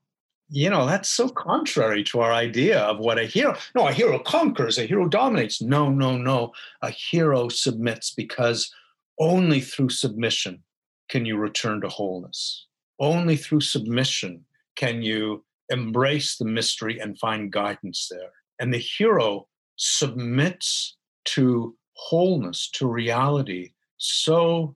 you 0.48 0.70
know, 0.70 0.86
that's 0.86 1.08
so 1.08 1.28
contrary 1.28 2.04
to 2.04 2.20
our 2.20 2.32
idea 2.32 2.80
of 2.80 2.98
what 2.98 3.18
a 3.18 3.24
hero. 3.24 3.56
No, 3.74 3.88
a 3.88 3.92
hero 3.92 4.18
conquers, 4.18 4.78
a 4.78 4.86
hero 4.86 5.08
dominates. 5.08 5.62
No, 5.62 5.90
no, 5.90 6.16
no. 6.16 6.52
A 6.82 6.90
hero 6.90 7.48
submits 7.48 8.10
because 8.12 8.72
only 9.18 9.60
through 9.60 9.90
submission 9.90 10.62
can 11.08 11.24
you 11.24 11.36
return 11.36 11.80
to 11.80 11.88
wholeness. 11.88 12.66
Only 12.98 13.36
through 13.36 13.60
submission 13.60 14.44
can 14.76 15.02
you 15.02 15.44
embrace 15.70 16.36
the 16.36 16.44
mystery 16.44 16.98
and 17.00 17.18
find 17.18 17.50
guidance 17.50 18.08
there. 18.10 18.30
And 18.60 18.72
the 18.72 18.78
hero 18.78 19.48
submits 19.76 20.96
to 21.24 21.76
wholeness, 21.94 22.68
to 22.70 22.86
reality, 22.86 23.72
so 23.96 24.74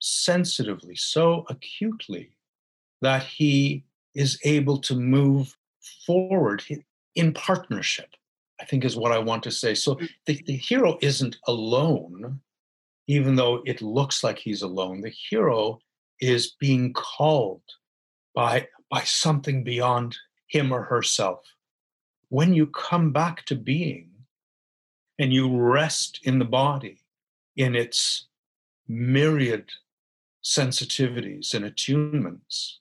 sensitively, 0.00 0.96
so 0.96 1.44
acutely, 1.48 2.30
that 3.02 3.22
he 3.22 3.84
is 4.14 4.38
able 4.44 4.78
to 4.78 4.94
move 4.94 5.56
forward 6.06 6.62
in 7.14 7.32
partnership, 7.32 8.08
I 8.60 8.64
think 8.64 8.84
is 8.84 8.96
what 8.96 9.12
I 9.12 9.18
want 9.18 9.42
to 9.44 9.50
say. 9.50 9.74
So 9.74 9.94
mm. 9.96 10.08
the, 10.26 10.42
the 10.46 10.56
hero 10.56 10.98
isn't 11.02 11.36
alone, 11.46 12.40
even 13.06 13.36
though 13.36 13.62
it 13.64 13.82
looks 13.82 14.24
like 14.24 14.38
he's 14.38 14.62
alone. 14.62 15.00
The 15.00 15.14
hero 15.30 15.80
is 16.20 16.54
being 16.58 16.92
called 16.92 17.62
by, 18.34 18.66
by 18.90 19.02
something 19.02 19.64
beyond 19.64 20.16
him 20.48 20.72
or 20.72 20.82
herself. 20.82 21.40
When 22.28 22.54
you 22.54 22.66
come 22.66 23.12
back 23.12 23.44
to 23.46 23.54
being 23.54 24.10
and 25.18 25.32
you 25.32 25.56
rest 25.56 26.20
in 26.24 26.38
the 26.38 26.44
body, 26.44 27.00
in 27.56 27.74
its 27.74 28.26
myriad 28.88 29.70
sensitivities 30.44 31.54
and 31.54 31.64
attunements, 31.64 32.74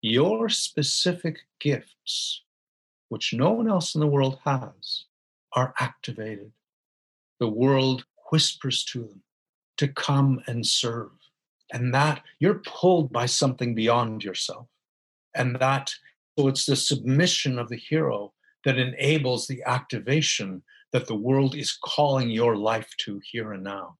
your 0.00 0.48
specific 0.48 1.40
gifts, 1.58 2.42
which 3.08 3.32
no 3.32 3.50
one 3.50 3.68
else 3.68 3.94
in 3.94 4.00
the 4.00 4.06
world 4.06 4.38
has, 4.44 5.04
are 5.54 5.74
activated. 5.78 6.52
The 7.40 7.48
world 7.48 8.04
whispers 8.30 8.84
to 8.84 9.00
them 9.00 9.22
to 9.78 9.88
come 9.88 10.40
and 10.46 10.66
serve. 10.66 11.10
And 11.72 11.94
that 11.94 12.22
you're 12.38 12.62
pulled 12.66 13.12
by 13.12 13.26
something 13.26 13.74
beyond 13.74 14.24
yourself. 14.24 14.66
And 15.34 15.56
that, 15.56 15.92
so 16.38 16.48
it's 16.48 16.66
the 16.66 16.76
submission 16.76 17.58
of 17.58 17.68
the 17.68 17.76
hero 17.76 18.32
that 18.64 18.78
enables 18.78 19.46
the 19.46 19.62
activation 19.64 20.62
that 20.92 21.06
the 21.06 21.16
world 21.16 21.54
is 21.54 21.76
calling 21.84 22.30
your 22.30 22.56
life 22.56 22.88
to 23.04 23.20
here 23.22 23.52
and 23.52 23.62
now. 23.64 23.96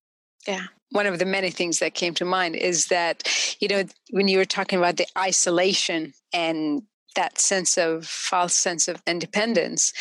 Yeah. 0.46 0.64
One 0.90 1.06
of 1.06 1.18
the 1.18 1.26
many 1.26 1.50
things 1.50 1.80
that 1.80 1.94
came 1.94 2.14
to 2.14 2.24
mind 2.24 2.56
is 2.56 2.86
that, 2.86 3.28
you 3.60 3.68
know, 3.68 3.84
when 4.10 4.28
you 4.28 4.38
were 4.38 4.44
talking 4.44 4.78
about 4.78 4.96
the 4.96 5.06
isolation 5.18 6.14
and 6.32 6.82
that 7.14 7.38
sense 7.38 7.76
of 7.76 8.06
false 8.06 8.54
sense 8.54 8.88
of 8.88 9.02
independence, 9.06 9.92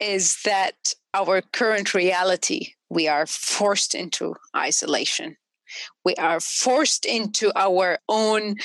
is 0.00 0.42
that 0.44 0.94
our 1.14 1.42
current 1.52 1.94
reality, 1.94 2.72
we 2.88 3.06
are 3.06 3.26
forced 3.26 3.94
into 3.94 4.34
isolation. 4.56 5.36
We 6.04 6.14
are 6.16 6.40
forced 6.40 7.04
into 7.04 7.52
our 7.56 7.98
own 8.08 8.56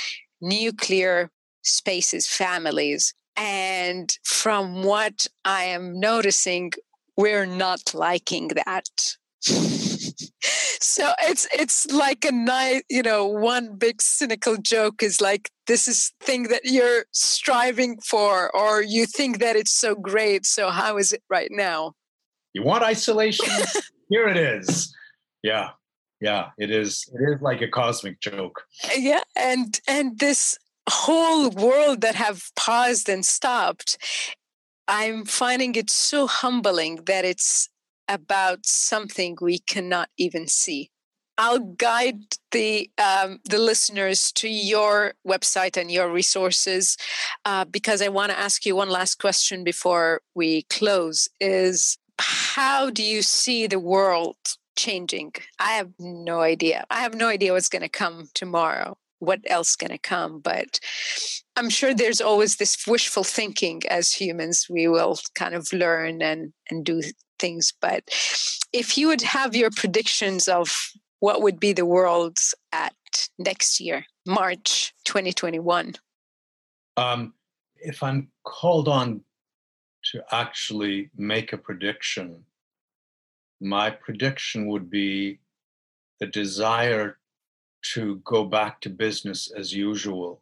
nuclear 0.41 1.29
spaces, 1.63 2.27
families. 2.27 3.13
And 3.35 4.17
from 4.23 4.83
what 4.83 5.27
I 5.45 5.65
am 5.65 5.99
noticing, 5.99 6.71
we're 7.17 7.47
not 7.47 7.93
liking 7.93 8.49
that. 8.49 8.87
so 9.41 11.11
it's 11.23 11.47
it's 11.53 11.85
like 11.87 12.25
a 12.25 12.31
nice 12.31 12.81
you 12.89 13.01
know 13.03 13.25
one 13.25 13.75
big 13.75 14.01
cynical 14.01 14.57
joke 14.57 15.03
is 15.03 15.21
like 15.21 15.51
this 15.67 15.87
is 15.87 16.11
thing 16.21 16.43
that 16.43 16.61
you're 16.63 17.05
striving 17.11 17.99
for 18.01 18.55
or 18.55 18.81
you 18.81 19.05
think 19.05 19.39
that 19.39 19.55
it's 19.55 19.71
so 19.71 19.93
great 19.95 20.45
so 20.45 20.69
how 20.69 20.97
is 20.97 21.11
it 21.11 21.21
right 21.29 21.49
now? 21.51 21.93
You 22.53 22.63
want 22.63 22.83
isolation? 22.83 23.45
Here 24.09 24.27
it 24.27 24.37
is. 24.37 24.93
Yeah 25.43 25.69
yeah 26.19 26.47
it 26.57 26.71
is 26.71 27.07
it 27.13 27.21
is 27.31 27.41
like 27.41 27.61
a 27.61 27.67
cosmic 27.67 28.19
joke. 28.19 28.63
Yeah 28.97 29.23
and 29.35 29.79
and 29.87 30.17
this 30.19 30.57
whole 30.89 31.49
world 31.49 32.01
that 32.01 32.15
have 32.15 32.49
paused 32.55 33.09
and 33.09 33.25
stopped 33.25 33.97
i'm 34.87 35.25
finding 35.25 35.75
it 35.75 35.89
so 35.89 36.27
humbling 36.27 36.95
that 37.05 37.25
it's 37.25 37.69
about 38.07 38.65
something 38.65 39.37
we 39.41 39.59
cannot 39.59 40.09
even 40.17 40.47
see. 40.47 40.89
I'll 41.39 41.59
guide 41.59 42.35
the 42.51 42.89
um, 42.97 43.39
the 43.45 43.59
listeners 43.59 44.31
to 44.33 44.49
your 44.49 45.13
website 45.27 45.77
and 45.77 45.91
your 45.91 46.11
resources 46.11 46.97
uh, 47.45 47.65
because 47.65 48.01
I 48.01 48.07
want 48.07 48.31
to 48.31 48.39
ask 48.39 48.65
you 48.65 48.75
one 48.75 48.89
last 48.89 49.15
question 49.19 49.63
before 49.63 50.21
we 50.33 50.63
close. 50.63 51.29
Is 51.39 51.99
how 52.19 52.89
do 52.89 53.03
you 53.03 53.21
see 53.21 53.67
the 53.67 53.79
world 53.79 54.37
changing? 54.75 55.33
I 55.59 55.73
have 55.73 55.91
no 55.99 56.39
idea. 56.41 56.85
I 56.89 57.01
have 57.01 57.13
no 57.13 57.27
idea 57.27 57.53
what's 57.53 57.69
going 57.69 57.83
to 57.83 57.89
come 57.89 58.29
tomorrow. 58.33 58.97
What 59.19 59.39
else 59.47 59.75
going 59.75 59.91
to 59.91 59.97
come? 59.97 60.39
But 60.39 60.79
I'm 61.55 61.69
sure 61.69 61.93
there's 61.93 62.21
always 62.21 62.57
this 62.57 62.85
wishful 62.85 63.23
thinking 63.23 63.81
as 63.89 64.13
humans. 64.13 64.67
We 64.69 64.87
will 64.87 65.19
kind 65.35 65.55
of 65.55 65.71
learn 65.73 66.21
and 66.21 66.53
and 66.69 66.85
do 66.85 67.01
things. 67.39 67.73
But 67.81 68.03
if 68.73 68.97
you 68.97 69.07
would 69.07 69.21
have 69.21 69.55
your 69.55 69.71
predictions 69.71 70.47
of 70.47 70.75
what 71.19 71.41
would 71.41 71.59
be 71.59 71.73
the 71.73 71.85
world 71.85 72.37
at 72.71 72.93
next 73.39 73.79
year, 73.79 74.05
March 74.25 74.93
2021? 75.05 75.95
Um, 76.95 77.33
if 77.77 78.03
I'm 78.03 78.29
called 78.43 78.87
on 78.87 79.21
to 80.11 80.23
actually 80.31 81.09
make 81.15 81.53
a 81.53 81.57
prediction, 81.57 82.43
my 83.59 83.89
prediction 83.89 84.67
would 84.67 84.89
be 84.89 85.39
the 86.19 86.27
desire 86.27 87.17
to 87.93 88.17
go 88.17 88.45
back 88.45 88.81
to 88.81 88.89
business 88.89 89.51
as 89.51 89.73
usual, 89.73 90.41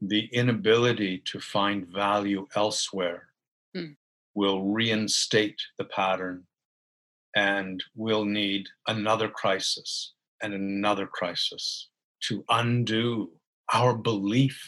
the 0.00 0.28
inability 0.32 1.22
to 1.26 1.40
find 1.40 1.86
value 1.86 2.46
elsewhere, 2.54 3.28
mm 3.76 3.96
will 4.36 4.66
reinstate 4.66 5.58
the 5.78 5.84
pattern 5.84 6.44
and 7.34 7.82
we'll 7.96 8.24
need 8.24 8.68
another 8.86 9.28
crisis 9.28 10.12
and 10.42 10.52
another 10.52 11.06
crisis 11.06 11.88
to 12.20 12.44
undo 12.50 13.30
our 13.72 13.96
belief 13.96 14.60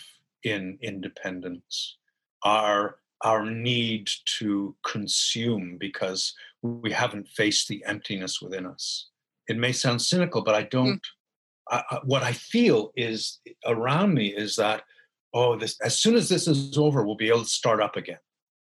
in 0.43 0.79
independence, 0.83 1.99
our, 2.45 2.97
our 3.23 3.45
need 3.45 4.09
to 4.25 4.75
consume 4.87 5.77
because 5.79 6.35
we 6.63 6.91
haven't 6.91 7.29
faced 7.29 7.69
the 7.69 7.85
emptiness 7.87 8.41
within 8.41 8.67
us. 8.67 9.11
It 9.49 9.59
may 9.59 9.73
sound 9.73 10.01
cynical, 10.01 10.43
but 10.43 10.55
I 10.55 10.63
hmm. 10.63 10.69
don't. 10.71 10.95
Mm. 10.95 11.01
I, 11.71 12.01
what 12.05 12.23
I 12.23 12.33
feel 12.33 12.93
is 12.97 13.41
around 13.67 14.15
me 14.15 14.29
is 14.29 14.57
that, 14.57 14.83
oh, 15.35 15.57
this 15.57 15.79
as 15.81 15.99
soon 15.99 16.17
as 16.17 16.29
this 16.29 16.47
is 16.49 16.77
over, 16.79 17.05
we'll 17.05 17.17
be 17.17 17.29
able 17.29 17.43
to 17.43 17.47
start 17.47 17.81
up 17.81 17.97
again 17.97 18.19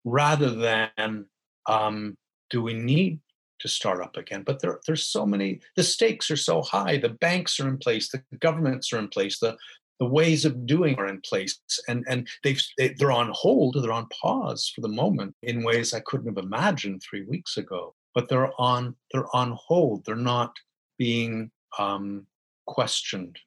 rather 0.04 0.50
than 0.50 1.26
um, 1.66 2.16
do 2.50 2.62
we 2.62 2.74
need 2.74 3.20
to 3.60 3.68
start 3.68 4.02
up 4.02 4.16
again? 4.16 4.42
But 4.44 4.60
there, 4.60 4.80
there's 4.86 5.06
so 5.06 5.24
many, 5.24 5.60
the 5.76 5.82
stakes 5.82 6.30
are 6.30 6.36
so 6.36 6.62
high, 6.62 6.98
the 6.98 7.08
banks 7.08 7.58
are 7.58 7.68
in 7.68 7.78
place, 7.78 8.10
the 8.10 8.22
governments 8.38 8.92
are 8.92 8.98
in 8.98 9.08
place, 9.08 9.38
the, 9.38 9.56
the 10.00 10.06
ways 10.06 10.44
of 10.44 10.66
doing 10.66 10.96
are 10.96 11.06
in 11.06 11.20
place 11.20 11.60
and 11.88 12.04
and 12.08 12.28
they've 12.42 12.60
they, 12.76 12.88
they're 12.98 13.12
on 13.12 13.30
hold 13.32 13.76
they're 13.80 13.92
on 13.92 14.08
pause 14.08 14.70
for 14.74 14.80
the 14.80 14.88
moment 14.88 15.34
in 15.42 15.62
ways 15.62 15.94
i 15.94 16.00
couldn't 16.00 16.26
have 16.26 16.44
imagined 16.44 17.00
three 17.00 17.22
weeks 17.22 17.56
ago 17.56 17.94
but 18.14 18.28
they're 18.28 18.50
on 18.60 18.96
they're 19.12 19.34
on 19.34 19.56
hold 19.56 20.04
they're 20.04 20.16
not 20.16 20.52
being 20.98 21.50
um, 21.78 22.26
questioned 22.66 23.38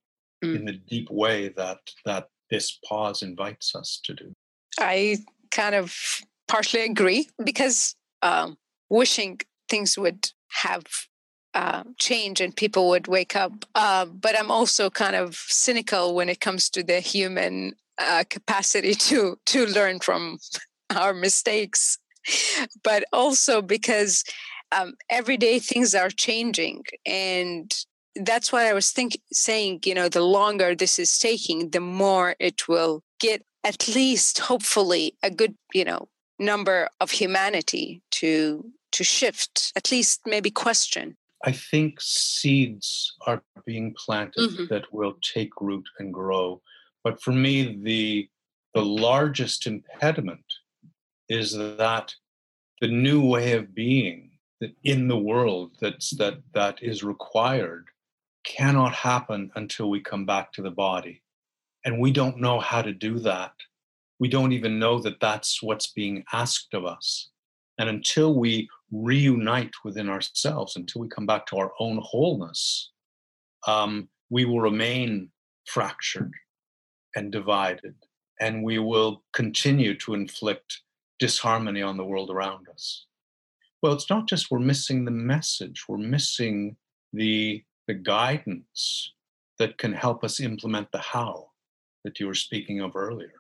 mm. 0.44 0.56
in 0.56 0.66
the 0.66 0.80
deep 0.90 1.10
way 1.10 1.50
that 1.50 1.80
that 2.06 2.30
this 2.50 2.80
pause 2.88 3.22
invites 3.22 3.76
us 3.76 4.00
to 4.06 4.14
do. 4.14 4.34
I 4.80 5.18
kind 5.52 5.76
of 5.76 5.96
partially 6.48 6.84
agree 6.84 7.30
because 7.44 7.96
um, 8.22 8.58
wishing 8.90 9.42
things 9.70 9.98
would 9.98 10.32
have 10.64 10.86
uh, 11.54 11.84
change 11.98 12.40
and 12.40 12.56
people 12.56 12.88
would 12.90 13.08
wake 13.08 13.36
up. 13.36 13.66
Uh, 13.76 14.06
but 14.06 14.38
I'm 14.38 14.52
also 14.52 14.90
kind 14.90 15.16
of 15.16 15.36
cynical 15.36 16.14
when 16.14 16.30
it 16.30 16.40
comes 16.40 16.70
to 16.70 16.84
the 16.84 17.00
human 17.00 17.74
uh, 17.98 18.24
capacity 18.30 18.94
to 19.10 19.38
to 19.48 19.66
learn 19.66 20.00
from 20.00 20.40
our 20.96 21.14
mistakes. 21.14 21.98
But 22.84 23.06
also 23.14 23.62
because 23.62 24.24
um, 24.72 24.96
every 25.10 25.38
day 25.38 25.60
things 25.60 25.96
are 25.96 26.10
changing, 26.10 26.84
and 27.06 27.74
that's 28.22 28.52
why 28.52 28.70
I 28.70 28.74
was 28.74 28.92
think 28.92 29.20
saying, 29.32 29.82
you 29.86 29.94
know, 29.94 30.10
the 30.10 30.24
longer 30.24 30.76
this 30.76 31.00
is 31.00 31.18
taking, 31.18 31.70
the 31.70 31.80
more 31.80 32.36
it 32.40 32.68
will 32.68 33.04
get 33.20 33.44
at 33.64 33.88
least, 33.88 34.40
hopefully, 34.40 35.16
a 35.24 35.30
good, 35.30 35.56
you 35.74 35.84
know, 35.84 36.08
number 36.40 36.90
of 37.00 37.12
humanity 37.12 38.02
to 38.12 38.72
to 38.94 39.04
shift, 39.04 39.74
at 39.76 39.92
least 39.92 40.22
maybe 40.26 40.50
question. 40.50 41.18
I 41.46 41.52
think 41.52 42.00
seeds 42.02 43.14
are 43.28 43.44
being 43.66 43.94
planted 43.94 44.50
mm-hmm. 44.50 44.66
that 44.70 44.92
will 44.92 45.16
take 45.22 45.62
root 45.62 45.86
and 46.00 46.14
grow. 46.14 46.62
But 47.04 47.22
for 47.22 47.32
me, 47.32 47.80
the 47.84 48.30
the 48.74 48.86
largest 48.86 49.68
impediment 49.68 50.46
is 51.30 51.52
that 51.54 52.14
the 52.80 52.88
new 52.88 53.22
way 53.26 53.54
of 53.54 53.74
being 53.74 54.32
that 54.62 54.74
in 54.84 55.08
the 55.08 55.18
world 55.18 55.76
that's 55.82 56.12
that 56.18 56.38
that 56.54 56.82
is 56.82 57.04
required 57.04 57.88
cannot 58.48 58.94
happen 58.94 59.52
until 59.56 59.90
we 59.90 60.00
come 60.00 60.26
back 60.26 60.52
to 60.54 60.62
the 60.62 60.72
body. 60.72 61.22
And 61.86 62.00
we 62.00 62.12
don't 62.12 62.40
know 62.40 62.60
how 62.60 62.82
to 62.82 62.94
do 62.94 63.20
that. 63.20 63.54
We 64.20 64.28
don't 64.28 64.54
even 64.54 64.80
know 64.80 65.00
that 65.00 65.20
that's 65.20 65.62
what's 65.62 65.92
being 65.92 66.24
asked 66.34 66.74
of 66.74 66.86
us. 66.86 67.30
And 67.78 67.90
until 67.90 68.34
we 68.34 68.68
reunite 68.92 69.74
within 69.84 70.10
ourselves 70.10 70.76
until 70.76 71.02
we 71.02 71.10
come 71.10 71.26
back 71.26 71.46
to 71.48 71.58
our 71.58 71.74
own 71.80 72.00
wholeness 72.02 72.92
um, 73.68 74.08
we 74.30 74.46
will 74.46 74.62
remain 74.62 75.30
fractured 75.66 76.34
and 77.16 77.32
divided. 77.32 77.96
And 78.40 78.64
we 78.64 78.80
will 78.80 79.24
continue 79.34 79.98
to 80.00 80.14
inflict 80.14 80.82
disharmony 81.20 81.82
on 81.82 81.98
the 81.98 82.06
world 82.06 82.30
around 82.30 82.68
us. 82.70 83.06
Well 83.82 83.94
it's 83.94 84.10
not 84.10 84.28
just 84.28 84.50
we're 84.50 84.60
missing 84.60 85.06
the 85.06 85.12
message. 85.12 85.84
We're 85.88 85.98
missing 85.98 86.78
the 87.14 87.64
the 87.88 87.94
guidance 87.94 89.14
that 89.60 89.78
can 89.78 89.94
help 89.94 90.24
us 90.24 90.40
implement 90.40 90.92
the 90.92 91.00
how 91.00 91.50
that 92.04 92.20
you 92.20 92.28
were 92.28 92.34
speaking 92.34 92.82
of 92.82 92.96
earlier. 92.96 93.34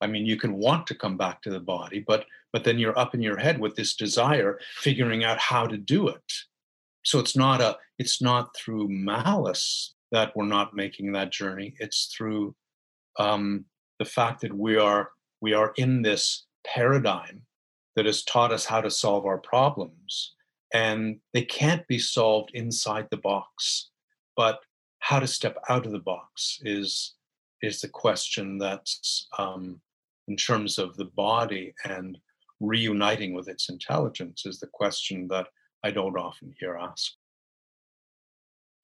I 0.00 0.06
mean 0.06 0.26
you 0.26 0.36
can 0.36 0.54
want 0.54 0.86
to 0.88 0.94
come 0.94 1.16
back 1.16 1.42
to 1.42 1.50
the 1.50 1.60
body 1.60 2.04
but 2.06 2.24
but 2.52 2.64
then 2.64 2.78
you're 2.78 2.98
up 2.98 3.14
in 3.14 3.20
your 3.20 3.36
head 3.36 3.60
with 3.60 3.74
this 3.74 3.94
desire 3.94 4.58
figuring 4.76 5.24
out 5.24 5.38
how 5.38 5.66
to 5.66 5.76
do 5.76 6.08
it. 6.08 6.32
So 7.04 7.18
it's 7.18 7.36
not 7.36 7.60
a 7.60 7.76
it's 7.98 8.22
not 8.22 8.56
through 8.56 8.88
malice 8.88 9.94
that 10.12 10.34
we're 10.34 10.46
not 10.46 10.74
making 10.74 11.12
that 11.12 11.32
journey. 11.32 11.74
It's 11.78 12.06
through 12.16 12.54
um, 13.18 13.64
the 13.98 14.04
fact 14.04 14.40
that 14.42 14.54
we 14.56 14.76
are 14.76 15.10
we 15.40 15.52
are 15.52 15.72
in 15.76 16.02
this 16.02 16.46
paradigm 16.66 17.42
that 17.96 18.06
has 18.06 18.22
taught 18.22 18.52
us 18.52 18.64
how 18.64 18.80
to 18.80 18.90
solve 18.90 19.26
our 19.26 19.38
problems. 19.38 20.34
And 20.72 21.18
they 21.32 21.42
can't 21.42 21.86
be 21.86 21.98
solved 21.98 22.50
inside 22.54 23.08
the 23.10 23.16
box. 23.16 23.90
But 24.36 24.60
how 25.00 25.20
to 25.20 25.26
step 25.26 25.56
out 25.68 25.86
of 25.86 25.92
the 25.92 25.98
box 25.98 26.58
is, 26.62 27.14
is 27.62 27.80
the 27.80 27.88
question 27.88 28.58
that's 28.58 29.26
um, 29.38 29.80
in 30.28 30.36
terms 30.36 30.78
of 30.78 30.96
the 30.96 31.06
body 31.06 31.74
and 31.84 32.18
reuniting 32.60 33.34
with 33.34 33.48
its 33.48 33.68
intelligence 33.68 34.44
is 34.44 34.60
the 34.60 34.66
question 34.66 35.28
that 35.28 35.46
I 35.84 35.90
don't 35.90 36.18
often 36.18 36.54
hear 36.58 36.76
asked. 36.76 37.16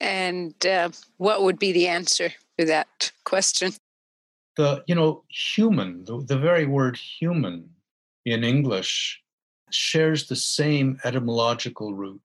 And 0.01 0.55
uh, 0.67 0.91
what 1.19 1.43
would 1.43 1.59
be 1.59 1.73
the 1.73 1.89
answer 1.89 2.33
to 2.59 2.65
that 2.67 3.13
question? 3.25 3.73
The 4.57 4.85
you 4.87 4.95
know 4.95 5.25
human, 5.29 6.05
the, 6.05 6.23
the 6.25 6.39
very 6.39 6.67
word 6.67 6.97
human 6.97 7.71
in 8.25 8.45
English 8.45 9.21
shares 9.75 10.27
the 10.27 10.37
same 10.37 10.99
etymological 11.05 11.95
root 11.95 12.23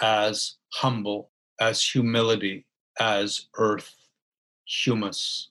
as 0.00 0.56
humble, 0.72 1.30
as 1.60 1.82
humility, 1.82 2.66
as 3.00 3.46
earth, 3.56 3.94
humus. 4.66 5.50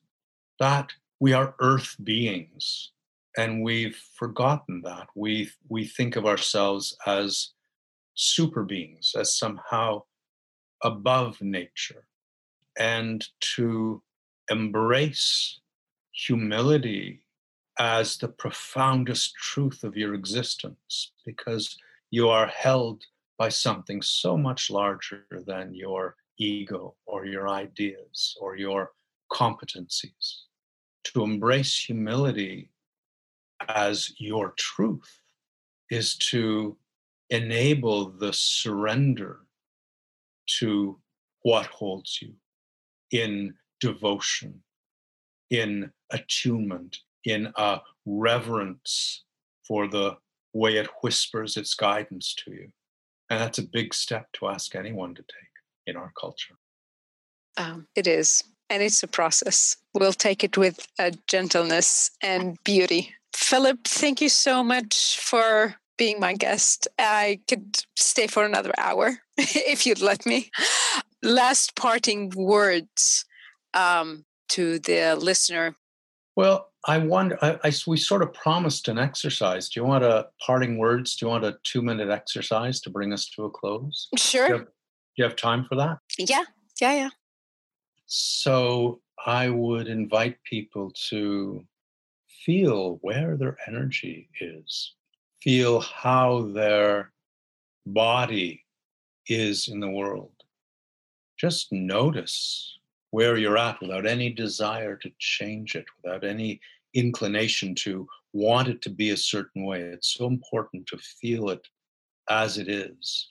That 0.59 0.91
we 1.19 1.33
are 1.33 1.55
earth 1.59 1.95
beings, 2.03 2.91
and 3.37 3.63
we've 3.63 3.95
forgotten 4.15 4.81
that. 4.83 5.07
We, 5.15 5.49
we 5.69 5.85
think 5.85 6.15
of 6.15 6.25
ourselves 6.25 6.95
as 7.05 7.49
super 8.15 8.63
beings, 8.63 9.13
as 9.17 9.37
somehow 9.37 10.03
above 10.83 11.41
nature. 11.41 12.05
And 12.77 13.25
to 13.55 14.01
embrace 14.49 15.59
humility 16.11 17.22
as 17.79 18.17
the 18.17 18.27
profoundest 18.27 19.33
truth 19.35 19.83
of 19.83 19.97
your 19.97 20.13
existence 20.13 21.13
because 21.25 21.77
you 22.11 22.29
are 22.29 22.47
held 22.47 23.03
by 23.37 23.49
something 23.49 24.01
so 24.01 24.37
much 24.37 24.69
larger 24.69 25.25
than 25.47 25.73
your 25.73 26.15
ego 26.37 26.95
or 27.05 27.25
your 27.25 27.49
ideas 27.49 28.37
or 28.39 28.55
your 28.55 28.91
competencies. 29.31 30.43
To 31.05 31.23
embrace 31.23 31.77
humility 31.77 32.69
as 33.67 34.13
your 34.17 34.53
truth 34.57 35.21
is 35.89 36.15
to 36.17 36.77
enable 37.29 38.11
the 38.11 38.31
surrender 38.31 39.39
to 40.59 40.99
what 41.41 41.65
holds 41.65 42.21
you 42.21 42.33
in 43.11 43.53
devotion, 43.79 44.61
in 45.49 45.91
attunement, 46.11 46.99
in 47.25 47.51
a 47.55 47.81
reverence 48.05 49.23
for 49.67 49.87
the 49.87 50.17
way 50.53 50.77
it 50.77 50.87
whispers 51.01 51.57
its 51.57 51.73
guidance 51.73 52.33
to 52.35 52.51
you. 52.51 52.71
And 53.29 53.39
that's 53.41 53.57
a 53.57 53.63
big 53.63 53.93
step 53.93 54.27
to 54.33 54.47
ask 54.47 54.75
anyone 54.75 55.15
to 55.15 55.21
take 55.21 55.53
in 55.87 55.97
our 55.97 56.11
culture. 56.19 56.55
Um, 57.57 57.87
it 57.95 58.07
is. 58.07 58.43
And 58.69 58.81
it's 58.81 59.03
a 59.03 59.07
process. 59.07 59.77
We'll 59.93 60.13
take 60.13 60.43
it 60.43 60.57
with 60.57 60.87
a 60.99 61.13
gentleness 61.27 62.11
and 62.21 62.57
beauty. 62.63 63.13
Philip, 63.35 63.79
thank 63.85 64.21
you 64.21 64.29
so 64.29 64.63
much 64.63 65.19
for 65.19 65.75
being 65.97 66.19
my 66.19 66.33
guest. 66.33 66.87
I 66.97 67.39
could 67.47 67.83
stay 67.95 68.27
for 68.27 68.45
another 68.45 68.73
hour 68.77 69.19
if 69.37 69.85
you'd 69.85 70.01
let 70.01 70.25
me. 70.25 70.49
Last 71.21 71.75
parting 71.75 72.31
words 72.35 73.25
um, 73.73 74.25
to 74.49 74.79
the 74.79 75.15
listener. 75.15 75.75
Well, 76.35 76.72
I 76.85 76.97
wonder. 76.97 77.37
I, 77.41 77.59
I, 77.63 77.71
we 77.87 77.97
sort 77.97 78.21
of 78.21 78.33
promised 78.33 78.87
an 78.87 78.97
exercise. 78.97 79.69
Do 79.69 79.79
you 79.79 79.85
want 79.85 80.03
a 80.03 80.27
parting 80.45 80.77
words? 80.77 81.15
Do 81.15 81.25
you 81.25 81.29
want 81.29 81.45
a 81.45 81.57
two 81.63 81.81
minute 81.81 82.09
exercise 82.09 82.81
to 82.81 82.89
bring 82.89 83.13
us 83.13 83.27
to 83.29 83.45
a 83.45 83.49
close? 83.49 84.09
Sure. 84.17 84.47
Do 84.47 84.53
you, 84.53 84.59
have, 84.59 84.67
do 84.67 84.71
you 85.17 85.23
have 85.23 85.35
time 85.35 85.65
for 85.69 85.75
that? 85.75 85.99
Yeah. 86.17 86.43
Yeah. 86.81 86.93
Yeah. 86.93 87.09
So 88.05 89.01
I 89.25 89.49
would 89.49 89.87
invite 89.87 90.37
people 90.43 90.91
to 91.09 91.65
feel 92.45 92.99
where 93.01 93.37
their 93.37 93.57
energy 93.67 94.29
is, 94.41 94.93
feel 95.41 95.79
how 95.79 96.51
their 96.53 97.13
body 97.85 98.65
is 99.27 99.69
in 99.69 99.79
the 99.79 99.89
world. 99.89 100.31
Just 101.37 101.71
notice 101.71 102.77
where 103.11 103.37
you're 103.37 103.57
at 103.57 103.79
without 103.81 104.05
any 104.05 104.29
desire 104.29 104.95
to 104.97 105.11
change 105.19 105.75
it, 105.75 105.85
without 106.01 106.23
any 106.23 106.59
inclination 106.93 107.75
to 107.75 108.07
want 108.33 108.67
it 108.67 108.81
to 108.81 108.89
be 108.89 109.11
a 109.11 109.17
certain 109.17 109.65
way. 109.65 109.81
It's 109.81 110.13
so 110.13 110.27
important 110.27 110.87
to 110.87 110.97
feel 110.97 111.49
it 111.49 111.65
as 112.29 112.57
it 112.57 112.67
is. 112.67 113.29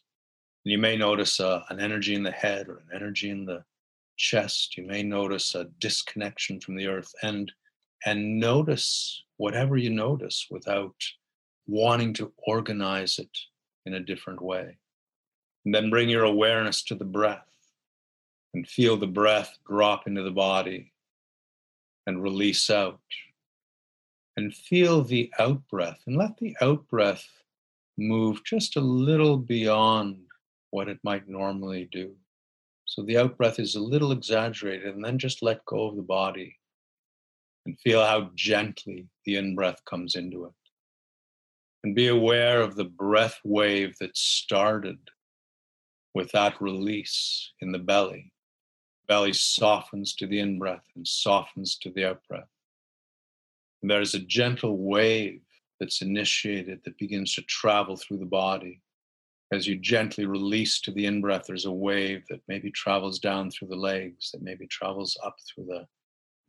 You 0.64 0.78
may 0.78 0.96
notice 0.96 1.40
uh, 1.40 1.62
an 1.70 1.80
energy 1.80 2.14
in 2.14 2.22
the 2.22 2.30
head 2.30 2.68
or 2.68 2.78
an 2.78 2.88
energy 2.94 3.30
in 3.30 3.44
the 3.44 3.64
chest. 4.16 4.76
You 4.76 4.86
may 4.86 5.02
notice 5.02 5.54
a 5.54 5.64
disconnection 5.80 6.60
from 6.60 6.76
the 6.76 6.86
earth, 6.86 7.12
and 7.22 7.50
and 8.06 8.38
notice 8.38 9.22
whatever 9.36 9.76
you 9.76 9.90
notice 9.90 10.46
without 10.50 10.94
wanting 11.66 12.12
to 12.14 12.32
organize 12.46 13.18
it 13.18 13.36
in 13.86 13.94
a 13.94 14.00
different 14.00 14.42
way. 14.42 14.76
And 15.64 15.74
then 15.74 15.90
bring 15.90 16.08
your 16.08 16.24
awareness 16.24 16.82
to 16.84 16.94
the 16.94 17.04
breath 17.04 17.46
and 18.54 18.66
feel 18.66 18.96
the 18.96 19.06
breath 19.06 19.56
drop 19.68 20.06
into 20.06 20.22
the 20.22 20.30
body 20.30 20.92
and 22.06 22.22
release 22.22 22.70
out. 22.70 23.00
And 24.36 24.54
feel 24.54 25.02
the 25.02 25.30
out 25.38 25.60
breath 25.68 26.00
and 26.06 26.16
let 26.16 26.38
the 26.38 26.56
out 26.62 26.88
breath 26.88 27.26
move 27.98 28.42
just 28.44 28.76
a 28.76 28.80
little 28.80 29.36
beyond 29.36 30.16
what 30.70 30.88
it 30.88 30.98
might 31.04 31.28
normally 31.28 31.88
do. 31.92 32.14
So 32.86 33.02
the 33.02 33.18
out 33.18 33.36
breath 33.36 33.58
is 33.58 33.74
a 33.74 33.80
little 33.80 34.12
exaggerated, 34.12 34.94
and 34.94 35.04
then 35.04 35.18
just 35.18 35.42
let 35.42 35.64
go 35.66 35.88
of 35.88 35.96
the 35.96 36.02
body 36.02 36.56
and 37.64 37.78
feel 37.80 38.04
how 38.04 38.30
gently 38.34 39.06
the 39.24 39.36
in 39.36 39.54
breath 39.54 39.84
comes 39.84 40.14
into 40.14 40.46
it. 40.46 40.52
And 41.84 41.94
be 41.94 42.08
aware 42.08 42.60
of 42.60 42.74
the 42.74 42.84
breath 42.84 43.38
wave 43.44 43.96
that 44.00 44.16
started 44.16 44.98
with 46.14 46.32
that 46.32 46.60
release 46.60 47.52
in 47.60 47.72
the 47.72 47.78
belly. 47.78 48.32
Belly 49.08 49.32
softens 49.32 50.14
to 50.16 50.26
the 50.26 50.38
in 50.38 50.58
breath 50.58 50.84
and 50.94 51.06
softens 51.06 51.76
to 51.78 51.90
the 51.90 52.10
out 52.10 52.20
breath. 52.28 52.48
And 53.82 53.90
there's 53.90 54.14
a 54.14 54.20
gentle 54.20 54.78
wave 54.78 55.40
that's 55.80 56.02
initiated 56.02 56.80
that 56.84 56.98
begins 56.98 57.34
to 57.34 57.42
travel 57.42 57.96
through 57.96 58.18
the 58.18 58.24
body. 58.24 58.80
As 59.52 59.66
you 59.66 59.76
gently 59.76 60.24
release 60.24 60.80
to 60.82 60.92
the 60.92 61.06
in 61.06 61.20
breath, 61.20 61.44
there's 61.46 61.66
a 61.66 61.72
wave 61.72 62.22
that 62.30 62.40
maybe 62.48 62.70
travels 62.70 63.18
down 63.18 63.50
through 63.50 63.68
the 63.68 63.76
legs, 63.76 64.30
that 64.30 64.42
maybe 64.42 64.66
travels 64.68 65.18
up 65.24 65.36
through 65.46 65.66
the 65.66 65.86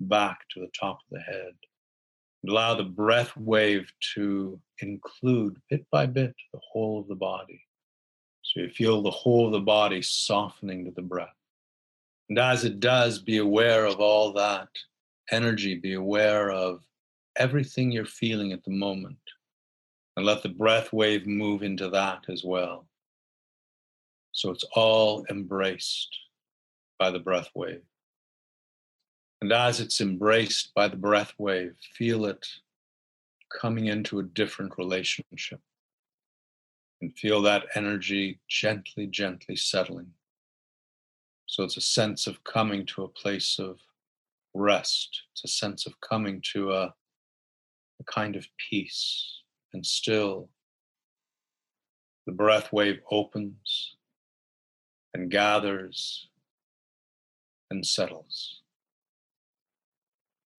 back 0.01 0.39
to 0.51 0.59
the 0.59 0.71
top 0.79 0.99
of 0.99 1.17
the 1.17 1.19
head. 1.21 1.53
Allow 2.47 2.75
the 2.75 2.83
breath 2.83 3.35
wave 3.35 3.91
to 4.15 4.59
include 4.79 5.57
bit 5.69 5.85
by 5.91 6.05
bit 6.05 6.35
the 6.53 6.59
whole 6.71 6.99
of 6.99 7.07
the 7.07 7.15
body. 7.15 7.61
So 8.43 8.61
you 8.61 8.69
feel 8.69 9.01
the 9.01 9.11
whole 9.11 9.47
of 9.47 9.53
the 9.53 9.59
body 9.59 10.01
softening 10.01 10.85
to 10.85 10.91
the 10.91 11.01
breath. 11.01 11.35
And 12.29 12.37
as 12.37 12.65
it 12.65 12.79
does, 12.79 13.19
be 13.19 13.37
aware 13.37 13.85
of 13.85 13.99
all 13.99 14.33
that 14.33 14.69
energy, 15.31 15.75
be 15.75 15.93
aware 15.93 16.51
of 16.51 16.83
everything 17.35 17.91
you're 17.91 18.05
feeling 18.05 18.51
at 18.51 18.63
the 18.63 18.71
moment. 18.71 19.17
And 20.15 20.25
let 20.25 20.43
the 20.43 20.49
breath 20.49 20.93
wave 20.93 21.25
move 21.25 21.63
into 21.63 21.89
that 21.89 22.25
as 22.29 22.43
well. 22.43 22.87
So 24.31 24.51
it's 24.51 24.65
all 24.75 25.25
embraced 25.29 26.15
by 26.99 27.09
the 27.09 27.19
breath 27.19 27.49
wave. 27.55 27.81
And 29.41 29.51
as 29.51 29.79
it's 29.79 30.01
embraced 30.01 30.73
by 30.75 30.87
the 30.87 30.95
breath 30.95 31.33
wave, 31.37 31.75
feel 31.97 32.25
it 32.25 32.47
coming 33.59 33.87
into 33.87 34.19
a 34.19 34.23
different 34.23 34.77
relationship. 34.77 35.59
And 37.01 37.17
feel 37.17 37.41
that 37.41 37.65
energy 37.75 38.39
gently, 38.47 39.07
gently 39.07 39.55
settling. 39.55 40.11
So 41.47 41.63
it's 41.63 41.77
a 41.77 41.81
sense 41.81 42.25
of 42.25 42.43
coming 42.43 42.85
to 42.87 43.03
a 43.03 43.09
place 43.09 43.59
of 43.59 43.79
rest. 44.53 45.23
It's 45.33 45.43
a 45.43 45.47
sense 45.47 45.85
of 45.85 45.99
coming 45.99 46.41
to 46.53 46.71
a, 46.71 46.93
a 47.99 48.03
kind 48.03 48.35
of 48.35 48.47
peace 48.69 49.41
and 49.73 49.85
still. 49.85 50.49
The 52.25 52.31
breath 52.31 52.71
wave 52.71 52.99
opens 53.11 53.95
and 55.13 55.29
gathers 55.29 56.29
and 57.69 57.85
settles. 57.85 58.61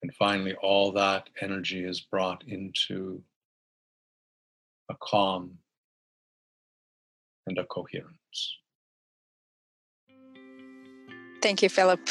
And 0.02 0.14
finally, 0.14 0.54
all 0.62 0.92
that 0.92 1.30
energy 1.40 1.84
is 1.84 2.00
brought 2.00 2.44
into 2.46 3.22
a 4.90 4.94
calm 5.02 5.56
and 7.46 7.56
a 7.58 7.64
coherence. 7.64 8.58
Thank 11.42 11.62
you, 11.62 11.68
Philip. 11.68 12.06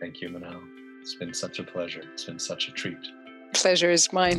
Thank 0.00 0.20
you, 0.20 0.28
Manal. 0.28 0.62
It's 1.00 1.14
been 1.16 1.34
such 1.34 1.58
a 1.58 1.64
pleasure. 1.64 2.02
It's 2.12 2.24
been 2.24 2.38
such 2.38 2.68
a 2.68 2.72
treat. 2.72 3.04
Pleasure 3.52 3.90
is 3.90 4.12
mine. 4.12 4.38